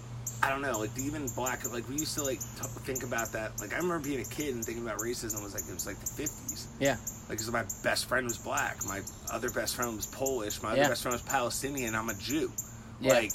I 0.44 0.50
don't 0.50 0.62
know, 0.62 0.80
like, 0.80 0.90
even 1.00 1.28
black, 1.36 1.70
like, 1.72 1.88
we 1.88 1.96
used 1.96 2.16
to, 2.18 2.24
like, 2.24 2.40
t- 2.40 2.68
think 2.84 3.04
about 3.04 3.32
that. 3.34 3.60
Like, 3.62 3.74
I 3.74 3.78
remember 3.78 4.00
being 4.00 4.22
a 4.22 4.26
kid 4.26 4.56
and 4.56 4.66
thinking 4.66 4.84
about 4.84 4.98
racism 4.98 5.44
was, 5.44 5.54
like, 5.54 5.64
it 5.70 5.74
was, 5.74 5.86
like, 5.86 6.00
the 6.00 6.08
50s. 6.24 6.66
yeah, 6.80 6.98
Like, 7.30 7.38
because 7.38 7.52
my 7.52 7.64
best 7.84 8.08
friend 8.08 8.26
was 8.26 8.38
black, 8.40 8.84
my 8.88 9.02
other 9.32 9.50
best 9.52 9.76
friend 9.76 9.96
was 9.96 10.08
Polish, 10.08 10.62
my 10.64 10.74
Yeah. 10.76 10.82
other 10.82 10.90
best 10.90 11.04
friend 11.04 11.14
was 11.14 11.22
Palestinian. 11.22 11.94
I'm 11.94 12.10
a 12.10 12.16
Jew. 12.16 12.52
Yeah. 13.00 13.14
Like, 13.14 13.34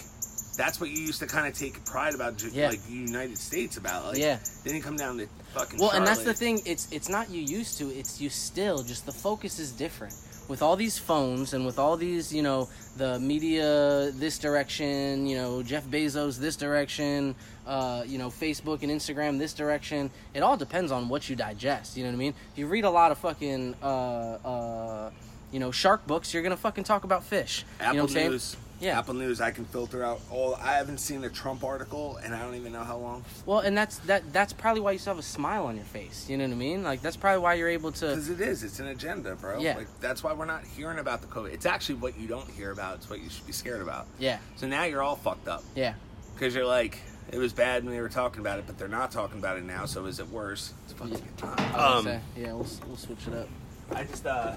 that's 0.56 0.80
what 0.80 0.90
you 0.90 0.98
used 1.00 1.20
to 1.20 1.26
kind 1.26 1.46
of 1.46 1.56
take 1.56 1.84
pride 1.84 2.14
about, 2.14 2.42
Yeah. 2.42 2.70
like 2.70 2.82
the 2.84 2.92
United 2.92 3.38
States 3.38 3.76
about. 3.76 4.06
Like, 4.06 4.18
Yeah. 4.18 4.38
Then 4.64 4.74
you 4.74 4.82
come 4.82 4.96
down 4.96 5.18
to 5.18 5.28
fucking. 5.54 5.78
Well, 5.78 5.90
and 5.90 6.04
that's 6.06 6.22
the 6.24 6.34
thing. 6.34 6.60
It's 6.64 6.88
it's 6.90 7.08
not 7.08 7.30
you 7.30 7.40
used 7.42 7.78
to. 7.78 7.90
It's 7.96 8.20
you 8.20 8.30
still. 8.30 8.82
Just 8.82 9.06
the 9.06 9.12
focus 9.12 9.58
is 9.58 9.70
different. 9.70 10.14
With 10.48 10.62
all 10.62 10.76
these 10.76 10.96
phones 10.96 11.54
and 11.54 11.66
with 11.66 11.78
all 11.78 11.96
these, 11.96 12.32
you 12.32 12.42
know, 12.42 12.68
the 12.96 13.18
media 13.18 14.10
this 14.12 14.38
direction, 14.38 15.26
you 15.26 15.36
know, 15.36 15.62
Jeff 15.62 15.84
Bezos 15.86 16.38
this 16.38 16.56
direction, 16.56 17.34
uh, 17.66 18.04
you 18.06 18.18
know, 18.18 18.28
Facebook 18.28 18.82
and 18.82 18.92
Instagram 18.92 19.38
this 19.38 19.52
direction. 19.52 20.10
It 20.34 20.42
all 20.42 20.56
depends 20.56 20.92
on 20.92 21.08
what 21.08 21.28
you 21.28 21.36
digest. 21.36 21.96
You 21.96 22.04
know 22.04 22.10
what 22.10 22.16
I 22.16 22.18
mean? 22.18 22.34
If 22.52 22.58
you 22.58 22.66
read 22.66 22.84
a 22.84 22.90
lot 22.90 23.10
of 23.10 23.18
fucking, 23.18 23.74
uh, 23.82 23.86
uh, 23.86 25.10
you 25.50 25.58
know, 25.58 25.70
shark 25.70 26.06
books, 26.06 26.32
you're 26.32 26.42
gonna 26.42 26.56
fucking 26.56 26.84
talk 26.84 27.04
about 27.04 27.24
fish. 27.24 27.64
Apple 27.80 27.92
you 27.92 27.96
know 27.96 28.02
what 28.04 28.10
I'm 28.10 28.38
saying? 28.38 28.56
Yeah. 28.80 28.98
Apple 28.98 29.14
News. 29.14 29.40
I 29.40 29.50
can 29.50 29.64
filter 29.64 30.04
out 30.04 30.20
all. 30.30 30.54
I 30.56 30.74
haven't 30.74 30.98
seen 30.98 31.24
a 31.24 31.30
Trump 31.30 31.64
article, 31.64 32.18
and 32.22 32.34
I 32.34 32.42
don't 32.42 32.54
even 32.56 32.72
know 32.72 32.84
how 32.84 32.98
long. 32.98 33.24
Well, 33.46 33.60
and 33.60 33.76
that's 33.76 33.98
that. 34.00 34.32
That's 34.32 34.52
probably 34.52 34.82
why 34.82 34.92
you 34.92 34.98
still 34.98 35.14
have 35.14 35.18
a 35.18 35.22
smile 35.26 35.64
on 35.66 35.76
your 35.76 35.84
face. 35.86 36.26
You 36.28 36.36
know 36.36 36.44
what 36.44 36.52
I 36.52 36.56
mean? 36.56 36.82
Like 36.82 37.00
that's 37.00 37.16
probably 37.16 37.40
why 37.40 37.54
you're 37.54 37.68
able 37.70 37.92
to. 37.92 38.06
Because 38.08 38.28
it 38.28 38.40
is. 38.40 38.62
It's 38.64 38.78
an 38.78 38.88
agenda, 38.88 39.34
bro. 39.34 39.58
Yeah. 39.60 39.76
Like 39.76 40.00
that's 40.00 40.22
why 40.22 40.32
we're 40.34 40.44
not 40.44 40.64
hearing 40.64 40.98
about 40.98 41.22
the 41.22 41.26
COVID. 41.28 41.52
It's 41.54 41.64
actually 41.66 41.96
what 41.96 42.18
you 42.18 42.28
don't 42.28 42.50
hear 42.50 42.70
about. 42.70 42.96
It's 42.96 43.08
what 43.08 43.20
you 43.20 43.30
should 43.30 43.46
be 43.46 43.52
scared 43.52 43.80
about. 43.80 44.06
Yeah, 44.18 44.38
So 44.56 44.66
now 44.66 44.84
you're 44.84 45.02
all 45.02 45.16
fucked 45.16 45.48
up. 45.48 45.64
yeah. 45.74 45.94
Because 46.34 46.54
you're 46.54 46.66
like, 46.66 46.98
it 47.32 47.38
was 47.38 47.54
bad 47.54 47.82
when 47.82 47.94
they 47.94 48.00
were 48.02 48.10
talking 48.10 48.40
about 48.40 48.58
it, 48.58 48.66
but 48.66 48.76
they're 48.76 48.88
not 48.88 49.10
talking 49.10 49.38
about 49.38 49.56
it 49.56 49.64
now. 49.64 49.86
So 49.86 50.04
is 50.04 50.20
it 50.20 50.28
worse? 50.28 50.74
It's 50.84 50.92
fucking. 50.92 51.12
Was 51.40 51.74
Um, 51.74 52.04
say, 52.04 52.20
yeah, 52.36 52.52
we'll, 52.52 52.66
we'll 52.86 52.96
switch 52.98 53.26
it 53.26 53.32
up. 53.32 53.48
I 53.94 54.04
just 54.04 54.26
uh. 54.26 54.54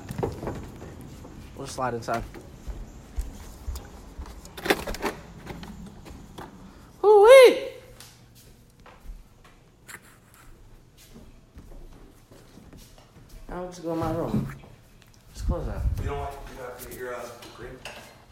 We'll 1.55 1.65
just 1.65 1.75
slide 1.75 1.93
inside. 1.93 2.23
Let's 13.79 13.87
go 13.87 13.93
in 13.93 13.99
my 13.99 14.11
room. 14.11 14.55
Let's 15.29 15.41
close 15.43 15.65
that. 15.67 15.81
You 16.01 16.09
don't 16.09 16.17
want 16.17 16.33
you 16.53 16.63
have 16.63 16.81
to 16.81 16.89
get 16.89 16.99
your 16.99 17.15
uh, 17.15 17.25
green. 17.55 17.69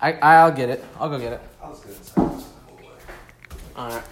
I, 0.02 0.12
I'll 0.12 0.52
get 0.52 0.68
it. 0.70 0.84
I'll 1.00 1.10
go 1.10 1.18
get 1.18 1.32
it. 1.32 1.42
I 1.64 1.70
was 1.70 1.80
good 1.80 1.96
inside. 1.96 2.44
Alright. 3.78 4.04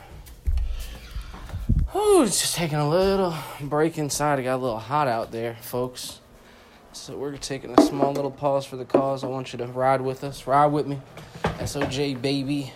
It's 1.93 2.39
just 2.39 2.55
taking 2.55 2.77
a 2.77 2.87
little 2.87 3.35
break 3.59 3.97
inside. 3.97 4.39
It 4.39 4.43
got 4.43 4.55
a 4.55 4.63
little 4.63 4.79
hot 4.79 5.09
out 5.09 5.33
there, 5.33 5.57
folks. 5.59 6.21
So 6.93 7.17
we're 7.17 7.35
taking 7.35 7.77
a 7.77 7.81
small 7.81 8.13
little 8.13 8.31
pause 8.31 8.65
for 8.65 8.77
the 8.77 8.85
cause. 8.85 9.25
I 9.25 9.27
want 9.27 9.51
you 9.51 9.57
to 9.57 9.67
ride 9.67 9.99
with 9.99 10.23
us. 10.23 10.47
Ride 10.47 10.67
with 10.67 10.87
me. 10.87 11.01
SOJ 11.43 12.21
baby. 12.21 12.71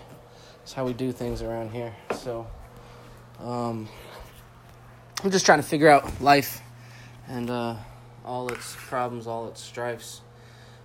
That's 0.58 0.74
how 0.74 0.84
we 0.84 0.92
do 0.92 1.14
things 1.14 1.42
around 1.42 1.72
here. 1.72 1.96
So 2.14 2.46
Um, 3.40 3.88
I'm 5.24 5.32
just 5.32 5.46
trying 5.46 5.60
to 5.60 5.66
figure 5.66 5.88
out 5.88 6.20
life 6.20 6.62
and 7.30 7.50
uh, 7.50 7.76
all 8.26 8.50
its 8.52 8.76
problems, 8.76 9.28
all 9.28 9.48
its 9.48 9.62
strifes. 9.62 10.22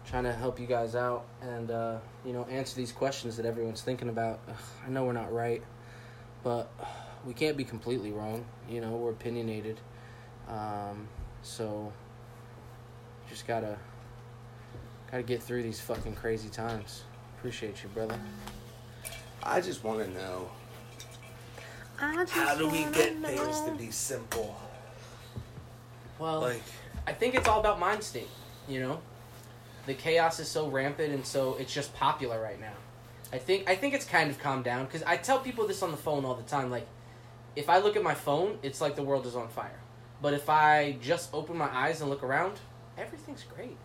Trying 0.06 0.24
to 0.24 0.32
help 0.32 0.60
you 0.60 0.66
guys 0.66 0.94
out 0.94 1.24
and 1.40 1.70
uh, 1.70 1.96
you 2.26 2.32
know 2.34 2.44
answer 2.50 2.76
these 2.76 2.92
questions 2.92 3.36
that 3.38 3.46
everyone's 3.46 3.80
thinking 3.80 4.08
about. 4.08 4.40
Ugh, 4.48 4.54
I 4.86 4.90
know 4.90 5.04
we're 5.04 5.12
not 5.12 5.32
right, 5.32 5.62
but 6.42 6.70
we 7.26 7.32
can't 7.32 7.56
be 7.56 7.64
completely 7.64 8.12
wrong. 8.12 8.44
You 8.68 8.82
know 8.82 8.90
we're 8.96 9.12
opinionated, 9.12 9.80
um, 10.48 11.08
so 11.42 11.90
just 13.30 13.46
gotta 13.46 13.78
gotta 15.10 15.22
get 15.22 15.42
through 15.42 15.62
these 15.62 15.80
fucking 15.80 16.14
crazy 16.16 16.50
times. 16.50 17.04
Appreciate 17.38 17.82
you, 17.82 17.88
brother. 17.88 18.18
I 19.42 19.60
just 19.62 19.84
want 19.84 20.00
to 20.00 20.10
know 20.10 20.50
I 22.00 22.16
just 22.24 22.32
how 22.32 22.54
do 22.56 22.68
we 22.68 22.82
wanna 22.82 22.96
get 22.96 23.16
things 23.22 23.60
to 23.62 23.72
be 23.72 23.90
simple? 23.90 24.56
Well, 26.18 26.40
Like, 26.40 26.62
I 27.06 27.12
think 27.12 27.34
it's 27.34 27.48
all 27.48 27.60
about 27.60 27.78
mind 27.78 28.02
state. 28.02 28.28
You 28.68 28.80
know, 28.80 29.00
the 29.86 29.94
chaos 29.94 30.40
is 30.40 30.48
so 30.48 30.68
rampant 30.68 31.12
and 31.12 31.24
so 31.24 31.54
it's 31.56 31.72
just 31.72 31.94
popular 31.94 32.40
right 32.40 32.60
now. 32.60 32.72
I 33.32 33.38
think 33.38 33.68
I 33.68 33.74
think 33.74 33.94
it's 33.94 34.04
kind 34.04 34.30
of 34.30 34.38
calmed 34.38 34.64
down 34.64 34.86
because 34.86 35.02
I 35.02 35.16
tell 35.16 35.40
people 35.40 35.66
this 35.66 35.82
on 35.82 35.90
the 35.90 35.96
phone 35.96 36.24
all 36.24 36.34
the 36.34 36.42
time. 36.44 36.70
Like, 36.70 36.86
if 37.56 37.68
I 37.68 37.78
look 37.78 37.96
at 37.96 38.02
my 38.02 38.14
phone, 38.14 38.58
it's 38.62 38.80
like 38.80 38.96
the 38.96 39.02
world 39.02 39.26
is 39.26 39.36
on 39.36 39.48
fire. 39.48 39.80
But 40.22 40.34
if 40.34 40.48
I 40.48 40.96
just 41.02 41.30
open 41.34 41.58
my 41.58 41.68
eyes 41.74 42.00
and 42.00 42.08
look 42.08 42.22
around, 42.22 42.60
everything's 42.96 43.44
great. 43.44 43.76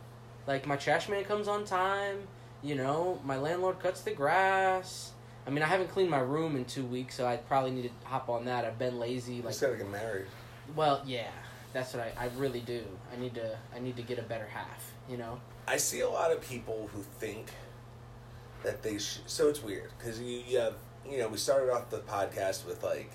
Like 0.48 0.66
my 0.66 0.76
trash 0.76 1.10
man 1.10 1.24
comes 1.24 1.48
on 1.48 1.66
time. 1.66 2.28
You 2.62 2.76
know, 2.76 3.20
my 3.24 3.38
landlord 3.38 3.80
cuts 3.80 4.02
the 4.02 4.12
grass. 4.12 5.12
I 5.48 5.50
mean, 5.50 5.64
I 5.64 5.68
haven't 5.68 5.90
cleaned 5.90 6.10
my 6.10 6.20
room 6.20 6.56
in 6.56 6.66
two 6.66 6.86
weeks, 6.86 7.16
so 7.16 7.26
I 7.26 7.38
probably 7.38 7.72
need 7.72 7.84
to 7.84 8.08
hop 8.08 8.30
on 8.30 8.46
that. 8.46 8.66
I've 8.66 8.78
been 8.78 9.00
lazy. 9.00 9.38
Like, 9.38 9.46
just 9.46 9.62
gotta 9.62 9.78
get 9.78 9.90
married. 9.90 10.28
well, 10.76 11.02
yeah, 11.06 11.32
that's 11.74 11.94
what 11.94 12.04
I, 12.04 12.26
I 12.26 12.30
really 12.38 12.62
do. 12.62 12.84
I 13.16 13.20
need 13.20 13.36
to 13.36 13.58
I 13.76 13.80
need 13.80 13.96
to 13.98 14.04
get 14.04 14.20
a 14.20 14.24
better 14.24 14.48
half. 14.48 14.94
You 15.10 15.18
know. 15.18 15.40
I 15.68 15.78
see 15.78 16.02
a 16.02 16.10
lot 16.10 16.32
of 16.32 16.42
people 16.42 16.90
who 16.94 17.04
think 17.20 17.52
that 18.64 18.84
they 18.84 18.98
should. 18.98 19.30
So 19.30 19.50
it's 19.50 19.62
weird 19.62 19.92
because 19.98 20.20
you, 20.20 20.42
you 20.48 20.60
have, 20.60 20.76
you 21.10 21.20
know, 21.20 21.28
we 21.28 21.38
started 21.38 21.72
off 21.72 21.90
the 21.90 22.00
podcast 22.00 22.66
with 22.66 22.84
like 22.84 23.12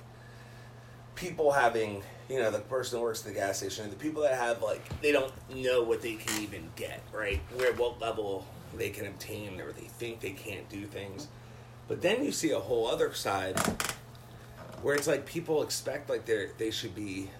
people 1.14 1.52
having, 1.52 2.02
you 2.28 2.38
know, 2.38 2.50
the 2.50 2.60
person 2.60 2.98
who 2.98 3.04
works 3.04 3.20
at 3.22 3.32
the 3.32 3.38
gas 3.38 3.58
station, 3.58 3.90
the 3.90 3.96
people 3.96 4.22
that 4.22 4.34
have 4.34 4.62
like, 4.62 4.82
they 5.00 5.12
don't 5.12 5.32
know 5.54 5.82
what 5.82 6.02
they 6.02 6.14
can 6.14 6.42
even 6.42 6.70
get, 6.76 7.02
right? 7.12 7.40
Where, 7.56 7.72
what 7.74 8.00
level 8.00 8.46
they 8.76 8.90
can 8.90 9.06
obtain 9.06 9.60
or 9.60 9.72
they 9.72 9.82
think 9.82 10.20
they 10.20 10.32
can't 10.32 10.68
do 10.68 10.86
things. 10.86 11.28
But 11.86 12.02
then 12.02 12.24
you 12.24 12.32
see 12.32 12.50
a 12.50 12.58
whole 12.58 12.86
other 12.86 13.12
side 13.12 13.58
where 14.82 14.94
it's 14.94 15.06
like 15.06 15.26
people 15.26 15.62
expect 15.62 16.08
like 16.08 16.24
they 16.24 16.48
they 16.58 16.70
should 16.70 16.94
be 16.94 17.30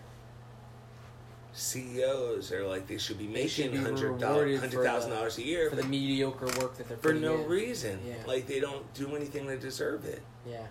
CEOs 1.55 2.51
are 2.51 2.67
like 2.67 2.88
they 2.88 2.99
should 2.99 3.17
be 3.17 3.25
should 3.47 3.73
making 3.73 3.85
be 3.85 3.90
rewarded 4.03 4.59
hundred 4.59 4.85
thousand 4.85 5.12
dollars 5.12 5.38
a 5.38 5.43
year 5.45 5.71
For 5.71 5.77
the 5.77 5.85
mediocre 5.85 6.47
work 6.61 6.77
that 6.77 6.88
they're 6.88 6.97
for 6.97 7.14
no 7.14 7.37
in. 7.37 7.49
reason. 7.49 8.01
Yeah. 8.05 8.14
Like 8.27 8.49
they 8.49 8.59
don't 8.59 8.93
do 8.93 9.14
anything 9.14 9.47
to 9.47 9.57
deserve 9.57 10.05
it. 10.05 10.21
Yeah. 10.45 10.67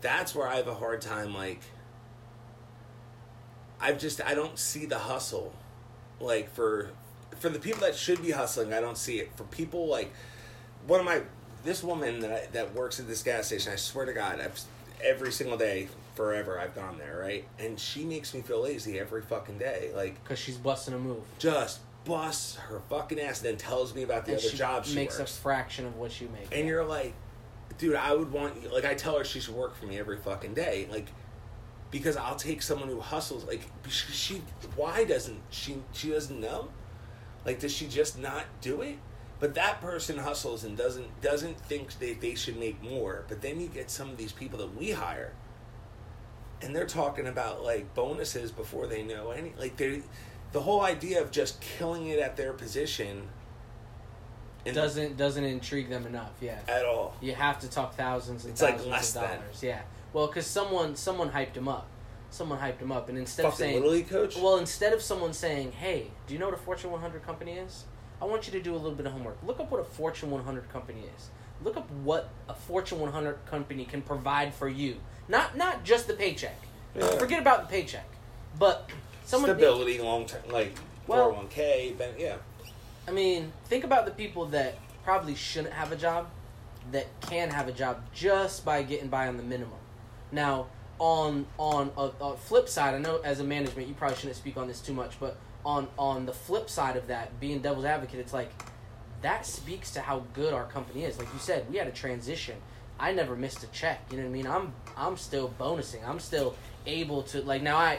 That's 0.00 0.34
where 0.34 0.48
I 0.48 0.56
have 0.56 0.66
a 0.66 0.74
hard 0.74 1.00
time. 1.00 1.32
Like 1.32 1.60
I've 3.80 3.98
just 3.98 4.20
I 4.20 4.34
don't 4.34 4.58
see 4.58 4.84
the 4.84 4.98
hustle. 4.98 5.54
Like 6.20 6.52
for 6.52 6.90
for 7.38 7.48
the 7.48 7.60
people 7.60 7.80
that 7.82 7.94
should 7.94 8.20
be 8.20 8.32
hustling, 8.32 8.72
I 8.72 8.80
don't 8.80 8.98
see 8.98 9.18
it. 9.20 9.30
For 9.36 9.44
people 9.44 9.86
like 9.86 10.12
one 10.88 10.98
of 10.98 11.06
my 11.06 11.22
this 11.64 11.84
woman 11.84 12.20
that 12.20 12.32
I, 12.32 12.46
that 12.52 12.74
works 12.74 12.98
at 12.98 13.06
this 13.06 13.22
gas 13.22 13.46
station, 13.46 13.72
I 13.72 13.76
swear 13.76 14.06
to 14.06 14.12
God, 14.12 14.40
I've, 14.40 14.60
every 15.04 15.30
single 15.32 15.58
day 15.58 15.88
forever 16.16 16.58
I've 16.58 16.74
gone 16.74 16.98
there, 16.98 17.18
right? 17.20 17.46
And 17.58 17.78
she 17.78 18.04
makes 18.04 18.34
me 18.34 18.40
feel 18.42 18.62
lazy 18.62 18.98
every 18.98 19.22
fucking 19.22 19.58
day. 19.58 19.90
Like 19.94 20.20
Because 20.24 20.38
she's 20.38 20.56
busting 20.56 20.94
a 20.94 20.98
move. 20.98 21.22
just 21.38 21.80
busts 22.04 22.56
her 22.56 22.80
fucking 22.88 23.20
ass, 23.20 23.38
and 23.40 23.50
then 23.50 23.56
tells 23.56 23.94
me 23.94 24.02
about 24.02 24.24
the 24.24 24.32
and 24.32 24.40
other 24.40 24.48
she 24.48 24.56
jobs 24.56 24.88
she 24.88 24.94
makes 24.96 25.18
works. 25.18 25.36
a 25.36 25.40
fraction 25.40 25.86
of 25.86 25.96
what 25.96 26.20
you 26.20 26.28
make. 26.28 26.48
And 26.56 26.66
you're 26.66 26.84
like, 26.84 27.14
dude, 27.78 27.94
I 27.96 28.14
would 28.14 28.32
want 28.32 28.62
you. 28.62 28.68
Like, 28.72 28.84
I 28.84 28.94
tell 28.94 29.18
her 29.18 29.24
she 29.24 29.40
should 29.40 29.54
work 29.54 29.76
for 29.76 29.86
me 29.86 29.98
every 29.98 30.16
fucking 30.16 30.54
day. 30.54 30.86
Like, 30.90 31.08
because 31.90 32.16
I'll 32.16 32.36
take 32.36 32.62
someone 32.62 32.88
who 32.88 33.00
hustles. 33.00 33.44
Like, 33.44 33.62
she, 33.88 34.12
she 34.12 34.42
why 34.76 35.04
doesn't 35.04 35.40
she? 35.50 35.78
She 35.92 36.10
doesn't 36.10 36.40
know. 36.40 36.68
Like, 37.44 37.60
does 37.60 37.72
she 37.72 37.86
just 37.86 38.18
not 38.18 38.44
do 38.60 38.82
it? 38.82 38.98
But 39.38 39.54
that 39.54 39.80
person 39.80 40.16
hustles 40.18 40.64
and 40.64 40.76
doesn't 40.76 41.20
doesn't 41.20 41.60
think 41.60 41.98
they 41.98 42.14
they 42.14 42.34
should 42.36 42.58
make 42.58 42.82
more. 42.82 43.24
But 43.28 43.42
then 43.42 43.60
you 43.60 43.66
get 43.68 43.90
some 43.90 44.10
of 44.10 44.16
these 44.16 44.32
people 44.32 44.58
that 44.60 44.76
we 44.76 44.92
hire, 44.92 45.32
and 46.62 46.74
they're 46.74 46.86
talking 46.86 47.26
about 47.26 47.62
like 47.62 47.94
bonuses 47.94 48.50
before 48.50 48.86
they 48.86 49.02
know 49.02 49.30
any. 49.30 49.52
Like, 49.58 49.76
they, 49.76 50.02
the 50.52 50.60
whole 50.60 50.80
idea 50.82 51.20
of 51.20 51.30
just 51.30 51.60
killing 51.60 52.06
it 52.08 52.18
at 52.18 52.36
their 52.36 52.52
position. 52.52 53.28
doesn't 54.64 55.16
doesn't 55.16 55.44
intrigue 55.44 55.88
them 55.90 56.06
enough. 56.06 56.32
Yeah. 56.40 56.58
at 56.68 56.84
all. 56.84 57.14
You 57.20 57.34
have 57.34 57.60
to 57.60 57.68
talk 57.70 57.94
thousands 57.94 58.44
and 58.44 58.52
It's 58.52 58.62
like 58.62 58.74
thousands 58.76 58.90
less 58.92 59.16
of 59.16 59.22
than. 59.22 59.38
dollars. 59.40 59.62
Yeah. 59.62 59.80
Well, 60.12 60.26
because 60.26 60.46
someone 60.46 60.96
someone 60.96 61.30
hyped 61.30 61.54
him 61.54 61.68
up. 61.68 61.88
Someone 62.30 62.58
hyped 62.58 62.80
him 62.80 62.90
up, 62.90 63.08
and 63.08 63.16
instead 63.16 63.46
of 63.46 63.54
saying, 63.54 63.76
little 63.76 63.90
league 63.92 64.08
coach. 64.08 64.36
Well, 64.36 64.56
instead 64.58 64.92
of 64.92 65.00
someone 65.00 65.32
saying, 65.32 65.72
"Hey, 65.72 66.10
do 66.26 66.34
you 66.34 66.40
know 66.40 66.46
what 66.46 66.54
a 66.54 66.58
Fortune 66.58 66.90
100 66.90 67.22
company 67.24 67.52
is?" 67.52 67.84
I 68.20 68.24
want 68.24 68.46
you 68.46 68.52
to 68.52 68.60
do 68.60 68.72
a 68.74 68.76
little 68.76 68.94
bit 68.96 69.06
of 69.06 69.12
homework. 69.12 69.38
Look 69.44 69.60
up 69.60 69.70
what 69.70 69.80
a 69.80 69.84
Fortune 69.84 70.30
100 70.30 70.68
company 70.72 71.04
is. 71.16 71.28
Look 71.62 71.76
up 71.76 71.88
what 71.90 72.30
a 72.48 72.54
Fortune 72.54 72.98
100 72.98 73.46
company 73.46 73.84
can 73.84 74.02
provide 74.02 74.52
for 74.54 74.68
you. 74.68 74.96
Not 75.28 75.56
not 75.56 75.84
just 75.84 76.06
the 76.06 76.14
paycheck. 76.14 76.56
Yeah. 76.94 77.18
Forget 77.18 77.40
about 77.40 77.68
the 77.68 77.68
paycheck. 77.68 78.08
But 78.58 78.90
someone 79.24 79.50
stability, 79.50 79.98
long 79.98 80.26
term, 80.26 80.42
like 80.50 80.76
401k. 81.08 81.98
Ben, 81.98 82.14
yeah, 82.18 82.36
I 83.06 83.10
mean, 83.10 83.52
think 83.66 83.84
about 83.84 84.06
the 84.06 84.12
people 84.12 84.46
that 84.46 84.78
probably 85.04 85.34
shouldn't 85.34 85.74
have 85.74 85.92
a 85.92 85.96
job 85.96 86.28
that 86.92 87.06
can 87.20 87.50
have 87.50 87.68
a 87.68 87.72
job 87.72 88.02
just 88.14 88.64
by 88.64 88.82
getting 88.82 89.08
by 89.08 89.28
on 89.28 89.36
the 89.36 89.42
minimum. 89.42 89.78
Now, 90.32 90.66
on 90.98 91.46
on 91.58 91.90
a, 91.96 92.10
a 92.20 92.36
flip 92.36 92.68
side, 92.68 92.94
I 92.94 92.98
know 92.98 93.20
as 93.24 93.40
a 93.40 93.44
management 93.44 93.88
you 93.88 93.94
probably 93.94 94.16
shouldn't 94.16 94.36
speak 94.36 94.56
on 94.56 94.66
this 94.66 94.80
too 94.80 94.94
much, 94.94 95.18
but 95.20 95.36
on 95.64 95.88
on 95.98 96.26
the 96.26 96.32
flip 96.32 96.70
side 96.70 96.96
of 96.96 97.08
that, 97.08 97.38
being 97.40 97.60
devil's 97.60 97.84
advocate, 97.84 98.20
it's 98.20 98.32
like 98.32 98.50
that 99.22 99.46
speaks 99.46 99.90
to 99.92 100.00
how 100.00 100.24
good 100.32 100.52
our 100.52 100.66
company 100.66 101.04
is. 101.04 101.18
Like 101.18 101.32
you 101.32 101.40
said, 101.40 101.68
we 101.70 101.76
had 101.76 101.88
a 101.88 101.92
transition. 101.92 102.56
I 102.98 103.12
never 103.12 103.36
missed 103.36 103.62
a 103.62 103.66
check. 103.68 104.00
You 104.10 104.16
know 104.18 104.24
what 104.24 104.30
I 104.30 104.32
mean? 104.32 104.46
I'm 104.46 104.72
I'm 104.96 105.16
still 105.16 105.52
bonusing. 105.60 106.06
I'm 106.06 106.18
still 106.18 106.54
able 106.86 107.22
to 107.24 107.42
like 107.42 107.62
now 107.62 107.76
I 107.76 107.98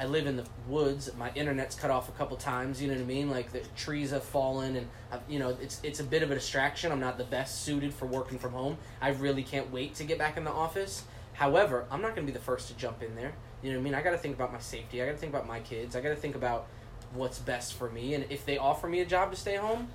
I 0.00 0.06
live 0.06 0.26
in 0.26 0.36
the 0.36 0.44
woods. 0.66 1.10
My 1.16 1.30
internet's 1.34 1.74
cut 1.76 1.90
off 1.90 2.08
a 2.08 2.12
couple 2.12 2.36
times. 2.36 2.80
You 2.80 2.88
know 2.88 2.94
what 2.94 3.02
I 3.02 3.06
mean? 3.06 3.30
Like 3.30 3.52
the 3.52 3.60
trees 3.76 4.10
have 4.10 4.24
fallen, 4.24 4.76
and 4.76 4.88
I've, 5.10 5.20
you 5.28 5.38
know 5.38 5.56
it's 5.60 5.80
it's 5.82 6.00
a 6.00 6.04
bit 6.04 6.22
of 6.22 6.30
a 6.30 6.34
distraction. 6.34 6.90
I'm 6.90 7.00
not 7.00 7.18
the 7.18 7.24
best 7.24 7.62
suited 7.62 7.92
for 7.92 8.06
working 8.06 8.38
from 8.38 8.52
home. 8.52 8.78
I 9.00 9.10
really 9.10 9.42
can't 9.42 9.70
wait 9.70 9.94
to 9.96 10.04
get 10.04 10.18
back 10.18 10.36
in 10.36 10.44
the 10.44 10.50
office. 10.50 11.04
However, 11.34 11.86
I'm 11.90 12.02
not 12.02 12.14
going 12.14 12.26
to 12.26 12.32
be 12.32 12.36
the 12.36 12.44
first 12.44 12.68
to 12.68 12.74
jump 12.74 13.02
in 13.02 13.14
there. 13.14 13.32
You 13.62 13.70
know 13.70 13.78
what 13.78 13.82
I 13.82 13.84
mean? 13.84 13.94
I 13.94 14.02
got 14.02 14.10
to 14.10 14.18
think 14.18 14.34
about 14.34 14.52
my 14.52 14.58
safety. 14.58 15.02
I 15.02 15.06
got 15.06 15.12
to 15.12 15.18
think 15.18 15.32
about 15.32 15.46
my 15.46 15.60
kids. 15.60 15.96
I 15.96 16.00
got 16.00 16.10
to 16.10 16.16
think 16.16 16.34
about 16.34 16.66
what's 17.14 17.38
best 17.38 17.74
for 17.74 17.88
me. 17.90 18.14
And 18.14 18.24
if 18.30 18.44
they 18.44 18.58
offer 18.58 18.88
me 18.88 19.00
a 19.00 19.06
job 19.06 19.30
to 19.30 19.36
stay 19.36 19.56
home, 19.56 19.88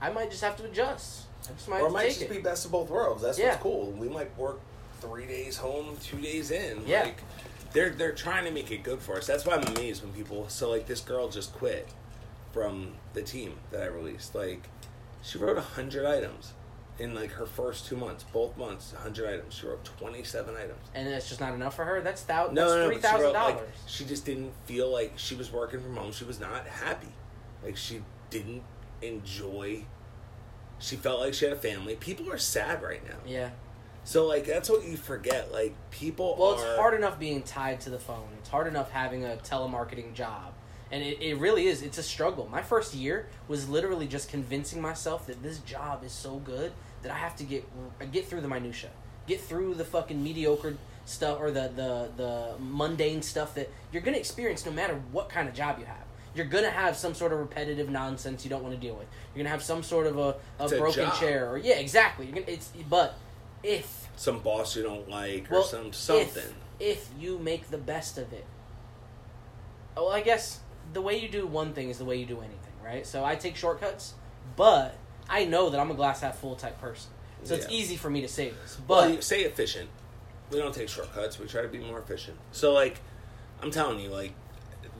I 0.00 0.10
might 0.10 0.30
just 0.30 0.42
have 0.42 0.56
to 0.58 0.64
adjust. 0.64 1.26
Might 1.68 1.80
or 1.82 1.88
it 1.88 1.90
might 1.90 2.08
just 2.08 2.22
it. 2.22 2.30
be 2.30 2.38
best 2.38 2.64
of 2.64 2.72
both 2.72 2.90
worlds. 2.90 3.22
That's 3.22 3.38
Yeah. 3.38 3.50
what's 3.50 3.62
cool. 3.62 3.90
We 3.92 4.08
might 4.08 4.36
work 4.38 4.60
three 5.00 5.26
days 5.26 5.56
home, 5.56 5.96
two 6.02 6.18
days 6.18 6.50
in. 6.50 6.82
Yeah. 6.86 7.02
Like, 7.04 7.18
they're 7.72 7.90
they're 7.90 8.12
trying 8.14 8.44
to 8.44 8.50
make 8.50 8.70
it 8.70 8.82
good 8.82 9.00
for 9.00 9.16
us. 9.16 9.26
That's 9.26 9.44
why 9.44 9.54
I'm 9.56 9.66
amazed 9.76 10.02
when 10.02 10.12
people. 10.12 10.48
So 10.48 10.70
like 10.70 10.86
this 10.86 11.00
girl 11.00 11.28
just 11.28 11.52
quit 11.54 11.88
from 12.52 12.94
the 13.14 13.22
team 13.22 13.54
that 13.70 13.82
I 13.82 13.86
released. 13.86 14.34
Like 14.34 14.68
she 15.22 15.38
wrote 15.38 15.58
hundred 15.58 16.06
items 16.06 16.52
in 17.00 17.12
like 17.12 17.32
her 17.32 17.46
first 17.46 17.86
two 17.86 17.96
months, 17.96 18.22
both 18.32 18.56
months, 18.56 18.92
hundred 18.96 19.28
items. 19.28 19.54
She 19.54 19.66
wrote 19.66 19.84
twenty 19.84 20.22
seven 20.22 20.54
items. 20.56 20.78
and 20.94 21.08
that's 21.08 21.28
just 21.28 21.40
not 21.40 21.52
enough 21.52 21.74
for 21.74 21.84
her. 21.84 22.00
That's 22.00 22.22
thou- 22.22 22.50
No, 22.52 22.54
that's 22.54 22.74
no, 22.74 22.76
no. 22.82 22.86
three 22.86 22.96
but 22.98 23.02
she 23.02 23.12
thousand 23.12 23.26
wrote, 23.26 23.34
like, 23.34 23.54
dollars. 23.56 23.68
she 23.86 24.04
just 24.04 24.24
didn't 24.24 24.52
feel 24.66 24.90
like 24.92 25.12
she 25.16 25.34
was 25.34 25.50
working 25.52 25.80
from 25.80 25.96
home. 25.96 26.12
She 26.12 26.24
was 26.24 26.38
not 26.38 26.66
happy. 26.68 27.08
Like 27.64 27.76
she 27.76 28.02
didn't 28.30 28.62
enjoy. 29.02 29.84
She 30.78 30.96
felt 30.96 31.20
like 31.20 31.34
she 31.34 31.44
had 31.44 31.54
a 31.54 31.58
family. 31.58 31.96
People 31.96 32.30
are 32.30 32.38
sad 32.38 32.82
right 32.82 33.06
now. 33.06 33.16
Yeah. 33.26 33.50
So 34.04 34.26
like 34.26 34.44
that's 34.44 34.68
what 34.68 34.84
you 34.84 34.96
forget. 34.96 35.52
Like 35.52 35.74
people 35.90 36.36
Well, 36.38 36.50
are 36.50 36.54
it's 36.54 36.78
hard 36.78 36.94
enough 36.94 37.18
being 37.18 37.42
tied 37.42 37.80
to 37.82 37.90
the 37.90 37.98
phone. 37.98 38.28
It's 38.38 38.48
hard 38.50 38.66
enough 38.66 38.90
having 38.90 39.24
a 39.24 39.38
telemarketing 39.42 40.14
job. 40.14 40.52
And 40.92 41.02
it, 41.02 41.20
it 41.20 41.38
really 41.38 41.66
is. 41.66 41.82
It's 41.82 41.98
a 41.98 42.02
struggle. 42.02 42.46
My 42.50 42.62
first 42.62 42.94
year 42.94 43.26
was 43.48 43.68
literally 43.68 44.06
just 44.06 44.28
convincing 44.28 44.80
myself 44.80 45.26
that 45.26 45.42
this 45.42 45.58
job 45.60 46.04
is 46.04 46.12
so 46.12 46.36
good 46.36 46.72
that 47.02 47.10
I 47.10 47.16
have 47.16 47.34
to 47.36 47.44
get 47.44 47.64
get 48.12 48.26
through 48.26 48.42
the 48.42 48.48
minutia, 48.48 48.90
get 49.26 49.40
through 49.40 49.74
the 49.74 49.84
fucking 49.84 50.22
mediocre 50.22 50.76
stuff 51.06 51.38
or 51.40 51.50
the 51.50 51.70
the 51.74 52.10
the 52.16 52.54
mundane 52.60 53.22
stuff 53.22 53.54
that 53.54 53.70
you're 53.92 54.02
gonna 54.02 54.16
experience 54.18 54.64
no 54.66 54.72
matter 54.72 55.00
what 55.12 55.28
kind 55.30 55.48
of 55.48 55.54
job 55.54 55.78
you 55.78 55.86
have. 55.86 56.03
You're 56.34 56.46
gonna 56.46 56.70
have 56.70 56.96
some 56.96 57.14
sort 57.14 57.32
of 57.32 57.38
repetitive 57.38 57.88
nonsense 57.88 58.44
you 58.44 58.50
don't 58.50 58.62
want 58.62 58.74
to 58.74 58.80
deal 58.80 58.94
with. 58.94 59.06
You're 59.34 59.44
gonna 59.44 59.50
have 59.50 59.62
some 59.62 59.82
sort 59.82 60.06
of 60.06 60.18
a, 60.18 60.36
a 60.58 60.64
It's 60.64 60.72
a 60.72 60.78
broken 60.78 61.10
chair 61.12 61.50
or 61.50 61.58
yeah, 61.58 61.74
exactly. 61.74 62.26
You're 62.26 62.34
gonna, 62.34 62.46
it's 62.48 62.70
but 62.88 63.14
if 63.62 64.08
some 64.16 64.40
boss 64.40 64.76
you 64.76 64.82
don't 64.82 65.08
like 65.08 65.50
or 65.50 65.62
some 65.62 65.92
something. 65.92 66.42
If, 66.80 67.08
if 67.08 67.08
you 67.18 67.38
make 67.38 67.70
the 67.70 67.78
best 67.78 68.18
of 68.18 68.32
it. 68.32 68.46
Well, 69.96 70.10
I 70.10 70.22
guess 70.22 70.60
the 70.92 71.00
way 71.00 71.18
you 71.18 71.28
do 71.28 71.46
one 71.46 71.72
thing 71.72 71.88
is 71.88 71.98
the 71.98 72.04
way 72.04 72.16
you 72.16 72.26
do 72.26 72.38
anything, 72.38 72.72
right? 72.84 73.06
So 73.06 73.24
I 73.24 73.36
take 73.36 73.56
shortcuts, 73.56 74.14
but 74.56 74.96
I 75.28 75.44
know 75.44 75.70
that 75.70 75.80
I'm 75.80 75.90
a 75.90 75.94
glass 75.94 76.20
half 76.20 76.38
full 76.38 76.56
type 76.56 76.80
person. 76.80 77.10
So 77.44 77.54
it's 77.54 77.68
easy 77.68 77.96
for 77.96 78.08
me 78.08 78.22
to 78.22 78.28
say 78.28 78.50
this. 78.50 78.78
But 78.86 79.12
you 79.12 79.22
say 79.22 79.42
efficient. 79.42 79.90
We 80.50 80.58
don't 80.58 80.74
take 80.74 80.88
shortcuts. 80.88 81.38
We 81.38 81.46
try 81.46 81.62
to 81.62 81.68
be 81.68 81.78
more 81.78 81.98
efficient. 81.98 82.38
So, 82.52 82.72
like, 82.72 83.00
I'm 83.60 83.70
telling 83.70 84.00
you, 84.00 84.08
like, 84.08 84.32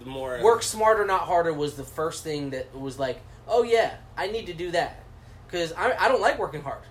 the 0.01 0.07
more 0.07 0.41
work 0.43 0.63
smarter, 0.63 1.05
not 1.05 1.23
harder 1.23 1.53
was 1.53 1.75
the 1.75 1.85
first 1.85 2.25
thing 2.25 2.51
that 2.51 2.75
was 2.75 2.99
like, 2.99 3.21
oh 3.49 3.63
yeah, 3.63 3.97
I 4.17 4.27
need 4.27 4.47
to 4.47 4.55
do 4.55 4.71
that 4.73 5.03
because 5.47 5.73
I, 5.73 5.93
I 5.93 6.09
don't 6.09 6.21
like 6.21 6.39
working 6.39 6.63
hard, 6.63 6.83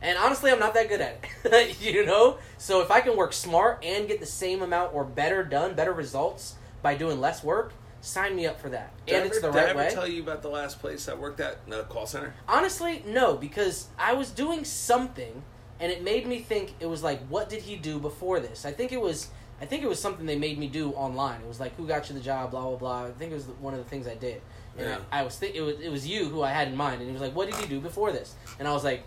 and 0.00 0.16
honestly, 0.18 0.50
I'm 0.50 0.58
not 0.58 0.74
that 0.74 0.88
good 0.88 1.00
at 1.00 1.24
it. 1.44 1.80
you 1.80 2.04
know, 2.04 2.38
so 2.58 2.80
if 2.82 2.90
I 2.90 3.00
can 3.00 3.16
work 3.16 3.32
smart 3.32 3.84
and 3.84 4.08
get 4.08 4.20
the 4.20 4.26
same 4.26 4.62
amount 4.62 4.94
or 4.94 5.04
better 5.04 5.42
done, 5.44 5.74
better 5.74 5.92
results 5.92 6.54
by 6.82 6.94
doing 6.94 7.20
less 7.20 7.42
work, 7.44 7.72
sign 8.00 8.34
me 8.34 8.46
up 8.46 8.60
for 8.60 8.68
that. 8.70 8.92
Did 9.06 9.14
I 9.14 9.18
and 9.18 9.26
it's 9.28 9.38
ever- 9.38 9.46
the 9.48 9.52
did 9.52 9.66
I 9.66 9.70
ever 9.70 9.78
way. 9.78 9.90
tell 9.90 10.06
you 10.06 10.22
about 10.22 10.42
the 10.42 10.48
last 10.48 10.80
place 10.80 11.08
I 11.08 11.14
worked 11.14 11.40
at, 11.40 11.66
the 11.68 11.84
call 11.84 12.06
center? 12.06 12.34
Honestly, 12.48 13.02
no, 13.06 13.36
because 13.36 13.88
I 13.98 14.12
was 14.14 14.30
doing 14.30 14.64
something 14.64 15.42
and 15.80 15.90
it 15.90 16.02
made 16.02 16.26
me 16.26 16.38
think 16.40 16.74
it 16.80 16.86
was 16.86 17.02
like, 17.02 17.20
what 17.28 17.48
did 17.48 17.62
he 17.62 17.76
do 17.76 17.98
before 17.98 18.38
this? 18.40 18.64
I 18.64 18.72
think 18.72 18.92
it 18.92 19.00
was 19.00 19.28
I 19.62 19.64
think 19.66 19.84
it 19.84 19.88
was 19.88 20.00
something 20.00 20.26
they 20.26 20.36
made 20.38 20.58
me 20.58 20.66
do 20.66 20.90
online. 20.90 21.40
It 21.40 21.46
was 21.46 21.60
like, 21.60 21.76
who 21.76 21.86
got 21.86 22.08
you 22.08 22.14
the 22.16 22.20
job, 22.20 22.50
blah 22.50 22.62
blah 22.68 22.76
blah. 22.76 23.04
I 23.06 23.10
think 23.12 23.30
it 23.30 23.36
was 23.36 23.46
one 23.60 23.72
of 23.74 23.78
the 23.82 23.88
things 23.88 24.06
I 24.08 24.14
did. 24.16 24.42
And 24.76 24.86
Yeah. 24.88 24.98
I, 25.12 25.20
I 25.20 25.22
was 25.22 25.36
think 25.36 25.54
it 25.54 25.60
was 25.62 25.78
it 25.80 25.88
was 25.90 26.06
you 26.06 26.24
who 26.28 26.42
I 26.42 26.50
had 26.50 26.66
in 26.68 26.76
mind, 26.76 26.96
and 27.00 27.06
he 27.06 27.12
was 27.12 27.22
like, 27.22 27.34
"What 27.34 27.48
did 27.50 27.60
you 27.60 27.66
do 27.68 27.80
before 27.80 28.10
this?" 28.10 28.34
And 28.58 28.66
I 28.66 28.72
was 28.72 28.82
like, 28.84 29.04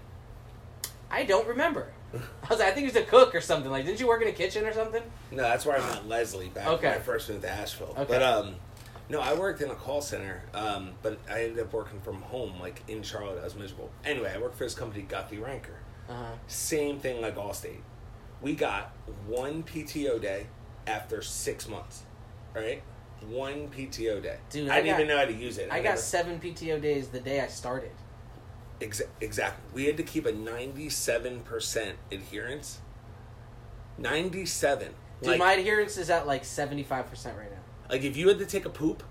"I 1.11 1.23
don't 1.25 1.47
remember." 1.47 1.91
I 2.13 2.19
was 2.49 2.59
like, 2.59 2.69
"I 2.69 2.71
think 2.71 2.87
he 2.89 2.93
was 2.93 2.95
a 2.95 3.03
cook 3.03 3.35
or 3.35 3.41
something. 3.41 3.69
Like, 3.69 3.85
didn't 3.85 3.99
you 3.99 4.07
work 4.07 4.21
in 4.21 4.27
a 4.29 4.31
kitchen 4.31 4.65
or 4.65 4.71
something?" 4.73 5.03
No, 5.31 5.43
that's 5.43 5.65
where 5.65 5.77
I 5.77 5.81
met 5.89 6.07
Leslie 6.07 6.49
back 6.49 6.67
Okay. 6.67 6.87
when 6.89 6.97
I 6.97 7.01
first 7.01 7.29
moved 7.29 7.41
to 7.41 7.49
Asheville. 7.49 7.93
Okay. 7.97 8.05
But 8.07 8.23
um, 8.23 8.55
no, 9.09 9.19
I 9.19 9.33
worked 9.33 9.61
in 9.61 9.69
a 9.69 9.75
call 9.75 10.01
center, 10.01 10.41
um, 10.53 10.91
but 11.01 11.19
I 11.29 11.43
ended 11.43 11.59
up 11.65 11.73
working 11.73 11.99
from 11.99 12.21
home, 12.21 12.59
like 12.61 12.81
in 12.87 13.03
Charlotte. 13.03 13.39
I 13.41 13.43
was 13.43 13.55
miserable. 13.55 13.89
Anyway, 14.05 14.31
I 14.33 14.39
worked 14.39 14.57
for 14.57 14.63
this 14.63 14.75
company, 14.75 15.03
Guthy-Renker. 15.09 15.75
Uh 16.07 16.13
huh. 16.13 16.25
Same 16.47 16.99
thing 16.99 17.21
like 17.21 17.35
Allstate. 17.35 17.81
We 18.45 18.53
got 18.53 18.91
one 19.25 19.63
PTO 19.63 20.21
day 20.21 20.45
after 20.85 21.23
six 21.23 21.67
months, 21.67 22.03
right? 22.53 22.83
One 23.27 23.69
PTO 23.69 24.21
day. 24.21 24.37
Dude, 24.51 24.69
I, 24.69 24.73
I 24.73 24.75
didn't 24.83 24.91
got- 24.91 24.99
even 24.99 25.07
know 25.07 25.17
how 25.17 25.25
to 25.25 25.33
use 25.33 25.57
it. 25.57 25.69
I 25.71 25.77
got 25.77 25.83
never- 25.83 25.97
seven 25.97 26.39
PTO 26.39 26.79
days 26.79 27.07
the 27.07 27.19
day 27.19 27.41
I 27.41 27.47
started. 27.47 27.89
Exa- 28.81 29.07
exactly. 29.19 29.63
We 29.73 29.85
had 29.85 29.97
to 29.97 30.03
keep 30.03 30.27
a 30.27 30.31
ninety-seven 30.31 31.39
percent 31.39 31.97
adherence. 32.11 32.81
Ninety-seven. 33.97 34.93
Dude, 35.21 35.27
like, 35.31 35.39
my 35.39 35.53
adherence 35.53 35.97
is 35.97 36.11
at 36.11 36.27
like 36.27 36.45
seventy 36.45 36.83
five 36.83 37.09
percent 37.09 37.35
right 37.39 37.49
now. 37.49 37.57
like 37.89 38.03
if 38.03 38.15
you 38.15 38.27
had 38.27 38.37
to 38.37 38.45
take 38.45 38.65
a 38.65 38.69
poop, 38.69 39.01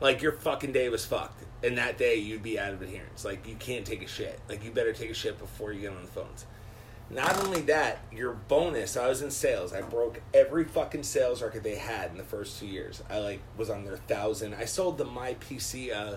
like 0.00 0.22
your 0.22 0.32
fucking 0.32 0.72
day 0.72 0.88
was 0.88 1.04
fucked, 1.04 1.44
and 1.62 1.76
that 1.76 1.98
day 1.98 2.14
you'd 2.16 2.42
be 2.42 2.58
out 2.58 2.72
of 2.72 2.80
adherence. 2.80 3.26
Like 3.26 3.46
you 3.46 3.56
can't 3.56 3.84
take 3.84 4.02
a 4.02 4.08
shit. 4.08 4.40
Like 4.48 4.64
you 4.64 4.70
better 4.70 4.94
take 4.94 5.10
a 5.10 5.14
shit 5.14 5.38
before 5.38 5.74
you 5.74 5.82
get 5.82 5.90
on 5.92 6.00
the 6.00 6.08
phones. 6.08 6.46
Not 7.12 7.44
only 7.44 7.60
that, 7.62 7.98
your 8.10 8.32
bonus. 8.32 8.96
I 8.96 9.08
was 9.08 9.20
in 9.22 9.30
sales. 9.30 9.72
I 9.74 9.82
broke 9.82 10.20
every 10.32 10.64
fucking 10.64 11.02
sales 11.02 11.42
record 11.42 11.62
they 11.62 11.74
had 11.76 12.10
in 12.10 12.16
the 12.16 12.24
first 12.24 12.58
two 12.58 12.66
years. 12.66 13.02
I 13.10 13.18
like 13.18 13.40
was 13.56 13.68
on 13.70 13.84
their 13.84 13.98
thousand. 13.98 14.54
I 14.54 14.64
sold 14.64 14.96
the 14.98 15.04
My 15.04 15.34
PC. 15.34 15.94
Uh, 15.94 16.16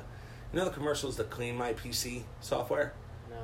you 0.53 0.59
know 0.59 0.65
the 0.65 0.71
commercials, 0.71 1.17
the 1.17 1.25
Clean 1.25 1.53
My 1.55 1.73
PC 1.73 2.23
software 2.39 2.93
No. 3.29 3.35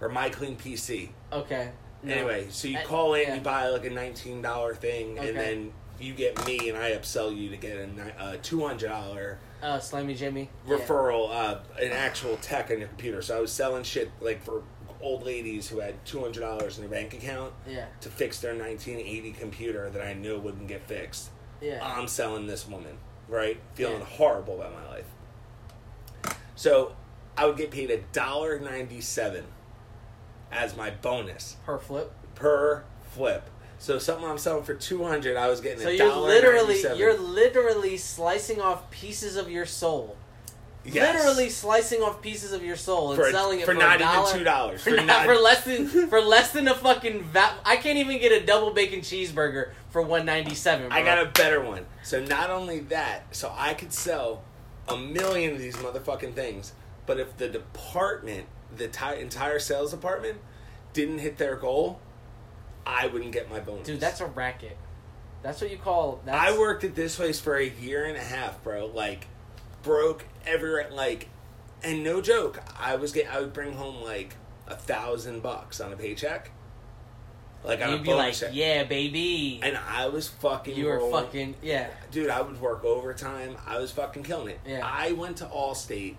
or 0.00 0.08
My 0.08 0.30
Clean 0.30 0.56
PC. 0.56 1.10
Okay. 1.30 1.70
No. 2.02 2.14
Anyway, 2.14 2.46
so 2.50 2.68
you 2.68 2.78
I- 2.78 2.84
call 2.84 3.14
in, 3.14 3.22
yeah. 3.28 3.34
you 3.34 3.40
buy 3.42 3.68
like 3.68 3.84
a 3.84 3.90
nineteen 3.90 4.40
dollar 4.40 4.74
thing, 4.74 5.18
Okay. 5.18 5.28
and 5.28 5.36
then 5.38 5.72
you 6.00 6.14
get 6.14 6.46
me, 6.46 6.68
and 6.70 6.78
I 6.78 6.92
upsell 6.92 7.36
you 7.36 7.50
to 7.50 7.56
get 7.58 7.76
a 7.76 8.30
a 8.34 8.38
two 8.38 8.66
hundred 8.66 8.88
dollar 8.88 9.38
Uh, 9.62 9.78
Slimy 9.80 10.14
Jimmy. 10.14 10.48
Yeah. 10.66 10.76
referral, 10.76 11.28
uh, 11.30 11.58
an 11.82 11.90
actual 11.92 12.36
tech 12.36 12.70
on 12.70 12.78
your 12.78 12.86
computer. 12.88 13.20
So 13.20 13.36
I 13.36 13.40
was 13.40 13.52
selling 13.52 13.82
shit 13.82 14.10
like 14.20 14.42
for 14.42 14.62
old 15.00 15.22
ladies 15.24 15.68
who 15.68 15.80
had 15.80 16.04
two 16.04 16.20
hundred 16.20 16.40
dollars 16.40 16.78
in 16.78 16.82
their 16.82 16.90
bank 16.90 17.14
account 17.14 17.52
Yeah. 17.66 17.86
to 18.00 18.08
fix 18.08 18.40
their 18.40 18.54
nineteen 18.54 18.98
eighty 18.98 19.32
computer 19.32 19.88
that 19.90 20.02
I 20.06 20.12
knew 20.14 20.38
wouldn't 20.38 20.68
get 20.68 20.82
fixed. 20.86 21.30
Yeah. 21.60 21.78
I'm 21.82 22.08
selling 22.08 22.46
this 22.46 22.66
woman, 22.68 22.98
right? 23.28 23.58
Feeling 23.74 24.00
Yeah. 24.00 24.04
horrible 24.06 24.56
about 24.60 24.74
my 24.74 24.86
life. 24.88 25.06
So 26.56 26.94
I 27.36 27.46
would 27.46 27.56
get 27.56 27.70
paid 27.70 27.90
a 27.90 27.98
dollar 28.12 28.58
ninety 28.58 29.00
seven 29.00 29.44
as 30.50 30.76
my 30.76 30.90
bonus 30.90 31.56
per 31.64 31.78
flip. 31.78 32.12
per 32.34 32.84
flip. 33.12 33.50
So 33.80 33.98
something 33.98 34.24
I'm 34.28 34.38
selling 34.38 34.64
for 34.64 34.74
two 34.74 35.04
hundred, 35.04 35.36
I 35.36 35.48
was 35.48 35.60
getting 35.60 35.80
So 35.80 35.88
a 35.88 35.92
you're 35.92 36.08
dollar 36.08 36.26
literally 36.28 36.66
97. 36.74 36.98
you're 36.98 37.16
literally 37.18 37.96
slicing 37.96 38.60
off 38.60 38.90
pieces 38.90 39.36
of 39.36 39.48
your 39.50 39.66
soul. 39.66 40.16
Yes. 40.84 41.14
Literally 41.24 41.50
slicing 41.50 42.00
off 42.02 42.22
pieces 42.22 42.52
of 42.52 42.62
your 42.64 42.76
soul 42.76 43.12
and 43.12 43.20
For- 43.20 43.30
selling 43.30 43.60
it 43.60 43.66
for 43.66 43.74
for 43.74 43.78
not 43.78 44.00
even 44.00 44.38
two 44.38 44.44
dollars 44.44 44.82
for, 44.82 44.96
for 44.96 45.02
not, 45.04 45.26
for 45.26 45.36
less 45.36 45.64
than 45.64 45.86
for 46.08 46.20
less 46.20 46.52
than 46.52 46.66
a 46.66 46.74
fucking 46.74 47.24
va- 47.24 47.56
I 47.64 47.76
can't 47.76 47.98
even 47.98 48.18
get 48.18 48.32
a 48.32 48.44
double 48.46 48.70
bacon 48.70 49.00
cheeseburger 49.00 49.72
for 49.90 50.00
one 50.00 50.24
ninety 50.24 50.54
seven. 50.54 50.90
I 50.90 51.02
got 51.02 51.18
a 51.18 51.26
better 51.30 51.60
one. 51.60 51.84
So 52.02 52.24
not 52.24 52.48
only 52.50 52.80
that, 52.80 53.34
so 53.36 53.52
I 53.54 53.74
could 53.74 53.92
sell 53.92 54.44
a 54.88 54.96
million 54.96 55.52
of 55.52 55.58
these 55.58 55.76
motherfucking 55.76 56.32
things, 56.34 56.72
but 57.04 57.20
if 57.20 57.36
the 57.36 57.48
department, 57.48 58.46
the 58.74 58.88
ti- 58.88 59.20
entire 59.20 59.58
sales 59.58 59.90
department, 59.90 60.38
didn't 60.94 61.18
hit 61.18 61.36
their 61.36 61.56
goal, 61.56 62.00
I 62.86 63.08
wouldn't 63.08 63.32
get 63.32 63.50
my 63.50 63.60
bonus. 63.60 63.86
dude. 63.86 64.00
That's 64.00 64.22
a 64.22 64.26
racket. 64.26 64.78
That's 65.42 65.60
what 65.60 65.70
you 65.70 65.76
call. 65.76 66.20
That's, 66.24 66.38
I 66.38 66.58
worked 66.58 66.84
at 66.84 66.94
this 66.94 67.16
place 67.16 67.38
for 67.38 67.56
a 67.56 67.68
year 67.68 68.06
and 68.06 68.16
a 68.16 68.20
half, 68.22 68.62
bro. 68.64 68.86
Like, 68.86 69.26
broke 69.82 70.24
every 70.46 70.84
like, 70.90 71.28
and 71.82 72.02
no 72.04 72.20
joke, 72.20 72.60
I 72.78 72.96
was 72.96 73.12
get 73.12 73.32
I 73.32 73.40
would 73.40 73.52
bring 73.52 73.74
home 73.74 74.02
like 74.02 74.36
a 74.66 74.74
thousand 74.76 75.42
bucks 75.42 75.80
on 75.80 75.92
a 75.92 75.96
paycheck, 75.96 76.50
like 77.64 77.80
on 77.82 77.90
You'd 77.90 78.00
a 78.00 78.02
be 78.02 78.10
like, 78.10 78.18
bonus 78.24 78.40
check. 78.40 78.50
yeah, 78.52 78.84
baby. 78.84 79.60
and 79.62 79.76
I 79.76 80.08
was 80.08 80.28
fucking. 80.28 80.76
you 80.76 80.86
were 80.86 80.98
rolling. 80.98 81.24
fucking 81.24 81.54
yeah. 81.62 81.88
dude. 82.10 82.30
I 82.30 82.40
would 82.42 82.60
work 82.60 82.84
overtime. 82.84 83.56
I 83.66 83.78
was 83.78 83.90
fucking 83.92 84.22
killing 84.24 84.48
it. 84.48 84.60
Yeah. 84.66 84.80
I 84.84 85.12
went 85.12 85.38
to 85.38 85.44
Allstate, 85.46 86.16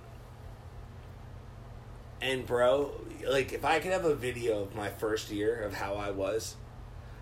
and 2.21 2.45
bro, 2.45 2.91
like 3.27 3.53
if 3.53 3.63
I 3.63 3.79
could 3.79 3.91
have 3.91 4.05
a 4.05 4.15
video 4.15 4.61
of 4.61 4.75
my 4.75 4.89
first 4.89 5.29
year 5.31 5.61
of 5.61 5.73
how 5.73 5.95
I 5.95 6.11
was, 6.11 6.55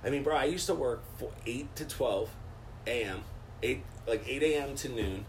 I 0.03 0.09
mean, 0.09 0.23
bro, 0.23 0.35
I 0.35 0.45
used 0.45 0.65
to 0.67 0.73
work 0.75 1.03
for 1.17 1.31
eight 1.45 1.75
to 1.75 1.85
twelve 1.85 2.29
a.m. 2.85 3.23
eight 3.61 3.83
like 4.07 4.23
eight 4.27 4.43
a.m. 4.43 4.75
to 4.75 4.89
noon. 4.89 5.25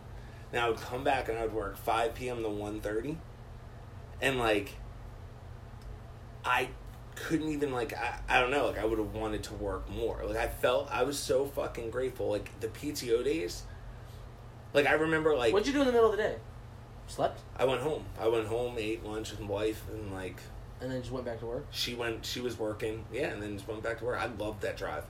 Then 0.50 0.62
I 0.62 0.68
would 0.68 0.80
come 0.80 1.04
back 1.04 1.28
and 1.28 1.38
I 1.38 1.42
would 1.42 1.52
work 1.52 1.76
five 1.76 2.14
p.m. 2.14 2.42
to 2.42 2.48
1.30. 2.48 3.16
and 4.22 4.38
like 4.38 4.76
I 6.44 6.68
couldn't 7.14 7.48
even 7.48 7.72
like 7.72 7.92
I, 7.92 8.20
I 8.28 8.40
don't 8.40 8.50
know 8.50 8.66
like 8.66 8.78
I 8.78 8.84
would 8.84 8.98
have 8.98 9.14
wanted 9.14 9.42
to 9.44 9.54
work 9.54 9.90
more. 9.90 10.22
Like 10.24 10.36
I 10.36 10.48
felt 10.48 10.88
I 10.90 11.02
was 11.02 11.18
so 11.18 11.46
fucking 11.46 11.90
grateful. 11.90 12.28
Like 12.30 12.58
the 12.60 12.68
PTO 12.68 13.24
days. 13.24 13.64
Like 14.72 14.86
I 14.86 14.92
remember 14.92 15.36
like 15.36 15.52
What'd 15.52 15.66
you 15.66 15.72
do 15.72 15.80
in 15.80 15.86
the 15.86 15.92
middle 15.92 16.10
of 16.10 16.16
the 16.16 16.22
day? 16.22 16.36
Slept 17.06 17.40
I 17.56 17.64
went 17.64 17.80
home. 17.80 18.04
I 18.20 18.28
went 18.28 18.46
home, 18.46 18.76
ate 18.78 19.04
lunch 19.04 19.30
with 19.30 19.40
my 19.40 19.46
wife, 19.46 19.82
and 19.92 20.12
like 20.12 20.36
and 20.80 20.90
then 20.92 21.00
just 21.00 21.10
went 21.12 21.26
back 21.26 21.40
to 21.40 21.46
work. 21.46 21.66
she 21.70 21.94
went. 21.94 22.24
She 22.24 22.40
was 22.40 22.58
working, 22.58 23.04
yeah, 23.12 23.28
and 23.28 23.42
then 23.42 23.56
just 23.56 23.66
went 23.66 23.82
back 23.82 23.98
to 23.98 24.04
work. 24.04 24.20
I 24.20 24.26
loved 24.26 24.60
that 24.62 24.76
drive. 24.76 25.04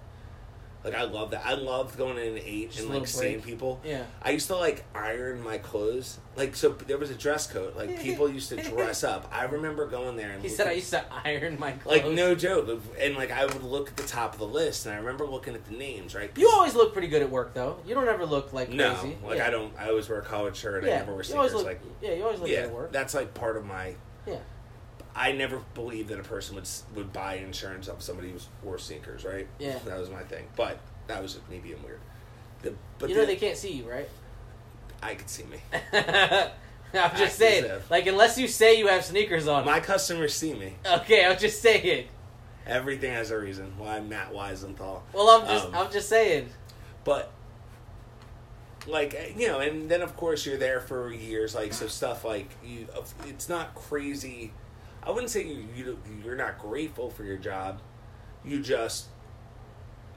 Like 0.89 0.99
I 0.99 1.05
love 1.05 1.30
that. 1.32 1.45
I 1.45 1.55
loved 1.55 1.97
going 1.97 2.18
in 2.18 2.36
at 2.36 2.43
eight 2.45 2.70
Just 2.70 2.84
and 2.84 2.95
like 2.95 3.07
seeing 3.07 3.41
people. 3.41 3.80
Yeah. 3.84 4.05
I 4.22 4.30
used 4.30 4.47
to 4.49 4.57
like 4.57 4.84
iron 4.95 5.43
my 5.43 5.59
clothes. 5.59 6.18
Like 6.36 6.55
so, 6.57 6.70
there 6.70 6.99
was 6.99 7.11
a 7.11 7.14
dress 7.14 7.47
code. 7.47 7.76
Like 7.76 8.01
people 8.03 8.30
used 8.30 8.49
to 8.51 8.57
dress 8.57 9.05
up. 9.05 9.28
I 9.32 9.45
remember 9.45 9.86
going 9.86 10.16
there 10.16 10.30
and 10.30 10.43
He 10.43 10.49
said 10.49 10.66
I 10.66 10.72
used 10.72 10.91
to 10.91 11.05
iron 11.24 11.59
my 11.59 11.72
clothes. 11.72 12.03
like 12.03 12.12
no 12.12 12.34
joke. 12.34 12.80
And 13.01 13.16
like 13.16 13.30
I 13.30 13.45
would 13.45 13.62
look 13.62 13.89
at 13.89 13.97
the 13.97 14.07
top 14.07 14.34
of 14.34 14.39
the 14.39 14.47
list, 14.47 14.86
and 14.86 14.95
I 14.95 14.99
remember 14.99 15.26
looking 15.26 15.55
at 15.55 15.64
the 15.66 15.74
names. 15.76 16.14
Right? 16.14 16.30
You 16.36 16.51
always 16.51 16.74
look 16.74 16.93
pretty 16.93 17.09
good 17.09 17.22
at 17.22 17.30
work, 17.30 17.55
though. 17.55 17.78
You 17.86 17.95
don't 17.95 18.09
ever 18.09 18.26
look 18.26 18.53
like 18.53 18.70
no, 18.70 18.95
crazy. 18.95 19.16
like 19.24 19.39
yeah. 19.39 19.47
I 19.47 19.51
don't. 19.51 19.72
I 19.78 19.89
always 19.89 20.09
wear 20.09 20.20
a 20.20 20.24
collared 20.24 20.57
shirt. 20.57 20.84
Yeah, 20.84 20.95
I 20.95 20.99
never 20.99 21.14
wear 21.14 21.24
you 21.24 21.34
always 21.34 21.53
sneakers. 21.53 21.55
look. 21.55 21.66
like 21.66 21.80
yeah, 22.03 22.12
you 22.14 22.22
always 22.22 22.41
look 22.41 22.49
good 22.49 22.55
yeah, 22.55 22.64
at 22.64 22.72
work. 22.72 22.93
that's 22.93 23.14
like 23.14 23.34
part 23.34 23.57
of 23.57 23.64
my. 23.64 23.95
Yeah. 24.26 24.36
I 25.17 25.33
never 25.33 25.61
believed 25.75 26.09
that 26.11 26.21
a 26.21 26.23
person 26.23 26.55
would 26.55 26.69
would 26.95 27.13
buy 27.13 27.35
insurance 27.37 27.89
off 27.89 28.03
somebody 28.03 28.31
who 28.31 28.39
wore 28.63 28.79
sneakers, 28.79 29.25
right? 29.25 29.47
Yeah. 29.59 29.79
that 29.87 29.99
was 29.99 30.11
my 30.11 30.23
thing. 30.23 30.47
But 30.57 30.79
that 31.09 31.21
was 31.23 31.35
just 31.35 31.49
me 31.49 31.59
being 31.59 31.83
weird. 31.83 32.01
The, 32.63 32.75
but 32.99 33.09
you 33.09 33.15
know 33.17 33.23
the- 33.23 33.29
they 33.29 33.37
can't 33.37 33.57
see 33.57 33.73
you, 33.73 33.91
right? 33.91 34.09
I 35.03 35.15
could 35.15 35.29
see 35.31 35.45
me. 35.45 35.59
I'm 35.93 36.51
I 36.95 37.19
just 37.19 37.37
saying. 37.39 37.63
deserve- 37.63 37.91
Like, 37.91 38.07
unless 38.07 38.39
you 38.39 38.49
say 38.49 38.79
you 38.79 38.89
have 38.89 39.05
sneakers 39.05 39.47
on. 39.47 39.65
My 39.65 39.79
customers 39.81 40.35
see 40.35 40.55
me. 40.55 40.75
okay, 40.87 41.25
I'm 41.25 41.39
just 41.39 41.61
saying. 41.63 42.09
Everything 42.67 43.13
has 43.13 43.31
a 43.31 43.39
reason 43.39 43.73
why 43.79 43.97
I'm 43.97 44.09
Matt 44.09 44.33
Weisenthal. 44.33 45.01
Well, 45.13 45.29
I'm 45.31 45.47
just, 45.47 45.67
Um, 45.67 45.75
I'm 45.75 45.93
just 45.93 46.09
saying. 46.09 46.49
But 47.05 47.31
like 48.87 49.15
eh, 49.15 49.33
you 49.37 49.49
know, 49.49 49.61
and 49.61 49.89
then 49.91 50.03
of 50.03 50.17
course 50.17 50.45
you're 50.47 50.57
there 50.59 50.81
for 50.81 51.13
years. 51.13 51.55
Like 51.55 51.73
so, 51.73 51.87
stuff 51.87 52.25
like 52.25 52.51
you. 52.65 52.87
It's 53.27 53.49
not 53.49 53.75
crazy. 53.75 54.53
I 55.03 55.11
wouldn't 55.11 55.31
say 55.31 55.45
you, 55.47 55.65
you 55.77 55.99
you're 56.25 56.37
not 56.37 56.59
grateful 56.59 57.11
for 57.11 57.25
your 57.25 57.37
job, 57.39 57.81
you 58.45 58.61
just. 58.61 59.07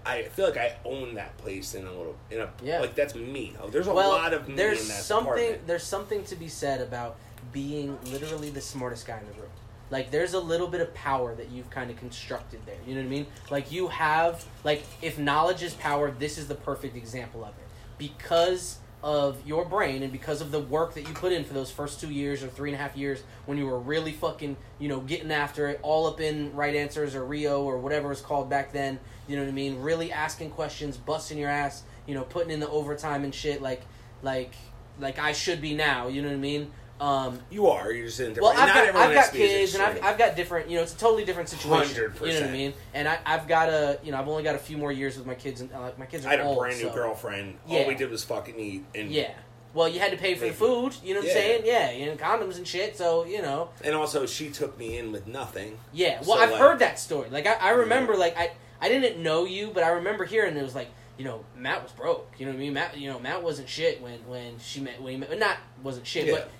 I 0.03 0.23
feel 0.23 0.47
like 0.47 0.57
I 0.57 0.75
own 0.83 1.13
that 1.15 1.37
place 1.37 1.75
in 1.75 1.85
a 1.85 1.91
little 1.91 2.15
in 2.31 2.39
a 2.41 2.49
Yeah. 2.63 2.79
like 2.79 2.95
that's 2.95 3.13
me. 3.13 3.55
Oh, 3.61 3.69
There's 3.69 3.85
a 3.87 3.93
well, 3.93 4.09
lot 4.09 4.33
of 4.33 4.47
me 4.47 4.55
there's 4.55 4.81
in 4.81 4.87
that 4.87 5.03
something 5.03 5.33
department. 5.35 5.67
there's 5.67 5.83
something 5.83 6.23
to 6.25 6.35
be 6.35 6.47
said 6.47 6.81
about 6.81 7.17
being 7.51 7.99
literally 8.05 8.49
the 8.49 8.61
smartest 8.61 9.05
guy 9.05 9.19
in 9.19 9.25
the 9.27 9.33
room. 9.39 9.51
Like 9.91 10.09
there's 10.09 10.33
a 10.33 10.39
little 10.39 10.67
bit 10.67 10.81
of 10.81 10.91
power 10.95 11.35
that 11.35 11.51
you've 11.51 11.69
kind 11.69 11.91
of 11.91 11.97
constructed 11.97 12.61
there. 12.65 12.77
You 12.87 12.95
know 12.95 13.01
what 13.01 13.05
I 13.07 13.09
mean? 13.09 13.27
Like 13.51 13.71
you 13.71 13.89
have 13.89 14.43
like 14.63 14.83
if 15.03 15.19
knowledge 15.19 15.61
is 15.61 15.75
power, 15.75 16.09
this 16.09 16.39
is 16.39 16.47
the 16.47 16.55
perfect 16.55 16.95
example 16.95 17.43
of 17.43 17.49
it. 17.49 17.67
Because 17.99 18.79
of 19.03 19.45
your 19.47 19.65
brain 19.65 20.03
and 20.03 20.11
because 20.11 20.41
of 20.41 20.51
the 20.51 20.59
work 20.59 20.93
that 20.93 21.07
you 21.07 21.13
put 21.13 21.31
in 21.31 21.43
for 21.43 21.53
those 21.53 21.71
first 21.71 21.99
two 21.99 22.11
years 22.11 22.43
or 22.43 22.47
three 22.47 22.69
and 22.69 22.79
a 22.79 22.81
half 22.81 22.95
years 22.95 23.23
when 23.45 23.57
you 23.57 23.65
were 23.65 23.79
really 23.79 24.11
fucking, 24.11 24.55
you 24.79 24.87
know, 24.87 24.99
getting 24.99 25.31
after 25.31 25.67
it, 25.67 25.79
all 25.81 26.05
up 26.07 26.21
in 26.21 26.53
right 26.53 26.75
answers 26.75 27.15
or 27.15 27.25
Rio 27.25 27.63
or 27.63 27.79
whatever 27.79 28.09
was 28.09 28.21
called 28.21 28.49
back 28.49 28.71
then. 28.71 28.99
You 29.27 29.37
know 29.37 29.43
what 29.43 29.49
I 29.49 29.53
mean? 29.53 29.81
Really 29.81 30.11
asking 30.11 30.51
questions, 30.51 30.97
busting 30.97 31.37
your 31.37 31.49
ass, 31.49 31.83
you 32.05 32.13
know, 32.13 32.23
putting 32.23 32.51
in 32.51 32.59
the 32.59 32.69
overtime 32.69 33.23
and 33.23 33.33
shit 33.33 33.61
like 33.61 33.81
like 34.21 34.53
like 34.99 35.17
I 35.17 35.31
should 35.31 35.61
be 35.61 35.73
now, 35.73 36.07
you 36.07 36.21
know 36.21 36.27
what 36.27 36.35
I 36.35 36.39
mean? 36.39 36.71
Um, 37.01 37.39
you 37.49 37.65
are. 37.65 37.91
You're 37.91 38.05
just 38.05 38.19
in 38.19 38.35
well. 38.39 38.51
I've 38.51 38.67
not 38.67 38.93
got, 38.93 38.95
I've 38.95 39.13
got 39.15 39.25
to 39.25 39.33
be 39.33 39.41
as 39.43 39.49
kids, 39.49 39.73
and 39.73 39.83
I've. 39.83 40.03
I've 40.03 40.17
got 40.19 40.35
different. 40.35 40.69
You 40.69 40.77
know, 40.77 40.83
it's 40.83 40.93
a 40.93 40.97
totally 40.97 41.25
different 41.25 41.49
situation. 41.49 41.95
100%. 41.95 42.21
You 42.27 42.33
know 42.33 42.39
what 42.41 42.49
I 42.49 42.51
mean? 42.53 42.73
And 42.93 43.07
I, 43.07 43.17
I've 43.25 43.47
got 43.47 43.69
a, 43.69 43.99
you 44.03 44.11
know, 44.11 44.19
I've 44.19 44.27
only 44.27 44.43
got 44.43 44.53
a 44.53 44.59
few 44.59 44.77
more 44.77 44.91
years 44.91 45.17
with 45.17 45.25
my 45.25 45.33
kids, 45.33 45.61
and 45.61 45.73
uh, 45.73 45.81
like 45.81 45.97
my 45.97 46.05
kids 46.05 46.25
are 46.25 46.29
I 46.29 46.31
had 46.37 46.41
a 46.45 46.55
brand 46.55 46.77
new 46.77 46.89
so- 46.89 46.93
girlfriend. 46.93 47.55
Yeah. 47.67 47.79
All 47.79 47.87
we 47.87 47.95
did 47.95 48.11
was 48.11 48.23
fucking 48.23 48.59
eat 48.59 48.85
and 48.93 49.09
Yeah. 49.09 49.31
Well, 49.73 49.87
you 49.89 49.99
had 49.99 50.11
to 50.11 50.17
pay 50.17 50.35
for 50.35 50.45
the 50.45 50.51
food. 50.53 50.93
You 51.03 51.13
know 51.15 51.21
what 51.21 51.27
Yeah. 51.29 51.33
I'm 51.33 51.37
saying? 51.37 51.61
Yeah, 51.65 51.91
you 51.91 52.05
know, 52.05 52.15
condoms 52.17 52.57
and 52.57 52.67
shit. 52.67 52.95
So 52.97 53.25
you 53.25 53.41
know, 53.41 53.69
And 53.83 53.95
also, 53.95 54.27
she 54.27 54.49
took 54.51 54.77
me 54.77 54.97
in 54.99 55.11
with 55.11 55.25
nothing. 55.25 55.79
yeah. 55.93 56.19
Well, 56.27 56.37
So, 56.37 56.43
I've 56.43 56.51
like- 56.51 56.59
heard 56.61 56.79
that 56.79 56.99
story. 56.99 57.29
Like 57.31 57.47
I, 57.47 57.53
I 57.53 57.69
remember, 57.71 58.15
like 58.15 58.37
I, 58.37 58.51
I 58.79 58.89
didn't 58.89 59.23
know 59.23 59.45
you, 59.45 59.71
but 59.73 59.83
I 59.83 59.89
remember 59.89 60.23
hearing 60.25 60.55
it 60.55 60.61
was 60.61 60.75
like, 60.75 60.89
you 61.17 61.25
know, 61.25 61.45
Matt 61.57 61.81
was 61.83 61.91
broke. 61.93 62.31
You 62.37 62.45
know 62.45 62.51
what 62.51 62.57
I 62.57 62.59
mean? 62.61 62.73
Matt, 62.73 62.97
you 62.97 63.09
know, 63.09 63.17
Matt 63.19 63.41
wasn't 63.41 63.69
shit 63.69 64.01
when 64.03 64.19
when 64.27 64.59
she 64.59 64.81
met 64.81 65.01
when 65.01 65.13
he 65.13 65.17
met. 65.19 65.39
Not 65.39 65.57
wasn't 65.81 66.05
shit, 66.05 66.27
Yeah. 66.27 66.33
but 66.33 66.51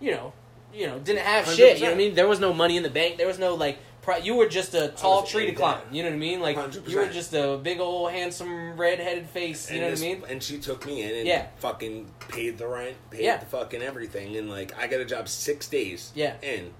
you 0.00 0.12
know, 0.12 0.32
you 0.74 0.86
know, 0.86 0.98
didn't 0.98 1.22
have 1.24 1.46
shit. 1.46 1.76
You 1.78 1.84
know 1.84 1.90
what 1.90 1.94
I 1.94 1.98
mean? 1.98 2.14
There 2.14 2.28
was 2.28 2.40
no 2.40 2.52
money 2.52 2.76
in 2.76 2.82
the 2.82 2.90
bank. 2.90 3.16
There 3.18 3.26
was 3.26 3.38
no 3.38 3.54
like. 3.54 3.78
Pri- 4.02 4.18
you 4.18 4.34
were 4.34 4.48
just 4.48 4.72
a 4.72 4.88
tall 4.88 5.24
tree 5.24 5.44
to 5.44 5.52
climb. 5.52 5.82
You 5.92 6.02
know 6.02 6.08
what 6.08 6.14
I 6.14 6.18
mean? 6.18 6.40
Like 6.40 6.56
you 6.88 6.96
were 6.96 7.08
just 7.08 7.34
a 7.34 7.60
big 7.62 7.80
old 7.80 8.10
handsome 8.10 8.74
red-headed 8.78 9.28
face. 9.28 9.70
You 9.70 9.76
and 9.76 9.84
know 9.84 9.90
what 9.90 9.98
I 9.98 10.02
mean? 10.02 10.22
And 10.26 10.42
she 10.42 10.56
took 10.58 10.86
me 10.86 11.02
in 11.02 11.14
and 11.16 11.26
Yeah. 11.28 11.48
fucking 11.58 12.10
paid 12.30 12.56
the 12.56 12.66
rent, 12.66 12.96
paid 13.10 13.24
Yeah. 13.24 13.36
the 13.36 13.44
fucking 13.44 13.82
everything, 13.82 14.34
and 14.38 14.48
like 14.48 14.72
I 14.78 14.86
got 14.86 15.00
a 15.00 15.04
job 15.04 15.28
six 15.28 15.68
days. 15.68 16.12
Yeah. 16.14 16.36
In, 16.40 16.72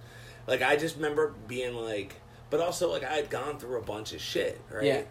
like 0.46 0.62
I 0.62 0.76
just 0.76 0.96
remember 0.96 1.34
being 1.46 1.74
like, 1.74 2.14
but 2.48 2.60
also 2.60 2.90
like 2.90 3.04
I 3.04 3.12
had 3.16 3.28
gone 3.28 3.58
through 3.58 3.76
a 3.78 3.82
bunch 3.82 4.14
of 4.14 4.22
shit, 4.22 4.58
right? 4.72 4.84
Yeah. 4.84 5.02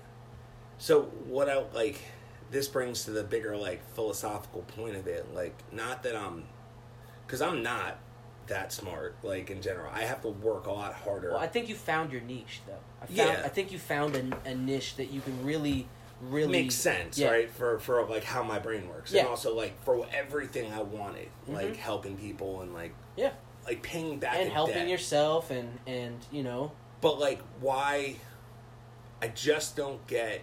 So 0.80 1.03
what 1.28 1.47
I 1.47 1.64
like, 1.76 2.01
this 2.49 2.68
brings 2.68 3.03
to 3.05 3.12
the 3.12 3.24
bigger 3.24 3.55
like 3.55 3.88
philosophical 3.93 4.64
point 4.64 4.95
of 4.95 5.05
it, 5.05 5.32
like 5.36 5.53
not 5.72 6.01
that 6.01 6.16
I'm, 6.16 6.45
because 7.30 7.44
I'm 7.44 7.62
not 7.62 8.00
that 8.48 8.74
smart, 8.74 9.16
like 9.22 9.52
in 9.52 9.62
general. 9.62 9.92
I 9.94 10.02
have 10.02 10.24
to 10.24 10.30
work 10.30 10.66
a 10.66 10.72
lot 10.72 10.94
harder. 10.96 11.30
Well, 11.30 11.38
I 11.40 11.46
think 11.46 11.70
you 11.70 11.76
found 11.76 12.12
your 12.12 12.22
niche, 12.22 12.62
though. 12.66 12.74
I 13.00 13.06
found, 13.06 13.18
Yeah. 13.18 13.42
I 13.46 13.50
think 13.50 13.72
you 13.72 13.78
found 13.78 14.16
a, 14.16 14.50
a 14.50 14.56
niche 14.56 14.96
that 14.96 15.12
you 15.12 15.22
can 15.22 15.46
really, 15.46 15.88
really 16.20 16.52
makes 16.52 16.74
sense, 16.74 17.20
Yeah. 17.20 17.30
right? 17.30 17.52
For 17.52 17.78
for 17.78 18.04
like 18.08 18.24
how 18.24 18.42
my 18.42 18.58
brain 18.58 18.90
works, 18.90 19.12
Yeah. 19.12 19.20
and 19.22 19.30
also 19.30 19.56
like 19.56 19.80
for 19.84 20.08
everything 20.12 20.74
I 20.74 20.82
wanted, 20.82 21.30
like 21.48 21.74
Mhm. 21.74 21.76
helping 21.76 22.18
people 22.18 22.62
and 22.62 22.74
like 22.74 22.96
Yeah, 23.16 23.34
like 23.68 23.84
paying 23.84 24.18
back 24.18 24.38
and 24.38 24.52
helping 24.52 24.74
debt. 24.74 24.88
yourself, 24.90 25.52
and 25.52 25.78
and 25.86 26.18
you 26.32 26.42
know, 26.42 26.72
But 27.02 27.20
like, 27.20 27.42
why? 27.62 28.16
I 29.22 29.28
just 29.28 29.76
don't 29.76 30.06
get 30.08 30.42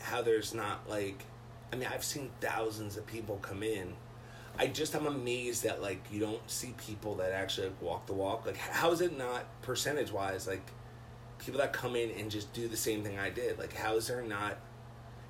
how 0.00 0.22
there's 0.22 0.54
not 0.54 0.88
like. 0.88 1.24
I 1.72 1.76
mean, 1.76 1.88
I've 1.92 2.04
seen 2.04 2.30
thousands 2.40 2.96
of 2.98 3.06
people 3.06 3.38
come 3.38 3.62
in. 3.64 3.96
I 4.58 4.66
just 4.66 4.94
I'm 4.94 5.06
amazed 5.06 5.64
that 5.64 5.80
like 5.82 6.04
you 6.10 6.20
don't 6.20 6.48
see 6.50 6.74
people 6.76 7.14
that 7.16 7.32
actually 7.32 7.68
like, 7.68 7.82
walk 7.82 8.06
the 8.06 8.12
walk. 8.12 8.46
Like, 8.46 8.56
how 8.56 8.90
is 8.92 9.00
it 9.00 9.16
not 9.16 9.44
percentage 9.62 10.12
wise 10.12 10.46
like 10.46 10.62
people 11.38 11.58
that 11.60 11.72
come 11.72 11.96
in 11.96 12.10
and 12.12 12.30
just 12.30 12.52
do 12.52 12.68
the 12.68 12.76
same 12.76 13.02
thing 13.02 13.18
I 13.18 13.30
did? 13.30 13.58
Like, 13.58 13.72
how 13.74 13.96
is 13.96 14.06
there 14.08 14.22
not? 14.22 14.58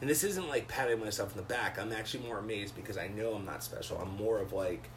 And 0.00 0.10
this 0.10 0.24
isn't 0.24 0.48
like 0.48 0.66
patting 0.66 0.98
myself 0.98 1.30
in 1.30 1.36
the 1.36 1.44
back. 1.44 1.78
I'm 1.78 1.92
actually 1.92 2.26
more 2.26 2.38
amazed 2.38 2.74
because 2.74 2.98
I 2.98 3.06
know 3.08 3.34
I'm 3.34 3.44
not 3.44 3.62
special. 3.62 3.98
I'm 3.98 4.14
more 4.16 4.38
of 4.38 4.52
like 4.52 4.88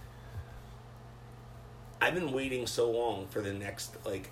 I've 2.01 2.13
been 2.13 2.31
waiting 2.31 2.67
so 2.67 2.91
long 2.91 3.27
for 3.27 3.41
the 3.41 3.53
next 3.53 3.95
like 4.05 4.31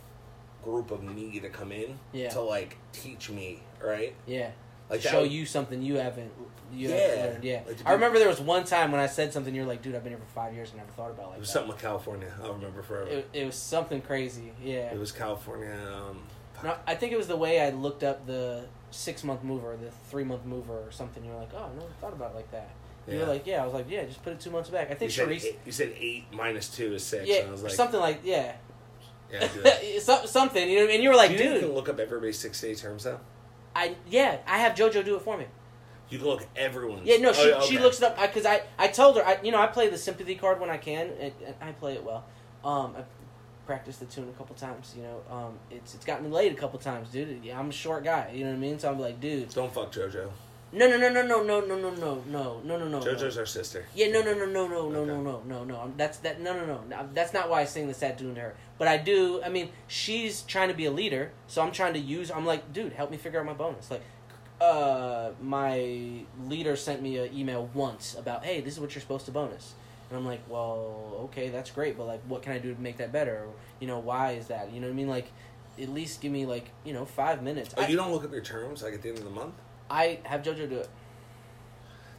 group 0.64 0.92
of 0.92 1.04
me 1.04 1.40
to 1.40 1.50
come 1.50 1.72
in 1.72 2.00
Yeah. 2.12 2.30
to 2.30 2.42
like 2.42 2.78
teach 2.92 3.30
me, 3.30 3.62
right? 3.84 4.16
yeah, 4.26 4.52
Like 4.94 5.02
show 5.02 5.22
would- 5.22 5.32
you 5.32 5.46
something 5.46 5.82
you 5.82 5.96
haven't, 5.98 6.32
you 6.74 6.90
Yeah. 6.90 6.96
haven't 6.96 7.20
learned. 7.34 7.44
Yeah, 7.44 7.62
Like 7.68 7.78
I 7.86 7.94
remember 7.94 8.20
there 8.20 8.28
was 8.28 8.40
one 8.40 8.64
time 8.64 8.92
when 8.92 9.02
I 9.02 9.08
said 9.08 9.32
something. 9.34 9.54
You're 9.54 9.66
like, 9.66 9.82
dude, 9.82 9.96
I've 9.96 10.04
been 10.04 10.14
here 10.14 10.20
for 10.20 10.34
five 10.34 10.54
years 10.54 10.70
and 10.70 10.78
never 10.80 10.92
thought 10.92 11.12
about 11.12 11.26
it 11.26 11.28
like 11.30 11.38
It 11.38 11.40
was 11.42 11.48
that. 11.50 11.54
something 11.54 11.72
with 11.74 11.82
California. 11.82 12.32
I'll 12.44 12.54
remember 12.54 12.82
forever. 12.82 13.10
It, 13.10 13.30
it 13.34 13.46
was 13.46 13.56
something 13.56 14.02
crazy. 14.02 14.52
Yeah. 14.64 14.92
It 14.94 15.00
was 15.00 15.12
California. 15.12 15.76
Um, 15.96 16.24
No, 16.64 16.76
I 16.88 16.96
think 16.96 17.12
it 17.12 17.18
was 17.18 17.28
the 17.28 17.36
way 17.36 17.60
I 17.62 17.72
looked 17.72 18.04
up 18.04 18.26
the 18.26 18.66
six 18.92 19.24
month 19.24 19.44
mover, 19.44 19.76
the 19.76 19.92
three 20.10 20.24
month 20.24 20.46
mover, 20.46 20.74
or 20.80 20.92
something. 20.92 21.24
You're 21.26 21.36
like, 21.36 21.50
oh, 21.54 21.70
I 21.72 21.74
never 21.78 21.92
thought 22.00 22.14
about 22.14 22.32
it 22.32 22.36
like 22.36 22.52
that. 22.52 22.70
You 23.08 23.16
were 23.16 23.20
Yeah. 23.24 23.28
like, 23.28 23.46
yeah. 23.48 23.62
I 23.62 23.66
was 23.66 23.74
like, 23.74 23.90
yeah, 23.90 24.04
just 24.06 24.24
put 24.24 24.32
it 24.34 24.40
two 24.40 24.50
months 24.52 24.70
back. 24.70 24.88
I 24.88 24.92
you 24.92 24.96
think 24.98 25.12
said, 25.12 25.30
eight, 25.30 25.60
you 25.66 25.72
said 25.74 25.94
eight 26.00 26.26
minus 26.32 26.70
two 26.70 26.94
is 26.94 27.04
six. 27.04 27.28
yeah, 27.28 27.44
I 27.48 27.50
like, 27.50 27.72
something 27.74 28.00
like, 28.00 28.22
yeah, 28.24 28.54
Yeah, 29.32 29.48
something. 30.00 30.70
You 30.70 30.80
know, 30.80 30.92
I 30.92 30.94
and 30.94 31.04
you 31.04 31.10
were 31.10 31.16
like, 31.16 31.30
Do 31.32 31.34
you 31.36 31.40
think 31.40 31.54
you 31.56 31.68
can 31.68 31.74
look 31.76 31.90
up 31.90 32.00
everybody's 32.00 32.40
six 32.40 32.62
day 32.62 32.76
terms 32.76 33.04
though. 33.04 33.20
I 33.76 33.96
yeah, 34.10 34.38
I 34.48 34.60
have 34.60 34.74
JoJo 34.74 35.04
do 35.06 35.16
it 35.16 35.22
for 35.22 35.38
me. 35.38 35.46
You 36.10 36.20
look 36.20 36.42
at 36.42 36.48
everyone's. 36.56 37.08
Yeah, 37.08 37.18
no, 37.18 37.30
Oh, 37.36 37.62
she 37.62 37.76
she 37.76 37.80
looks 37.80 37.98
it 37.98 38.04
up 38.04 38.20
because 38.22 38.46
I, 38.46 38.62
I 38.78 38.88
told 38.88 39.18
her 39.18 39.26
I 39.26 39.40
you 39.44 39.52
know 39.52 39.60
I 39.60 39.68
play 39.68 39.90
the 39.90 39.98
sympathy 39.98 40.36
card 40.36 40.60
when 40.60 40.70
I 40.70 40.78
can 40.78 41.10
and, 41.20 41.34
and 41.46 41.56
I 41.62 41.72
play 41.72 41.94
it 41.94 42.04
well. 42.04 42.26
Um, 42.64 42.96
I 42.98 43.04
practiced 43.66 44.00
the 44.00 44.06
tune 44.06 44.30
a 44.30 44.38
couple 44.38 44.56
times. 44.56 44.94
You 44.96 45.04
know, 45.04 45.22
um, 45.30 45.54
it's 45.72 45.96
it's 45.96 46.06
got 46.06 46.22
me 46.24 46.30
laid 46.30 46.52
a 46.52 46.56
couple 46.56 46.78
times, 46.80 47.10
dude. 47.10 47.44
Yeah, 47.44 47.60
I'm 47.60 47.70
a 47.70 47.74
short 47.74 48.04
guy. 48.04 48.32
You 48.34 48.44
know 48.44 48.52
what 48.52 48.58
I 48.58 48.60
mean? 48.60 48.78
So 48.80 48.92
I'm 48.92 49.00
like, 49.00 49.20
dude, 49.20 49.50
Don't 49.50 49.74
fuck 49.74 49.92
JoJo. 49.92 50.30
No, 50.74 50.88
no, 50.88 50.98
no, 50.98 51.10
no, 51.10 51.22
no, 51.22 51.44
no, 51.44 51.60
no, 51.62 51.78
no, 51.78 51.92
no, 51.92 52.24
no, 52.28 52.62
no, 52.64 52.78
no, 52.78 52.88
no. 52.88 53.00
JoJo's 53.00 53.38
our 53.38 53.46
sister. 53.46 53.86
Yeah, 53.96 54.08
no, 54.12 54.22
no, 54.22 54.34
no, 54.34 54.46
no, 54.46 54.68
no, 54.68 54.90
no, 54.90 55.00
Okay. 55.02 55.08
no, 55.08 55.22
no, 55.22 55.42
no, 55.46 55.64
no. 55.64 55.94
That's 55.96 56.18
that. 56.20 56.42
No, 56.42 56.54
no, 56.54 56.66
no. 56.66 56.82
no. 56.90 57.10
That's 57.14 57.34
not 57.34 57.50
why 57.50 57.62
I 57.62 57.66
sing 57.66 57.88
the 57.88 57.94
sad 57.94 58.18
tune 58.18 58.36
to 58.36 58.42
her. 58.42 58.56
But 58.78 58.88
I 58.88 58.98
do. 58.98 59.42
I 59.44 59.50
mean, 59.50 59.70
she's 59.88 60.42
trying 60.42 60.70
to 60.70 60.74
be 60.74 60.86
a 60.86 60.92
leader, 60.92 61.32
so 61.48 61.62
I'm 61.62 61.72
trying 61.72 61.94
to 61.94 62.00
use. 62.00 62.32
I'm 62.32 62.46
like, 62.46 62.74
dude, 62.74 62.94
help 62.94 63.12
me 63.12 63.18
figure 63.18 63.40
out 63.40 63.46
my 63.46 63.54
bonus. 63.54 63.92
Like, 63.92 64.02
uh, 64.60 65.32
my 65.42 66.26
leader 66.46 66.76
sent 66.76 67.02
me 67.02 67.18
an 67.18 67.36
email 67.36 67.70
once 67.74 68.16
about, 68.16 68.44
hey, 68.46 68.62
this 68.62 68.74
is 68.74 68.80
what 68.80 68.96
you're 68.96 69.02
supposed 69.02 69.26
to 69.26 69.32
bonus. 69.32 69.74
And 70.10 70.18
I'm 70.18 70.26
like, 70.26 70.42
well, 70.48 71.22
okay, 71.26 71.50
that's 71.50 71.72
great, 71.72 71.98
but 71.98 72.06
like, 72.06 72.22
what 72.28 72.42
can 72.42 72.52
I 72.52 72.60
do 72.60 72.74
to 72.74 72.80
make 72.80 72.98
that 72.98 73.12
better? 73.12 73.48
You 73.80 73.88
know, 73.88 74.00
why 74.00 74.34
is 74.34 74.48
that? 74.48 74.72
You 74.72 74.80
know 74.80 74.88
what 74.88 74.94
I 74.94 74.96
mean? 74.96 75.08
Like, 75.08 75.28
at 75.82 75.90
least 75.90 76.22
give 76.22 76.32
me 76.32 76.46
like, 76.46 76.70
you 76.84 76.94
know, 76.94 77.06
five 77.06 77.42
minutes. 77.42 77.74
Oh, 77.78 77.82
I, 77.82 77.88
you 77.88 77.96
don't 77.98 78.12
look 78.12 78.24
up 78.24 78.32
your 78.32 78.42
terms 78.42 78.84
like 78.84 78.94
at 78.94 79.02
the 79.02 79.10
end 79.10 79.18
of 79.18 79.24
the 79.24 79.32
month. 79.32 79.56
I 79.94 80.20
have 80.24 80.42
JoJo 80.42 80.70
do 80.70 80.78
it. 80.78 80.90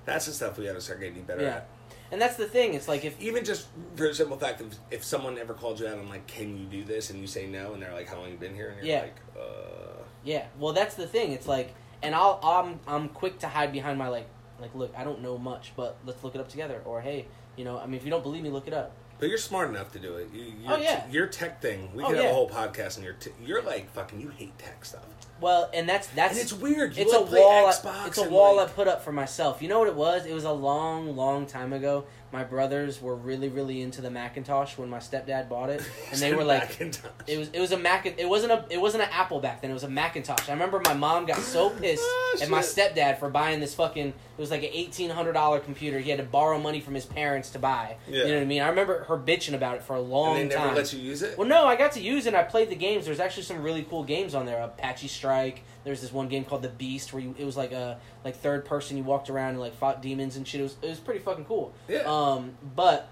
That's 0.05 0.27
the 0.27 0.33
stuff 0.33 0.57
we 0.59 0.65
got 0.67 0.75
to 0.75 0.81
start 0.81 1.01
getting 1.01 1.25
better 1.25 1.43
Yeah. 1.43 1.57
at. 1.57 1.69
And 2.13 2.21
that's 2.23 2.37
the 2.37 2.47
thing. 2.47 2.75
It's 2.75 2.87
like 2.87 3.05
if 3.05 3.21
Even 3.21 3.45
just 3.45 3.67
for 3.97 4.07
the 4.07 4.15
simple 4.15 4.37
fact 4.37 4.61
of 4.61 4.73
if 4.91 5.03
someone 5.03 5.37
ever 5.39 5.55
called 5.55 5.81
you 5.81 5.89
out 5.89 5.99
on 5.99 6.09
like, 6.09 6.27
can 6.29 6.57
you 6.57 6.67
do 6.67 6.85
this, 6.85 7.11
and 7.11 7.21
you 7.21 7.27
say 7.27 7.47
no, 7.47 7.73
and 7.73 7.83
they're 7.83 7.93
like, 7.93 8.09
how 8.09 8.19
long 8.21 8.31
you 8.31 8.37
been 8.37 8.55
here, 8.55 8.69
and 8.69 8.77
you're 8.79 8.87
Yeah. 8.87 9.01
like, 9.03 9.17
uh, 9.37 10.03
Yeah, 10.23 10.47
well, 10.59 10.73
that's 10.73 10.95
the 10.95 11.07
thing. 11.07 11.33
It's 11.33 11.49
like, 11.49 11.75
and 12.03 12.15
I'll 12.15 12.39
I'm 12.43 12.79
I'm 12.87 13.09
quick 13.09 13.39
to 13.41 13.49
hide 13.49 13.73
behind 13.73 13.99
my 13.99 14.09
like 14.09 14.29
like 14.61 14.75
look, 14.75 14.93
I 14.97 15.03
don't 15.03 15.21
know 15.23 15.37
much, 15.37 15.73
but 15.75 15.97
let's 16.07 16.23
look 16.23 16.35
it 16.37 16.41
up 16.41 16.49
together. 16.49 16.81
Or 16.85 17.01
hey, 17.01 17.27
you 17.57 17.65
know, 17.65 17.79
I 17.79 17.87
mean, 17.87 17.97
if 17.97 18.05
you 18.05 18.11
don't 18.11 18.23
believe 18.23 18.43
me, 18.43 18.51
look 18.51 18.69
it 18.69 18.75
up. 18.75 18.93
But 19.19 19.29
you're 19.29 19.39
smart 19.39 19.69
enough 19.71 19.93
to 19.93 19.99
do 19.99 20.17
it. 20.17 20.29
You, 20.35 20.43
your, 20.43 20.73
Oh, 20.73 20.77
yeah. 20.77 21.07
your 21.11 21.27
tech 21.27 21.63
thing. 21.63 21.91
We 21.95 22.03
Oh, 22.03 22.09
could 22.09 22.17
have 22.17 22.25
yeah. 22.27 22.31
a 22.31 22.35
whole 22.35 22.51
podcast, 22.51 22.97
and 22.97 23.05
you're 23.05 23.15
t- 23.15 23.31
you're 23.45 23.63
like 23.63 23.91
fucking. 23.93 24.21
You 24.21 24.29
hate 24.29 24.59
tech 24.59 24.85
stuff, 24.85 25.05
Well, 25.41 25.71
and 25.73 25.89
that's 25.89 26.09
that's 26.09 26.33
and 26.35 26.43
it's 26.43 26.53
weird. 26.53 26.97
You 26.97 27.03
it's 27.05 27.13
a 27.15 27.21
like 27.21 27.31
wall. 27.33 27.67
I, 27.67 27.71
Xbox 27.73 28.07
it's 28.09 28.19
a 28.19 28.29
wall 28.29 28.59
I 28.61 28.67
put 28.67 28.89
up 28.89 29.03
for 29.05 29.13
myself. 29.13 29.63
You 29.63 29.69
know 29.69 29.79
what 29.79 29.89
it 29.89 29.95
was? 29.95 30.27
It 30.27 30.35
was 30.35 30.45
a 30.45 30.53
long, 30.53 31.15
long 31.17 31.47
time 31.47 31.73
ago. 31.73 32.05
My 32.33 32.43
brothers 32.43 33.01
were 33.01 33.15
really, 33.15 33.49
really 33.49 33.81
into 33.81 34.01
the 34.01 34.11
Macintosh 34.11 34.77
when 34.77 34.91
my 34.91 34.99
stepdad 34.99 35.49
bought 35.49 35.71
it, 35.71 35.83
and 36.11 36.21
they 36.21 36.35
were 36.35 36.43
like, 36.43 36.69
Macintosh. 36.71 37.11
It 37.29 37.39
was 37.39 37.49
it 37.51 37.61
was 37.61 37.71
a 37.73 37.79
Mac. 37.79 38.07
It 38.07 38.29
wasn't 38.29 38.53
a 38.53 38.65
it 38.71 38.81
wasn't 38.81 39.05
an 39.05 39.11
Apple 39.13 39.39
back 39.41 39.61
then. 39.63 39.71
It 39.71 39.75
was 39.75 39.85
a 39.85 39.89
Macintosh. 39.89 40.49
I 40.49 40.53
remember 40.53 40.81
my 40.85 40.95
mom 40.95 41.27
got 41.27 41.39
so 41.39 41.71
pissed 41.81 42.03
Oh, 42.05 42.39
at 42.43 42.51
my 42.51 42.61
stepdad 42.61 43.19
for 43.19 43.31
buying 43.31 43.61
this 43.61 43.75
fucking. 43.75 44.09
It 44.09 44.41
was 44.41 44.51
like 44.51 44.65
an 44.65 44.71
eighteen 44.73 45.11
hundred 45.11 45.35
dollar 45.35 45.61
computer. 45.61 46.01
He 46.01 46.11
had 46.11 46.19
to 46.19 46.25
borrow 46.25 46.59
money 46.59 46.81
from 46.81 46.95
his 46.95 47.07
parents 47.07 47.51
to 47.51 47.61
buy. 47.61 47.99
Yeah. 48.09 48.23
You 48.23 48.29
know 48.29 48.35
what 48.35 48.43
I 48.43 48.47
mean? 48.47 48.63
I 48.63 48.69
remember 48.69 49.05
her 49.05 49.17
bitching 49.17 49.55
about 49.55 49.77
it 49.77 49.83
for 49.85 49.95
a 49.95 50.01
long 50.01 50.39
and 50.39 50.51
they 50.51 50.55
never 50.57 50.67
time. 50.69 50.77
let 50.77 50.93
you 50.93 50.99
use 50.99 51.23
it. 51.23 51.39
Well, 51.39 51.47
no, 51.47 51.67
I 51.67 51.77
got 51.77 51.93
to 51.93 52.01
use 52.01 52.27
it. 52.27 52.31
and 52.31 52.37
I 52.37 52.43
played 52.43 52.69
the 52.69 52.75
games. 52.75 53.05
There's 53.07 53.21
actually 53.21 53.45
some 53.45 53.63
really 53.63 53.85
cool 53.89 54.03
games 54.03 54.35
on 54.35 54.45
there. 54.47 54.61
Apache 54.61 55.07
Strike. 55.09 55.63
There's 55.85 56.01
this 56.01 56.13
one 56.13 56.29
game 56.29 56.45
called 56.45 56.63
The 56.63 56.69
Beast 56.71 57.13
where 57.13 57.23
you 57.23 57.35
it 57.39 57.45
was 57.45 57.57
like 57.57 57.73
a 57.73 57.99
like 58.25 58.37
third 58.37 58.65
person. 58.65 58.97
You 58.97 59.05
walked 59.05 59.31
around 59.31 59.51
and 59.51 59.61
like 59.61 59.75
fought 59.75 60.03
demons 60.03 60.37
and 60.37 60.49
shit. 60.49 60.61
It 60.61 60.65
was 60.65 60.77
it 60.83 60.89
was 60.89 60.99
pretty 60.99 61.21
fucking 61.21 61.45
cool. 61.45 61.73
Yeah. 61.89 62.01
Um, 62.01 62.53
but 62.75 63.09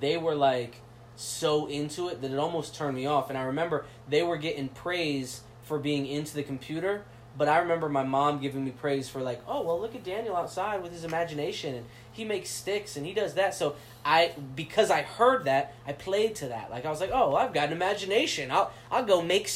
they 0.00 0.16
were 0.16 0.34
like 0.34 0.76
so 1.16 1.66
into 1.66 2.08
it 2.08 2.20
that 2.22 2.30
it 2.30 2.38
almost 2.38 2.74
turned 2.74 2.96
me 2.96 3.06
off. 3.06 3.30
And 3.30 3.38
I 3.38 3.42
remember 3.42 3.86
they 4.08 4.22
were 4.22 4.36
getting 4.36 4.68
praise 4.68 5.42
for 5.62 5.78
being 5.78 6.06
into 6.06 6.34
the 6.34 6.42
computer. 6.42 7.04
But 7.36 7.48
I 7.48 7.60
remember 7.60 7.88
my 7.88 8.02
mom 8.02 8.40
giving 8.40 8.62
me 8.62 8.72
praise 8.72 9.08
for 9.08 9.22
like, 9.22 9.40
oh 9.48 9.62
well, 9.62 9.80
look 9.80 9.94
at 9.94 10.04
Daniel 10.04 10.36
outside 10.36 10.82
with 10.82 10.92
his 10.92 11.02
imagination, 11.02 11.74
and 11.74 11.86
he 12.12 12.26
makes 12.26 12.50
sticks 12.50 12.96
and 12.98 13.06
he 13.06 13.14
does 13.14 13.34
that. 13.34 13.54
So 13.54 13.76
I, 14.04 14.32
because 14.54 14.90
I 14.90 15.00
heard 15.00 15.44
that, 15.44 15.74
I 15.86 15.92
played 15.94 16.34
to 16.36 16.48
that. 16.48 16.70
Like 16.70 16.84
I 16.84 16.90
was 16.90 17.00
like, 17.00 17.10
oh, 17.10 17.34
I've 17.34 17.54
got 17.54 17.68
an 17.68 17.72
imagination. 17.72 18.50
I'll 18.50 18.70
I'll 18.90 19.04
go 19.06 19.22
make 19.22 19.48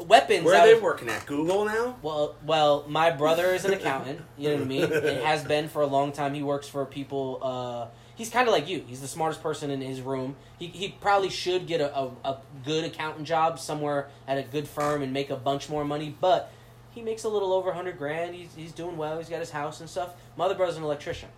weapons. 0.00 0.44
Where 0.44 0.60
are 0.60 0.66
they 0.66 0.72
of- 0.74 0.82
working 0.82 1.08
at? 1.08 1.26
Google 1.26 1.64
now? 1.64 1.96
well, 2.02 2.34
well, 2.44 2.84
my 2.88 3.10
brother 3.10 3.46
is 3.54 3.64
an 3.64 3.72
accountant. 3.72 4.20
You 4.36 4.50
know 4.50 4.54
what 4.56 4.62
I 4.62 4.66
mean? 4.66 4.82
It 4.84 5.22
has 5.24 5.44
been 5.44 5.68
for 5.68 5.82
a 5.82 5.86
long 5.86 6.12
time. 6.12 6.34
He 6.34 6.42
works 6.42 6.68
for 6.68 6.84
people. 6.84 7.38
Uh, 7.42 7.86
he's 8.16 8.30
kind 8.30 8.48
of 8.48 8.52
like 8.52 8.68
you. 8.68 8.84
He's 8.86 9.00
the 9.00 9.08
smartest 9.08 9.42
person 9.42 9.70
in 9.70 9.80
his 9.80 10.00
room. 10.00 10.36
He, 10.58 10.66
he 10.68 10.88
probably 11.00 11.30
should 11.30 11.66
get 11.66 11.80
a, 11.80 11.94
a, 11.96 12.10
a 12.24 12.38
good 12.64 12.84
accountant 12.84 13.26
job 13.26 13.58
somewhere 13.58 14.08
at 14.26 14.38
a 14.38 14.42
good 14.42 14.66
firm 14.68 15.02
and 15.02 15.12
make 15.12 15.30
a 15.30 15.36
bunch 15.36 15.68
more 15.68 15.84
money. 15.84 16.14
But 16.20 16.50
he 16.90 17.02
makes 17.02 17.24
a 17.24 17.28
little 17.28 17.52
over 17.52 17.70
a 17.70 17.74
hundred 17.74 17.98
grand. 17.98 18.34
He's 18.34 18.54
he's 18.54 18.72
doing 18.72 18.96
well. 18.96 19.18
He's 19.18 19.28
got 19.28 19.40
his 19.40 19.50
house 19.50 19.80
and 19.80 19.88
stuff. 19.90 20.14
My 20.36 20.44
other 20.46 20.54
brother's 20.54 20.76
an 20.76 20.82
electrician. 20.84 21.28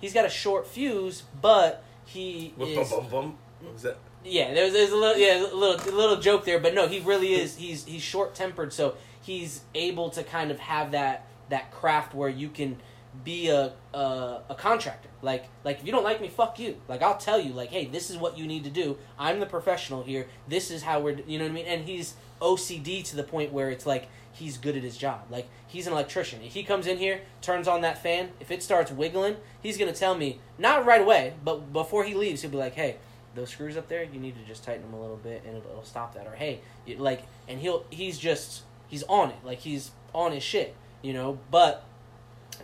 He's 0.00 0.12
got 0.12 0.24
a 0.24 0.30
short 0.30 0.66
fuse, 0.66 1.22
but 1.40 1.82
he 2.04 2.52
Bum, 2.58 2.68
is 2.68 2.90
bum, 2.90 3.06
bum. 3.10 3.38
What 3.60 3.72
was 3.72 3.82
that? 3.82 3.96
Yeah, 4.24 4.54
there's, 4.54 4.72
there's 4.72 4.90
a 4.90 4.96
little 4.96 5.18
yeah 5.18 5.40
a 5.40 5.54
little 5.54 5.94
a 5.94 5.96
little 5.96 6.16
joke 6.16 6.44
there, 6.44 6.58
but 6.58 6.74
no, 6.74 6.88
he 6.88 7.00
really 7.00 7.34
is. 7.34 7.56
He's 7.56 7.84
he's 7.84 8.02
short 8.02 8.34
tempered, 8.34 8.72
so 8.72 8.96
he's 9.22 9.62
able 9.74 10.10
to 10.10 10.22
kind 10.22 10.50
of 10.50 10.58
have 10.58 10.92
that 10.92 11.26
that 11.50 11.70
craft 11.70 12.14
where 12.14 12.28
you 12.28 12.48
can 12.48 12.76
be 13.22 13.48
a, 13.48 13.72
a 13.92 14.40
a 14.48 14.54
contractor. 14.56 15.10
Like 15.20 15.48
like 15.62 15.80
if 15.80 15.86
you 15.86 15.92
don't 15.92 16.04
like 16.04 16.22
me, 16.22 16.28
fuck 16.28 16.58
you. 16.58 16.76
Like 16.88 17.02
I'll 17.02 17.18
tell 17.18 17.38
you, 17.38 17.52
like 17.52 17.68
hey, 17.68 17.84
this 17.84 18.10
is 18.10 18.16
what 18.16 18.38
you 18.38 18.46
need 18.46 18.64
to 18.64 18.70
do. 18.70 18.96
I'm 19.18 19.40
the 19.40 19.46
professional 19.46 20.02
here. 20.02 20.26
This 20.48 20.70
is 20.70 20.82
how 20.82 21.00
we're 21.00 21.18
you 21.26 21.38
know 21.38 21.44
what 21.44 21.50
I 21.50 21.54
mean. 21.54 21.66
And 21.66 21.84
he's 21.84 22.14
OCD 22.40 23.04
to 23.04 23.16
the 23.16 23.24
point 23.24 23.52
where 23.52 23.70
it's 23.70 23.84
like 23.84 24.08
he's 24.32 24.56
good 24.56 24.74
at 24.74 24.82
his 24.82 24.96
job. 24.96 25.26
Like 25.28 25.48
he's 25.66 25.86
an 25.86 25.92
electrician. 25.92 26.40
If 26.42 26.54
he 26.54 26.64
comes 26.64 26.86
in 26.86 26.96
here, 26.96 27.20
turns 27.42 27.68
on 27.68 27.82
that 27.82 28.02
fan, 28.02 28.30
if 28.40 28.50
it 28.50 28.62
starts 28.62 28.90
wiggling, 28.90 29.36
he's 29.62 29.76
gonna 29.76 29.92
tell 29.92 30.14
me 30.14 30.40
not 30.58 30.86
right 30.86 31.02
away, 31.02 31.34
but 31.44 31.74
before 31.74 32.04
he 32.04 32.14
leaves, 32.14 32.40
he'll 32.40 32.50
be 32.50 32.56
like, 32.56 32.74
hey 32.74 32.96
those 33.34 33.50
screws 33.50 33.76
up 33.76 33.88
there, 33.88 34.02
you 34.04 34.20
need 34.20 34.36
to 34.36 34.44
just 34.46 34.64
tighten 34.64 34.82
them 34.82 34.94
a 34.94 35.00
little 35.00 35.16
bit, 35.16 35.42
and 35.46 35.56
it'll, 35.56 35.70
it'll 35.70 35.84
stop 35.84 36.14
that. 36.14 36.26
Or 36.26 36.34
hey, 36.34 36.60
you, 36.86 36.96
like, 36.96 37.22
and 37.48 37.60
he'll 37.60 37.84
he's 37.90 38.18
just 38.18 38.62
he's 38.88 39.02
on 39.04 39.30
it, 39.30 39.36
like 39.44 39.58
he's 39.60 39.90
on 40.14 40.32
his 40.32 40.42
shit, 40.42 40.74
you 41.02 41.12
know. 41.12 41.38
But 41.50 41.84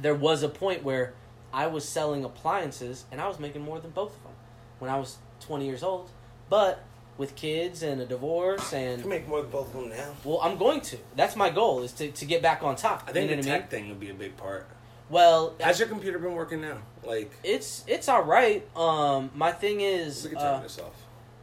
there 0.00 0.14
was 0.14 0.42
a 0.42 0.48
point 0.48 0.82
where 0.84 1.14
I 1.52 1.66
was 1.66 1.88
selling 1.88 2.24
appliances, 2.24 3.04
and 3.10 3.20
I 3.20 3.28
was 3.28 3.38
making 3.38 3.62
more 3.62 3.80
than 3.80 3.90
both 3.90 4.16
of 4.16 4.22
them 4.22 4.32
when 4.78 4.90
I 4.90 4.98
was 4.98 5.18
twenty 5.40 5.66
years 5.66 5.82
old. 5.82 6.10
But 6.48 6.84
with 7.18 7.34
kids 7.36 7.82
and 7.82 8.00
a 8.00 8.06
divorce, 8.06 8.72
You 8.72 8.78
and 8.78 9.00
can 9.02 9.10
make 9.10 9.28
more 9.28 9.42
than 9.42 9.50
both 9.50 9.74
of 9.74 9.80
them 9.80 9.90
now. 9.90 10.14
well, 10.24 10.40
I'm 10.42 10.56
going 10.56 10.80
to. 10.82 10.96
That's 11.16 11.36
my 11.36 11.50
goal 11.50 11.82
is 11.82 11.92
to, 11.92 12.10
to 12.10 12.24
get 12.24 12.40
back 12.42 12.62
on 12.62 12.76
top. 12.76 13.04
I 13.06 13.12
think 13.12 13.28
you 13.30 13.36
know 13.36 13.42
the 13.42 13.48
what 13.48 13.52
I 13.54 13.58
mean? 13.58 13.60
tech 13.62 13.70
thing 13.70 13.88
would 13.90 14.00
be 14.00 14.10
a 14.10 14.14
big 14.14 14.36
part. 14.36 14.66
Well, 15.10 15.56
How's 15.60 15.80
your 15.80 15.88
computer 15.88 16.18
been 16.20 16.34
working 16.34 16.60
now? 16.60 16.78
Like, 17.04 17.32
it's 17.42 17.84
it's 17.88 18.08
all 18.08 18.22
right. 18.22 18.64
Um, 18.76 19.30
my 19.34 19.50
thing 19.50 19.80
is, 19.80 20.24
we 20.24 20.30
can 20.30 20.38
uh, 20.38 20.60
this 20.60 20.78
off. 20.78 20.94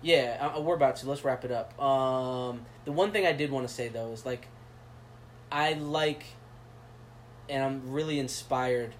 Yeah, 0.01 0.51
uh, 0.55 0.61
we're 0.61 0.75
about 0.75 0.95
to. 0.97 1.09
Let's 1.09 1.23
wrap 1.25 1.43
it 1.43 1.51
up. 1.51 1.79
Um, 1.81 2.61
the 2.85 2.93
one 2.93 3.11
thing 3.11 3.25
I 3.25 3.33
did 3.33 3.51
want 3.51 3.67
to 3.67 3.73
say 3.73 3.89
though 3.89 4.11
is 4.13 4.25
like, 4.25 4.47
I 5.51 5.73
like, 5.73 6.23
and 7.49 7.61
I'm 7.63 7.91
really 7.91 8.19
inspired 8.19 8.93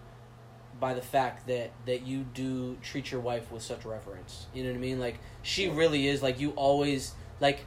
by 0.80 0.94
the 0.94 1.02
fact 1.02 1.48
that 1.48 1.72
that 1.86 2.06
you 2.06 2.26
do 2.34 2.76
treat 2.82 3.12
your 3.12 3.22
wife 3.22 3.50
with 3.52 3.64
such 3.64 3.86
reverence. 3.86 4.48
You 4.54 4.64
know 4.64 4.70
what 4.72 4.78
I 4.78 4.82
mean? 4.82 5.00
Like 5.00 5.20
she 5.44 5.70
really 5.70 6.08
is. 6.08 6.22
Like 6.22 6.40
you 6.40 6.52
always 6.52 7.14
like. 7.40 7.66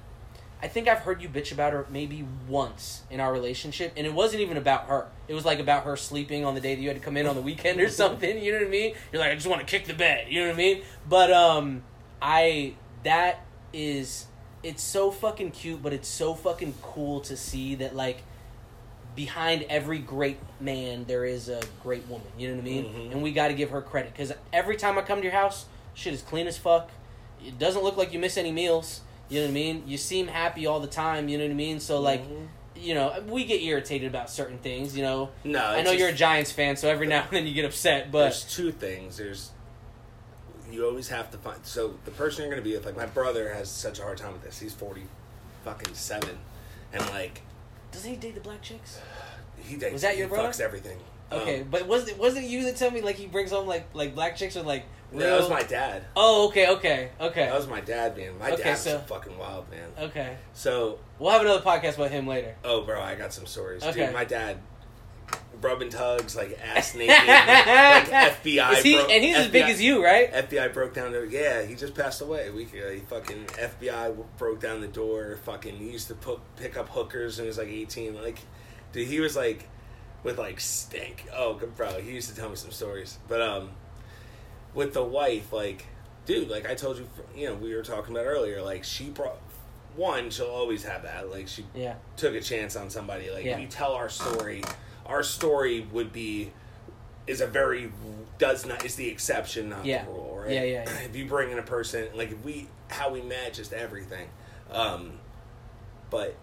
I 0.63 0.69
think 0.69 0.89
I've 0.89 0.99
heard 0.99 1.23
you 1.23 1.29
bitch 1.29 1.53
about 1.53 1.73
her 1.73 1.87
maybe 1.91 2.25
once 2.47 3.03
in 3.11 3.19
our 3.19 3.33
relationship, 3.33 3.93
and 3.97 4.07
it 4.07 4.13
wasn't 4.13 4.43
even 4.43 4.57
about 4.59 4.87
her. 4.87 5.07
It 5.27 5.35
was 5.35 5.45
like 5.45 5.59
about 5.59 5.85
her 5.85 5.97
sleeping 5.97 6.45
on 6.45 6.55
the 6.55 6.61
day 6.61 6.75
that 6.75 6.81
you 6.81 6.89
had 6.89 6.99
to 6.99 7.03
come 7.03 7.17
in 7.17 7.27
on 7.27 7.35
the 7.35 7.43
weekend 7.43 7.81
or 7.81 7.89
something. 8.03 8.43
You 8.43 8.53
know 8.53 8.59
what 8.59 8.67
I 8.67 8.71
mean? 8.71 8.95
You're 9.13 9.21
like, 9.23 9.33
I 9.33 9.35
just 9.35 9.47
want 9.47 9.61
to 9.61 9.67
kick 9.67 9.87
the 9.87 9.95
bed. 9.95 10.27
You 10.29 10.41
know 10.41 10.49
what 10.49 10.55
I 10.55 10.59
mean? 10.59 10.83
But 11.09 11.33
um, 11.33 11.83
I 12.21 12.75
that 13.05 13.41
is 13.73 14.27
it's 14.63 14.83
so 14.83 15.11
fucking 15.11 15.53
cute, 15.53 15.83
but 15.83 15.93
it's 15.95 16.09
so 16.09 16.35
fucking 16.35 16.75
cool 16.83 17.21
to 17.23 17.37
see 17.37 17.77
that 17.77 17.97
like 17.97 18.23
behind 19.17 19.65
every 19.69 19.99
great 19.99 20.39
man 20.61 21.05
there 21.07 21.25
is 21.25 21.49
a 21.49 21.61
great 21.83 22.07
woman. 22.09 22.27
You 22.39 22.49
know 22.49 22.55
what 22.57 22.61
I 22.61 22.65
mean? 22.65 22.85
Mhm. 22.85 23.13
And 23.13 23.23
we 23.23 23.33
got 23.33 23.49
to 23.49 23.55
give 23.55 23.71
her 23.71 23.81
credit 23.81 24.13
because 24.13 24.33
every 24.53 24.77
time 24.77 24.99
I 24.99 25.03
come 25.03 25.19
to 25.19 25.25
your 25.25 25.33
house, 25.33 25.65
shit 25.95 26.13
is 26.13 26.23
clean 26.23 26.47
as 26.47 26.59
fuck. 26.59 26.91
It 27.45 27.59
doesn't 27.59 27.83
look 27.83 27.97
like 27.97 28.13
you 28.13 28.19
miss 28.19 28.37
any 28.37 28.53
meals. 28.53 29.01
You 29.31 29.41
know 29.41 29.47
what 29.47 29.51
I 29.51 29.55
mean? 29.55 29.85
You 29.87 29.97
seem 29.97 30.27
happy 30.27 30.67
all 30.67 30.81
the 30.81 30.87
time. 30.89 31.29
You 31.29 31.39
know 31.39 31.45
what 31.45 31.53
I 31.53 31.55
mean? 31.55 31.81
So 31.81 32.01
like, 32.01 32.29
Mhm. 32.29 32.49
you 32.77 32.95
know, 32.95 33.23
we 33.29 33.45
get 33.45 33.63
irritated 33.63 34.09
about 34.09 34.29
certain 34.29 34.59
things. 34.59 34.97
You 34.97 35.03
know, 35.05 35.31
no, 35.45 35.65
I 35.65 35.79
know 35.83 35.91
just- 35.93 35.99
you're 35.99 36.09
a 36.09 36.13
Giants 36.13 36.51
fan, 36.53 36.77
so 36.77 36.89
every 36.91 37.07
now 37.07 37.23
and 37.23 37.31
then 37.31 37.47
you 37.47 37.55
get 37.55 37.65
upset. 37.65 38.11
But 38.11 38.23
there's 38.25 38.45
two 38.45 38.73
things. 38.73 39.17
There's 39.17 39.51
you 40.71 40.87
always 40.87 41.09
have 41.09 41.31
to 41.33 41.39
find. 41.39 41.65
So 41.67 41.97
the 42.05 42.11
person 42.13 42.43
you're 42.43 42.51
going 42.53 42.63
to 42.63 42.69
be 42.69 42.77
with, 42.77 42.87
like 42.87 42.97
my 42.97 43.07
brother, 43.07 43.53
has 43.55 43.69
such 43.71 43.99
a 43.99 44.03
hard 44.03 44.19
time 44.19 44.33
with 44.33 44.43
this. 44.43 44.59
He's 44.61 44.73
forty, 44.75 45.03
fucking 45.65 45.95
seven, 45.95 46.39
and 46.93 47.05
like 47.11 47.43
doesn't 47.93 48.09
he 48.11 48.17
date 48.17 48.35
the 48.35 48.41
black 48.41 48.63
chicks? 48.63 48.99
he 49.65 49.77
dates, 49.77 49.93
Was 49.93 50.03
that 50.03 50.17
your 50.17 50.27
he 50.29 50.35
brother? 50.35 50.49
fucks 50.49 50.61
everything. 50.61 50.99
Okay, 51.33 51.61
Um, 51.63 51.69
but 51.71 51.87
was 51.87 52.09
it 52.09 52.19
wasn't 52.19 52.47
you 52.47 52.65
that 52.65 52.77
tell 52.77 52.91
me 52.91 53.01
like 53.01 53.17
he 53.17 53.27
brings 53.27 53.51
home 53.53 53.67
like 53.69 53.85
like 53.95 54.15
black 54.15 54.37
chicks 54.37 54.57
or 54.57 54.63
like 54.63 54.85
no, 55.13 55.19
that 55.21 55.41
was 55.41 55.51
my 55.51 55.63
dad. 55.63 56.05
Oh, 56.17 56.49
okay, 56.49 56.69
okay, 56.69 57.11
okay, 57.21 57.47
That 57.47 57.55
was 57.57 57.67
my 57.69 57.81
dad, 57.81 58.17
man. 58.17 58.39
My 58.39 58.53
Okay, 58.53 58.63
dad's 58.63 58.81
so- 58.83 58.99
fucking 59.01 59.37
wild, 59.39 59.71
man. 59.71 59.89
okay. 59.99 60.37
So, 60.53 60.99
We'll 61.19 61.31
have 61.33 61.41
another 61.43 61.63
podcast 61.63 61.97
about 61.97 62.11
him 62.11 62.27
later. 62.27 62.55
oh, 62.65 62.83
bro, 62.83 63.01
I 63.01 63.15
got 63.15 63.33
some 63.33 63.47
stories. 63.47 63.83
Okay. 63.83 64.07
Dude, 64.07 64.15
my 64.15 64.25
dad 64.25 64.59
rubbing 65.61 65.91
tugs, 65.91 66.35
like 66.37 66.59
ass 66.63 66.95
naked, 66.97 67.09
like 67.09 68.09
FBI. 68.09 68.73
Is 68.79 68.83
he 68.83 68.95
bro- 68.97 69.07
and 69.07 69.23
he's 69.25 69.37
as 69.37 69.49
big 69.49 69.65
as 69.65 69.81
you, 69.83 70.03
right? 70.03 70.33
FBI 70.33 70.73
broke 70.73 70.95
down 70.95 71.13
the 71.13 71.27
yeah. 71.31 71.63
He 71.63 71.75
just 71.75 71.95
passed 71.95 72.21
away 72.23 72.49
a 72.49 72.53
week 72.53 72.73
ago. 72.73 72.91
He 72.91 73.01
fucking 73.01 73.45
FBI 73.47 74.17
broke 74.39 74.61
down 74.61 74.81
the 74.81 74.89
door. 74.89 75.39
Fucking 75.45 75.77
he 75.77 75.91
used 75.91 76.09
to 76.09 76.15
put, 76.15 76.41
pick 76.57 76.77
up 76.77 76.89
hookers 76.89 77.39
and 77.39 77.45
he 77.45 77.49
was 77.49 77.59
like 77.59 77.69
eighteen. 77.69 78.15
Like, 78.21 78.39
dude, 78.93 79.07
he 79.07 79.21
was 79.21 79.37
like 79.37 79.69
with 80.25 80.39
like 80.39 80.61
stink. 80.61 81.27
Oh, 81.35 81.55
good 81.55 81.77
bro. 81.77 82.01
He 82.01 82.13
used 82.13 82.31
to 82.31 82.37
tell 82.37 82.49
me 82.49 82.57
some 82.57 82.71
stories. 82.71 83.19
But 83.29 83.43
um, 83.43 83.71
with 84.75 84.95
the 84.95 85.03
wife, 85.03 85.53
like, 85.53 85.87
dude, 86.27 86.49
like 86.49 86.69
I 86.69 86.75
told 86.75 86.99
you, 86.99 87.09
you 87.35 87.49
know, 87.49 87.55
we 87.55 87.75
were 87.75 87.83
talking 87.83 88.15
about 88.15 88.27
earlier. 88.27 88.63
Like 88.63 88.85
she 88.85 89.05
brought 89.11 89.39
one. 89.97 90.31
She'll 90.31 90.47
always 90.47 90.85
have 90.85 91.03
that. 91.03 91.31
Like 91.31 91.49
she 91.49 91.65
Yeah, 91.75 91.95
took 92.17 92.35
a 92.35 92.41
chance 92.41 92.77
on 92.77 92.91
somebody. 92.91 93.31
Like 93.31 93.45
Yeah. 93.45 93.55
if 93.57 93.61
you 93.61 93.67
tell 93.67 93.93
our 93.93 94.09
story, 94.09 94.63
our 95.07 95.23
story 95.23 95.81
would 95.93 96.13
be 96.13 96.53
is 97.27 97.41
a 97.41 97.47
very 97.47 97.93
does 98.39 98.65
not 98.65 98.85
is 98.85 98.95
the 98.95 99.09
exception, 99.09 99.69
not 99.71 99.85
Yeah. 99.85 100.05
the 100.05 100.11
rule, 100.11 100.39
right? 100.43 100.51
Yeah, 100.53 100.63
yeah, 100.65 100.85
yeah. 100.85 101.01
If 101.05 101.17
you 101.17 101.27
bring 101.27 101.51
in 101.51 101.59
a 101.59 101.63
person 101.63 102.09
like 102.15 102.31
if 102.33 102.45
we 102.45 102.69
how 102.89 103.11
we 103.11 103.23
met, 103.23 103.55
just 103.55 103.73
everything. 103.73 104.29
Um, 104.71 105.13
but 106.11 106.35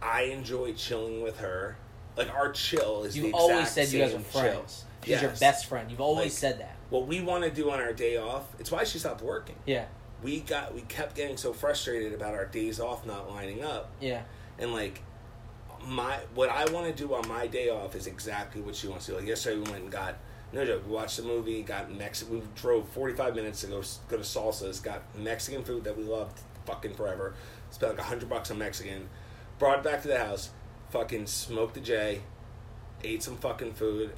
I 0.00 0.22
enjoy 0.22 0.72
chilling 0.72 1.22
with 1.22 1.38
her. 1.38 1.76
Like 2.16 2.32
our 2.34 2.52
chill 2.52 3.04
is 3.04 3.14
the 3.14 3.20
you've 3.20 3.28
exact 3.28 3.42
always 3.42 3.70
said 3.70 3.88
you 3.88 3.98
guys 4.00 4.14
are 4.14 4.18
friends. 4.20 4.84
chill. 5.02 5.14
She's 5.14 5.22
your 5.22 5.30
best 5.40 5.66
friend. 5.66 5.90
You've 5.90 6.00
always 6.00 6.26
Like- 6.26 6.32
said 6.32 6.60
that. 6.60 6.76
What 6.90 7.06
we 7.06 7.20
want 7.22 7.42
to 7.44 7.50
do 7.50 7.70
on 7.70 7.80
our 7.80 7.92
day 7.94 8.18
off, 8.18 8.44
it's 8.58 8.70
why 8.70 8.84
she 8.84 8.98
stopped 8.98 9.22
working. 9.22 9.56
Yeah, 9.64 9.86
We 10.22 10.40
got 10.40 10.74
we 10.74 10.82
kept 10.82 11.16
getting 11.16 11.36
so 11.38 11.52
frustrated 11.52 12.12
about 12.12 12.34
our 12.34 12.44
days 12.46 12.78
off 12.78 13.04
not 13.06 13.30
lining 13.30 13.64
up 13.64 13.90
yeah, 14.00 14.22
and 14.58 14.72
like 14.72 15.00
my 15.86 16.18
what 16.34 16.48
I 16.50 16.70
want 16.70 16.86
to 16.86 16.92
do 16.92 17.12
on 17.14 17.26
my 17.26 17.46
day 17.48 17.68
off 17.70 17.96
is 17.96 18.06
exactly 18.06 18.60
what 18.60 18.76
she 18.76 18.86
wants 18.88 19.06
to 19.06 19.12
do. 19.12 19.18
Like 19.18 19.26
yesterday, 19.26 19.56
we 19.56 19.62
went 19.62 19.82
and 19.84 19.90
got 19.90 20.14
no 20.52 20.64
joke. 20.64 20.86
We 20.86 20.92
watched 20.92 21.16
the 21.16 21.22
movie, 21.24 21.62
got 21.62 21.90
Mexican. 21.90 22.34
We 22.34 22.42
drove 22.54 22.88
forty 22.90 23.14
five 23.14 23.34
minutes 23.34 23.62
to 23.62 23.66
go 23.68 23.82
go 24.08 24.16
to 24.18 24.22
Salsa's. 24.22 24.78
Got 24.80 25.02
Mexican 25.18 25.64
food 25.64 25.82
that 25.84 25.96
we 25.96 26.04
loved 26.04 26.38
fucking 26.66 26.94
forever. 26.94 27.34
Spent 27.70 27.96
like 27.96 28.06
hundred 28.06 28.28
bucks 28.28 28.50
on 28.50 28.58
Mexican. 28.58 29.08
Brought 29.58 29.78
it 29.78 29.84
back 29.84 30.02
to 30.02 30.08
the 30.08 30.18
house. 30.18 30.50
Fucking 30.92 31.26
smoked 31.26 31.74
the 31.74 31.80
J. 31.80 32.20
Ate 33.02 33.22
some 33.22 33.36
fucking 33.36 33.72
food. 33.74 34.12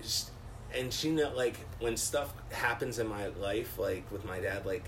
Just- 0.00 0.30
And 0.72 0.92
she 0.92 1.10
know 1.10 1.32
like 1.34 1.56
when 1.80 1.96
stuff 1.96 2.32
happens 2.52 2.98
in 3.00 3.08
my 3.08 3.26
life, 3.28 3.76
like 3.78 4.10
with 4.12 4.24
my 4.24 4.38
dad, 4.40 4.64
like 4.66 4.84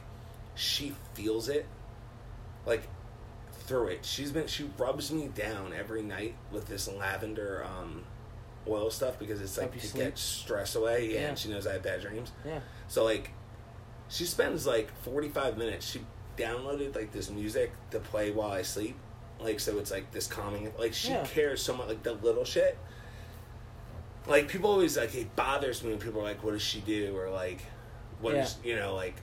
she 0.54 0.94
feels 1.14 1.48
it. 1.48 1.66
Like 2.64 2.82
through 3.64 3.88
it. 3.88 4.04
She's 4.04 4.30
been 4.30 4.46
she 4.46 4.70
rubs 4.78 5.10
me 5.10 5.28
down 5.28 5.72
every 5.72 6.02
night 6.02 6.34
with 6.52 6.66
this 6.68 6.86
lavender 6.88 7.64
um, 7.64 8.02
oil 8.68 8.90
stuff 8.90 9.18
because 9.18 9.40
it's 9.40 9.58
like 9.58 9.72
to 9.72 9.80
sleep? 9.80 10.04
get 10.04 10.18
stress 10.18 10.74
away. 10.76 11.08
Yeah, 11.12 11.20
Yeah. 11.20 11.28
and 11.30 11.38
she 11.38 11.48
knows 11.48 11.66
I 11.66 11.72
have 11.74 11.82
bad 11.82 12.00
dreams. 12.02 12.30
yeah. 12.46 12.60
So 12.88 13.02
like, 13.04 13.30
she 14.08 14.24
spends 14.24 14.66
like 14.66 14.90
forty 15.02 15.28
five 15.28 15.56
minutes. 15.58 15.86
She 15.90 16.00
downloaded 16.36 16.94
like 16.94 17.10
this 17.12 17.28
music 17.30 17.72
to 17.90 17.98
play 17.98 18.30
while 18.30 18.52
I 18.52 18.62
sleep. 18.62 18.96
Like 19.42 19.60
so, 19.60 19.78
it's 19.78 19.90
like 19.90 20.10
this 20.12 20.26
calming. 20.26 20.72
Like 20.78 20.94
she 20.94 21.08
Yeah. 21.08 21.24
cares 21.24 21.62
so 21.62 21.76
much. 21.76 21.88
Like 21.88 22.02
the 22.02 22.12
little 22.14 22.44
shit. 22.44 22.78
Like 24.26 24.48
people 24.48 24.70
always 24.70 24.96
like 24.96 25.14
it 25.14 25.34
bothers 25.34 25.82
me 25.82 25.90
when 25.90 25.98
people 25.98 26.20
are 26.20 26.24
like, 26.24 26.42
"What 26.44 26.52
does 26.52 26.62
she 26.62 26.80
do?" 26.80 27.16
or 27.16 27.28
like, 27.30 27.60
"What 28.20 28.34
is 28.34 28.56
Yeah. 28.62 28.70
you 28.74 28.80
know 28.80 28.94
like." 28.94 29.16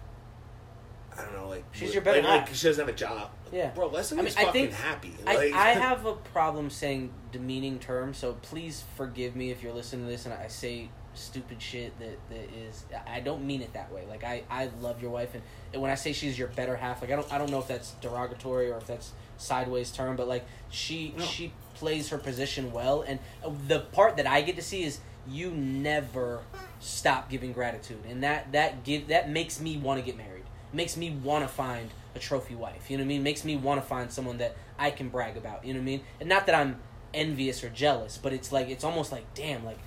I 1.17 1.23
don't 1.23 1.33
know, 1.33 1.49
like 1.49 1.65
She's 1.73 1.93
your 1.93 2.01
better 2.01 2.21
like, 2.21 2.29
like 2.29 2.47
half. 2.47 2.55
she 2.55 2.67
doesn't 2.67 2.85
have 2.85 2.93
a 2.93 2.97
job. 2.97 3.31
Yeah. 3.51 3.71
bro, 3.71 3.87
Leslie 3.87 4.19
I 4.19 4.21
mean, 4.21 4.27
is 4.27 4.37
I 4.37 4.45
fucking 4.45 4.67
think- 4.69 4.73
happy. 4.79 5.13
I, 5.27 5.35
Like, 5.35 5.53
I 5.53 5.69
have 5.73 6.05
a 6.05 6.13
problem 6.13 6.69
saying 6.69 7.11
demeaning 7.33 7.79
terms, 7.79 8.17
so 8.19 8.33
please 8.41 8.85
forgive 8.95 9.35
me 9.35 9.51
if 9.51 9.61
you're 9.61 9.73
listening 9.73 10.05
to 10.05 10.11
this 10.11 10.25
and 10.25 10.33
I 10.33 10.47
say 10.47 10.87
stupid 11.13 11.61
shit 11.61 11.97
that, 11.99 12.17
that 12.29 12.49
is 12.57 12.85
I 13.05 13.19
don't 13.19 13.43
mean 13.45 13.61
it 13.61 13.73
that 13.73 13.91
way. 13.91 14.05
Like 14.07 14.23
I, 14.23 14.43
I 14.49 14.69
love 14.79 15.01
your 15.01 15.11
wife 15.11 15.33
and, 15.33 15.43
and 15.73 15.81
when 15.81 15.91
I 15.91 15.95
say 15.95 16.13
she's 16.13 16.39
your 16.39 16.47
better 16.49 16.77
half, 16.77 17.01
like 17.01 17.11
I 17.11 17.15
don't 17.17 17.33
I 17.33 17.37
don't 17.37 17.51
know 17.51 17.59
if 17.59 17.67
that's 17.67 17.91
derogatory 18.01 18.71
or 18.71 18.77
if 18.77 18.87
that's 18.87 19.11
sideways 19.39 19.91
term, 19.91 20.15
but 20.15 20.27
like 20.27 20.45
she 20.69 21.13
No. 21.17 21.23
she 21.25 21.53
plays 21.75 22.09
her 22.09 22.17
position 22.17 22.71
well 22.73 23.01
and 23.03 23.19
uh, 23.43 23.49
the 23.67 23.79
part 23.79 24.17
that 24.17 24.27
I 24.27 24.41
get 24.41 24.57
to 24.57 24.61
see 24.61 24.83
is 24.83 24.99
you 25.27 25.49
never 25.51 26.41
stop 26.81 27.29
giving 27.29 27.53
gratitude 27.53 28.03
and 28.07 28.21
that 28.23 28.51
that 28.51 28.83
give 28.83 29.07
that 29.07 29.29
makes 29.29 29.59
me 29.59 29.77
want 29.77 29.99
to 29.99 30.05
get 30.05 30.17
married. 30.17 30.43
Makes 30.73 30.97
me 30.97 31.09
want 31.09 31.43
to 31.43 31.47
find 31.47 31.89
a 32.15 32.19
trophy 32.19 32.53
wife. 32.55 32.91
You 32.91 32.97
know 32.97 33.01
what 33.03 33.05
I 33.05 33.07
mean? 33.09 33.23
Makes 33.23 33.43
me 33.43 33.55
want 33.57 33.81
to 33.81 33.87
find 33.87 34.11
someone 34.11 34.37
that 34.37 34.55
I 34.77 34.91
can 34.91 35.09
brag 35.09 35.35
about. 35.37 35.65
You 35.65 35.73
know 35.73 35.79
what 35.79 35.83
I 35.83 35.85
mean? 35.85 36.01
And 36.19 36.29
not 36.29 36.45
that 36.45 36.53
I'm 36.55 36.77
envious 37.13 37.63
or 37.63 37.69
jealous, 37.69 38.17
but 38.21 38.33
it's 38.33 38.51
like 38.51 38.69
it's 38.69 38.83
almost 38.83 39.11
like 39.11 39.33
damn, 39.33 39.63
like 39.65 39.79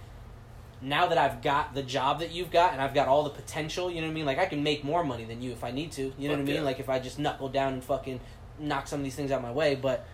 now 0.80 1.06
that 1.06 1.18
I've 1.18 1.42
got 1.42 1.74
the 1.74 1.82
job 1.82 2.18
that 2.20 2.32
you've 2.32 2.50
got 2.50 2.72
and 2.72 2.82
I've 2.82 2.94
got 2.94 3.06
all 3.06 3.22
the 3.22 3.30
potential, 3.30 3.88
you 3.90 4.00
know 4.00 4.08
what 4.08 4.12
I 4.12 4.14
mean? 4.14 4.26
Like 4.26 4.38
I 4.38 4.46
can 4.46 4.62
make 4.64 4.82
more 4.82 5.04
money 5.04 5.24
than 5.24 5.40
you 5.40 5.52
if 5.52 5.62
I 5.62 5.70
need 5.70 5.92
to. 5.92 6.12
You 6.18 6.28
know 6.28 6.34
Fuck 6.34 6.38
what 6.38 6.38
I 6.40 6.42
mean? 6.44 6.54
yeah. 6.56 6.62
Like 6.62 6.80
if 6.80 6.88
I 6.88 6.98
just 6.98 7.18
knuckle 7.20 7.48
down 7.48 7.74
and 7.74 7.84
fucking 7.84 8.18
knock 8.62 8.86
some 8.86 9.00
of 9.00 9.04
these 9.04 9.14
things 9.14 9.30
out 9.30 9.42
my 9.42 9.52
way, 9.52 9.74
but 9.74 10.06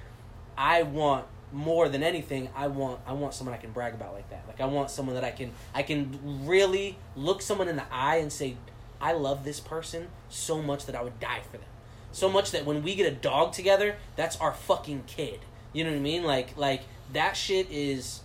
I 0.56 0.82
want 0.82 1.26
more 1.52 1.88
than 1.88 2.02
anything, 2.02 2.48
I 2.54 2.68
want 2.68 3.00
I 3.06 3.12
want 3.12 3.34
someone 3.34 3.54
I 3.54 3.58
can 3.58 3.72
brag 3.72 3.94
about 3.94 4.14
like 4.14 4.28
that. 4.30 4.44
Like 4.46 4.60
I 4.60 4.66
want 4.66 4.90
someone 4.90 5.14
that 5.14 5.24
I 5.24 5.30
can 5.30 5.52
I 5.74 5.82
can 5.82 6.18
really 6.46 6.98
look 7.16 7.42
someone 7.42 7.68
in 7.68 7.76
the 7.76 7.84
eye 7.90 8.16
and 8.16 8.32
say, 8.32 8.56
I 9.00 9.12
love 9.12 9.44
this 9.44 9.60
person 9.60 10.08
so 10.28 10.60
much 10.62 10.86
that 10.86 10.94
I 10.94 11.02
would 11.02 11.20
die 11.20 11.40
for 11.50 11.56
them. 11.58 11.66
So 12.12 12.28
much 12.28 12.50
that 12.52 12.64
when 12.64 12.82
we 12.82 12.94
get 12.94 13.10
a 13.10 13.14
dog 13.14 13.52
together, 13.52 13.96
that's 14.16 14.36
our 14.38 14.52
fucking 14.52 15.04
kid. 15.06 15.40
You 15.72 15.84
know 15.84 15.90
what 15.90 15.96
I 15.96 16.00
mean? 16.00 16.24
Like 16.24 16.56
like 16.56 16.82
that 17.12 17.36
shit 17.36 17.70
is 17.70 18.20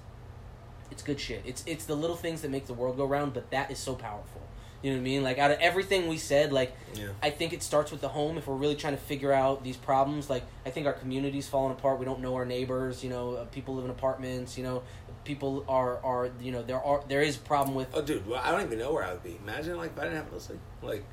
it's 0.92 1.04
good 1.04 1.20
shit. 1.20 1.42
It's 1.46 1.64
it's 1.66 1.86
the 1.86 1.96
little 1.96 2.16
things 2.16 2.42
that 2.42 2.52
make 2.52 2.68
the 2.68 2.74
world 2.74 2.98
go 2.98 3.06
round, 3.06 3.34
but 3.34 3.50
that 3.52 3.72
is 3.72 3.80
so 3.80 3.96
powerful. 3.96 4.43
You 4.84 4.92
know 4.92 4.98
what 4.98 5.02
I 5.02 5.04
mean? 5.04 5.24
Like 5.24 5.38
out 5.38 5.50
of 5.50 5.60
everything 5.60 6.10
we 6.10 6.18
said, 6.18 6.52
like 6.52 6.76
Yeah. 6.94 7.08
I 7.24 7.30
think 7.30 7.54
it 7.54 7.64
starts 7.64 7.90
with 7.90 8.02
the 8.02 8.10
home. 8.10 8.38
If 8.38 8.48
we're 8.48 8.56
really 8.56 8.76
trying 8.76 8.96
to 8.96 9.02
figure 9.02 9.32
out 9.32 9.64
these 9.64 9.78
problems, 9.78 10.30
like 10.30 10.44
I 10.66 10.72
think 10.72 10.86
our 10.86 10.94
community's 10.94 11.48
falling 11.48 11.72
apart. 11.72 12.00
We 12.00 12.06
don't 12.06 12.20
know 12.20 12.36
our 12.36 12.46
neighbors. 12.46 13.02
You 13.02 13.10
know, 13.10 13.36
uh, 13.36 13.46
people 13.46 13.76
live 13.76 13.86
in 13.86 13.92
apartments. 13.92 14.58
You 14.58 14.66
know, 14.66 14.84
people 15.24 15.64
are 15.70 16.00
are 16.04 16.30
you 16.42 16.52
know 16.52 16.62
there 16.62 16.84
are 16.84 17.02
there 17.08 17.22
is 17.22 17.38
a 17.38 17.40
problem 17.40 17.76
with 17.76 17.88
Oh, 17.94 18.02
dude, 18.02 18.28
well, 18.28 18.42
I 18.44 18.52
don't 18.52 18.62
even 18.62 18.78
know 18.78 18.92
where 18.92 19.06
I 19.06 19.14
would 19.14 19.24
be. 19.24 19.40
Imagine 19.42 19.78
like 19.78 19.92
if 19.92 20.00
I 20.00 20.04
didn't 20.04 20.18
have 20.18 20.34
Leslie. 20.34 20.60
Like, 20.82 21.06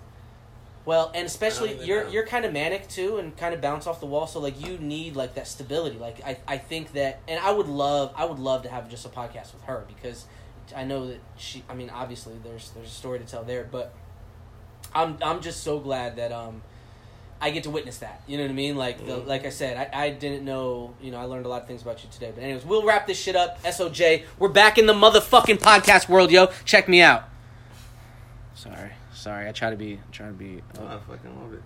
well, 0.85 1.13
and 1.15 1.27
especially 1.27 1.85
you're 1.85 2.05
know. 2.05 2.11
you're 2.11 2.27
kind 2.27 2.45
of 2.45 2.53
manic 2.53 2.89
too, 2.89 3.19
and 3.19 3.37
kind 3.37 3.55
of 3.55 3.61
bounce 3.61 3.87
off 3.87 4.01
the 4.01 4.07
wall. 4.07 4.27
So 4.27 4.41
like 4.41 4.67
you 4.67 4.79
need 4.79 5.15
like 5.15 5.35
that 5.35 5.47
stability. 5.47 5.97
Like 5.99 6.21
I 6.25 6.39
I 6.49 6.59
think 6.59 6.93
that, 6.95 7.21
and 7.29 7.39
I 7.39 7.53
would 7.53 7.69
love 7.69 8.13
I 8.17 8.25
would 8.25 8.41
love 8.41 8.65
to 8.65 8.69
have 8.69 8.91
just 8.91 9.07
a 9.07 9.11
podcast 9.11 9.55
with 9.55 9.63
her 9.65 9.85
because 9.87 10.27
I 10.77 10.85
know 10.85 11.07
that 11.09 11.21
she. 11.37 11.65
I 11.69 11.75
mean, 11.75 11.91
obviously 11.91 12.35
there's 12.45 12.71
there's 12.71 12.89
a 12.89 12.91
story 12.91 13.19
to 13.19 13.25
tell 13.25 13.43
there, 13.45 13.67
but 13.71 13.93
I'm 14.95 15.17
I'm 15.23 15.41
just 15.41 15.63
so 15.63 15.79
glad 15.79 16.17
that 16.17 16.33
um 16.33 16.63
I 17.41 17.51
get 17.51 17.63
to 17.65 17.71
witness 17.71 17.99
that. 17.99 18.23
You 18.27 18.37
know 18.37 18.45
what 18.45 18.51
I 18.51 18.55
mean? 18.55 18.77
Like 18.77 19.07
the 19.07 19.13
Mhm. 19.17 19.27
like 19.27 19.47
I 19.47 19.51
said, 19.51 19.77
I, 19.93 20.05
I 20.05 20.11
didn't 20.11 20.45
know. 20.45 20.95
You 21.01 21.11
know, 21.11 21.19
I 21.19 21.25
learned 21.25 21.47
a 21.47 21.49
lot 21.49 21.63
of 21.63 21.69
things 21.69 21.83
about 21.83 22.03
you 22.05 22.11
today. 22.11 22.33
But 22.35 22.43
anyways, 22.45 22.65
we'll 22.65 22.85
wrap 22.85 23.07
this 23.07 23.19
shit 23.19 23.35
up. 23.37 23.59
Soj, 23.65 24.25
we're 24.39 24.49
back 24.49 24.77
in 24.79 24.87
the 24.87 24.93
motherfucking 24.93 25.59
podcast 25.59 26.09
world, 26.09 26.31
yo. 26.31 26.49
Check 26.65 26.89
me 26.89 27.01
out. 27.01 27.25
Sorry, 28.55 28.91
sorry. 29.15 29.49
I 29.49 29.53
try 29.53 29.71
to 29.71 29.77
be 29.77 29.99
trying 30.13 30.33
to 30.33 30.39
be. 30.39 30.61
oh, 30.79 30.87
I 30.87 30.99
fucking 31.11 31.41
love 31.41 31.55
it. 31.55 31.63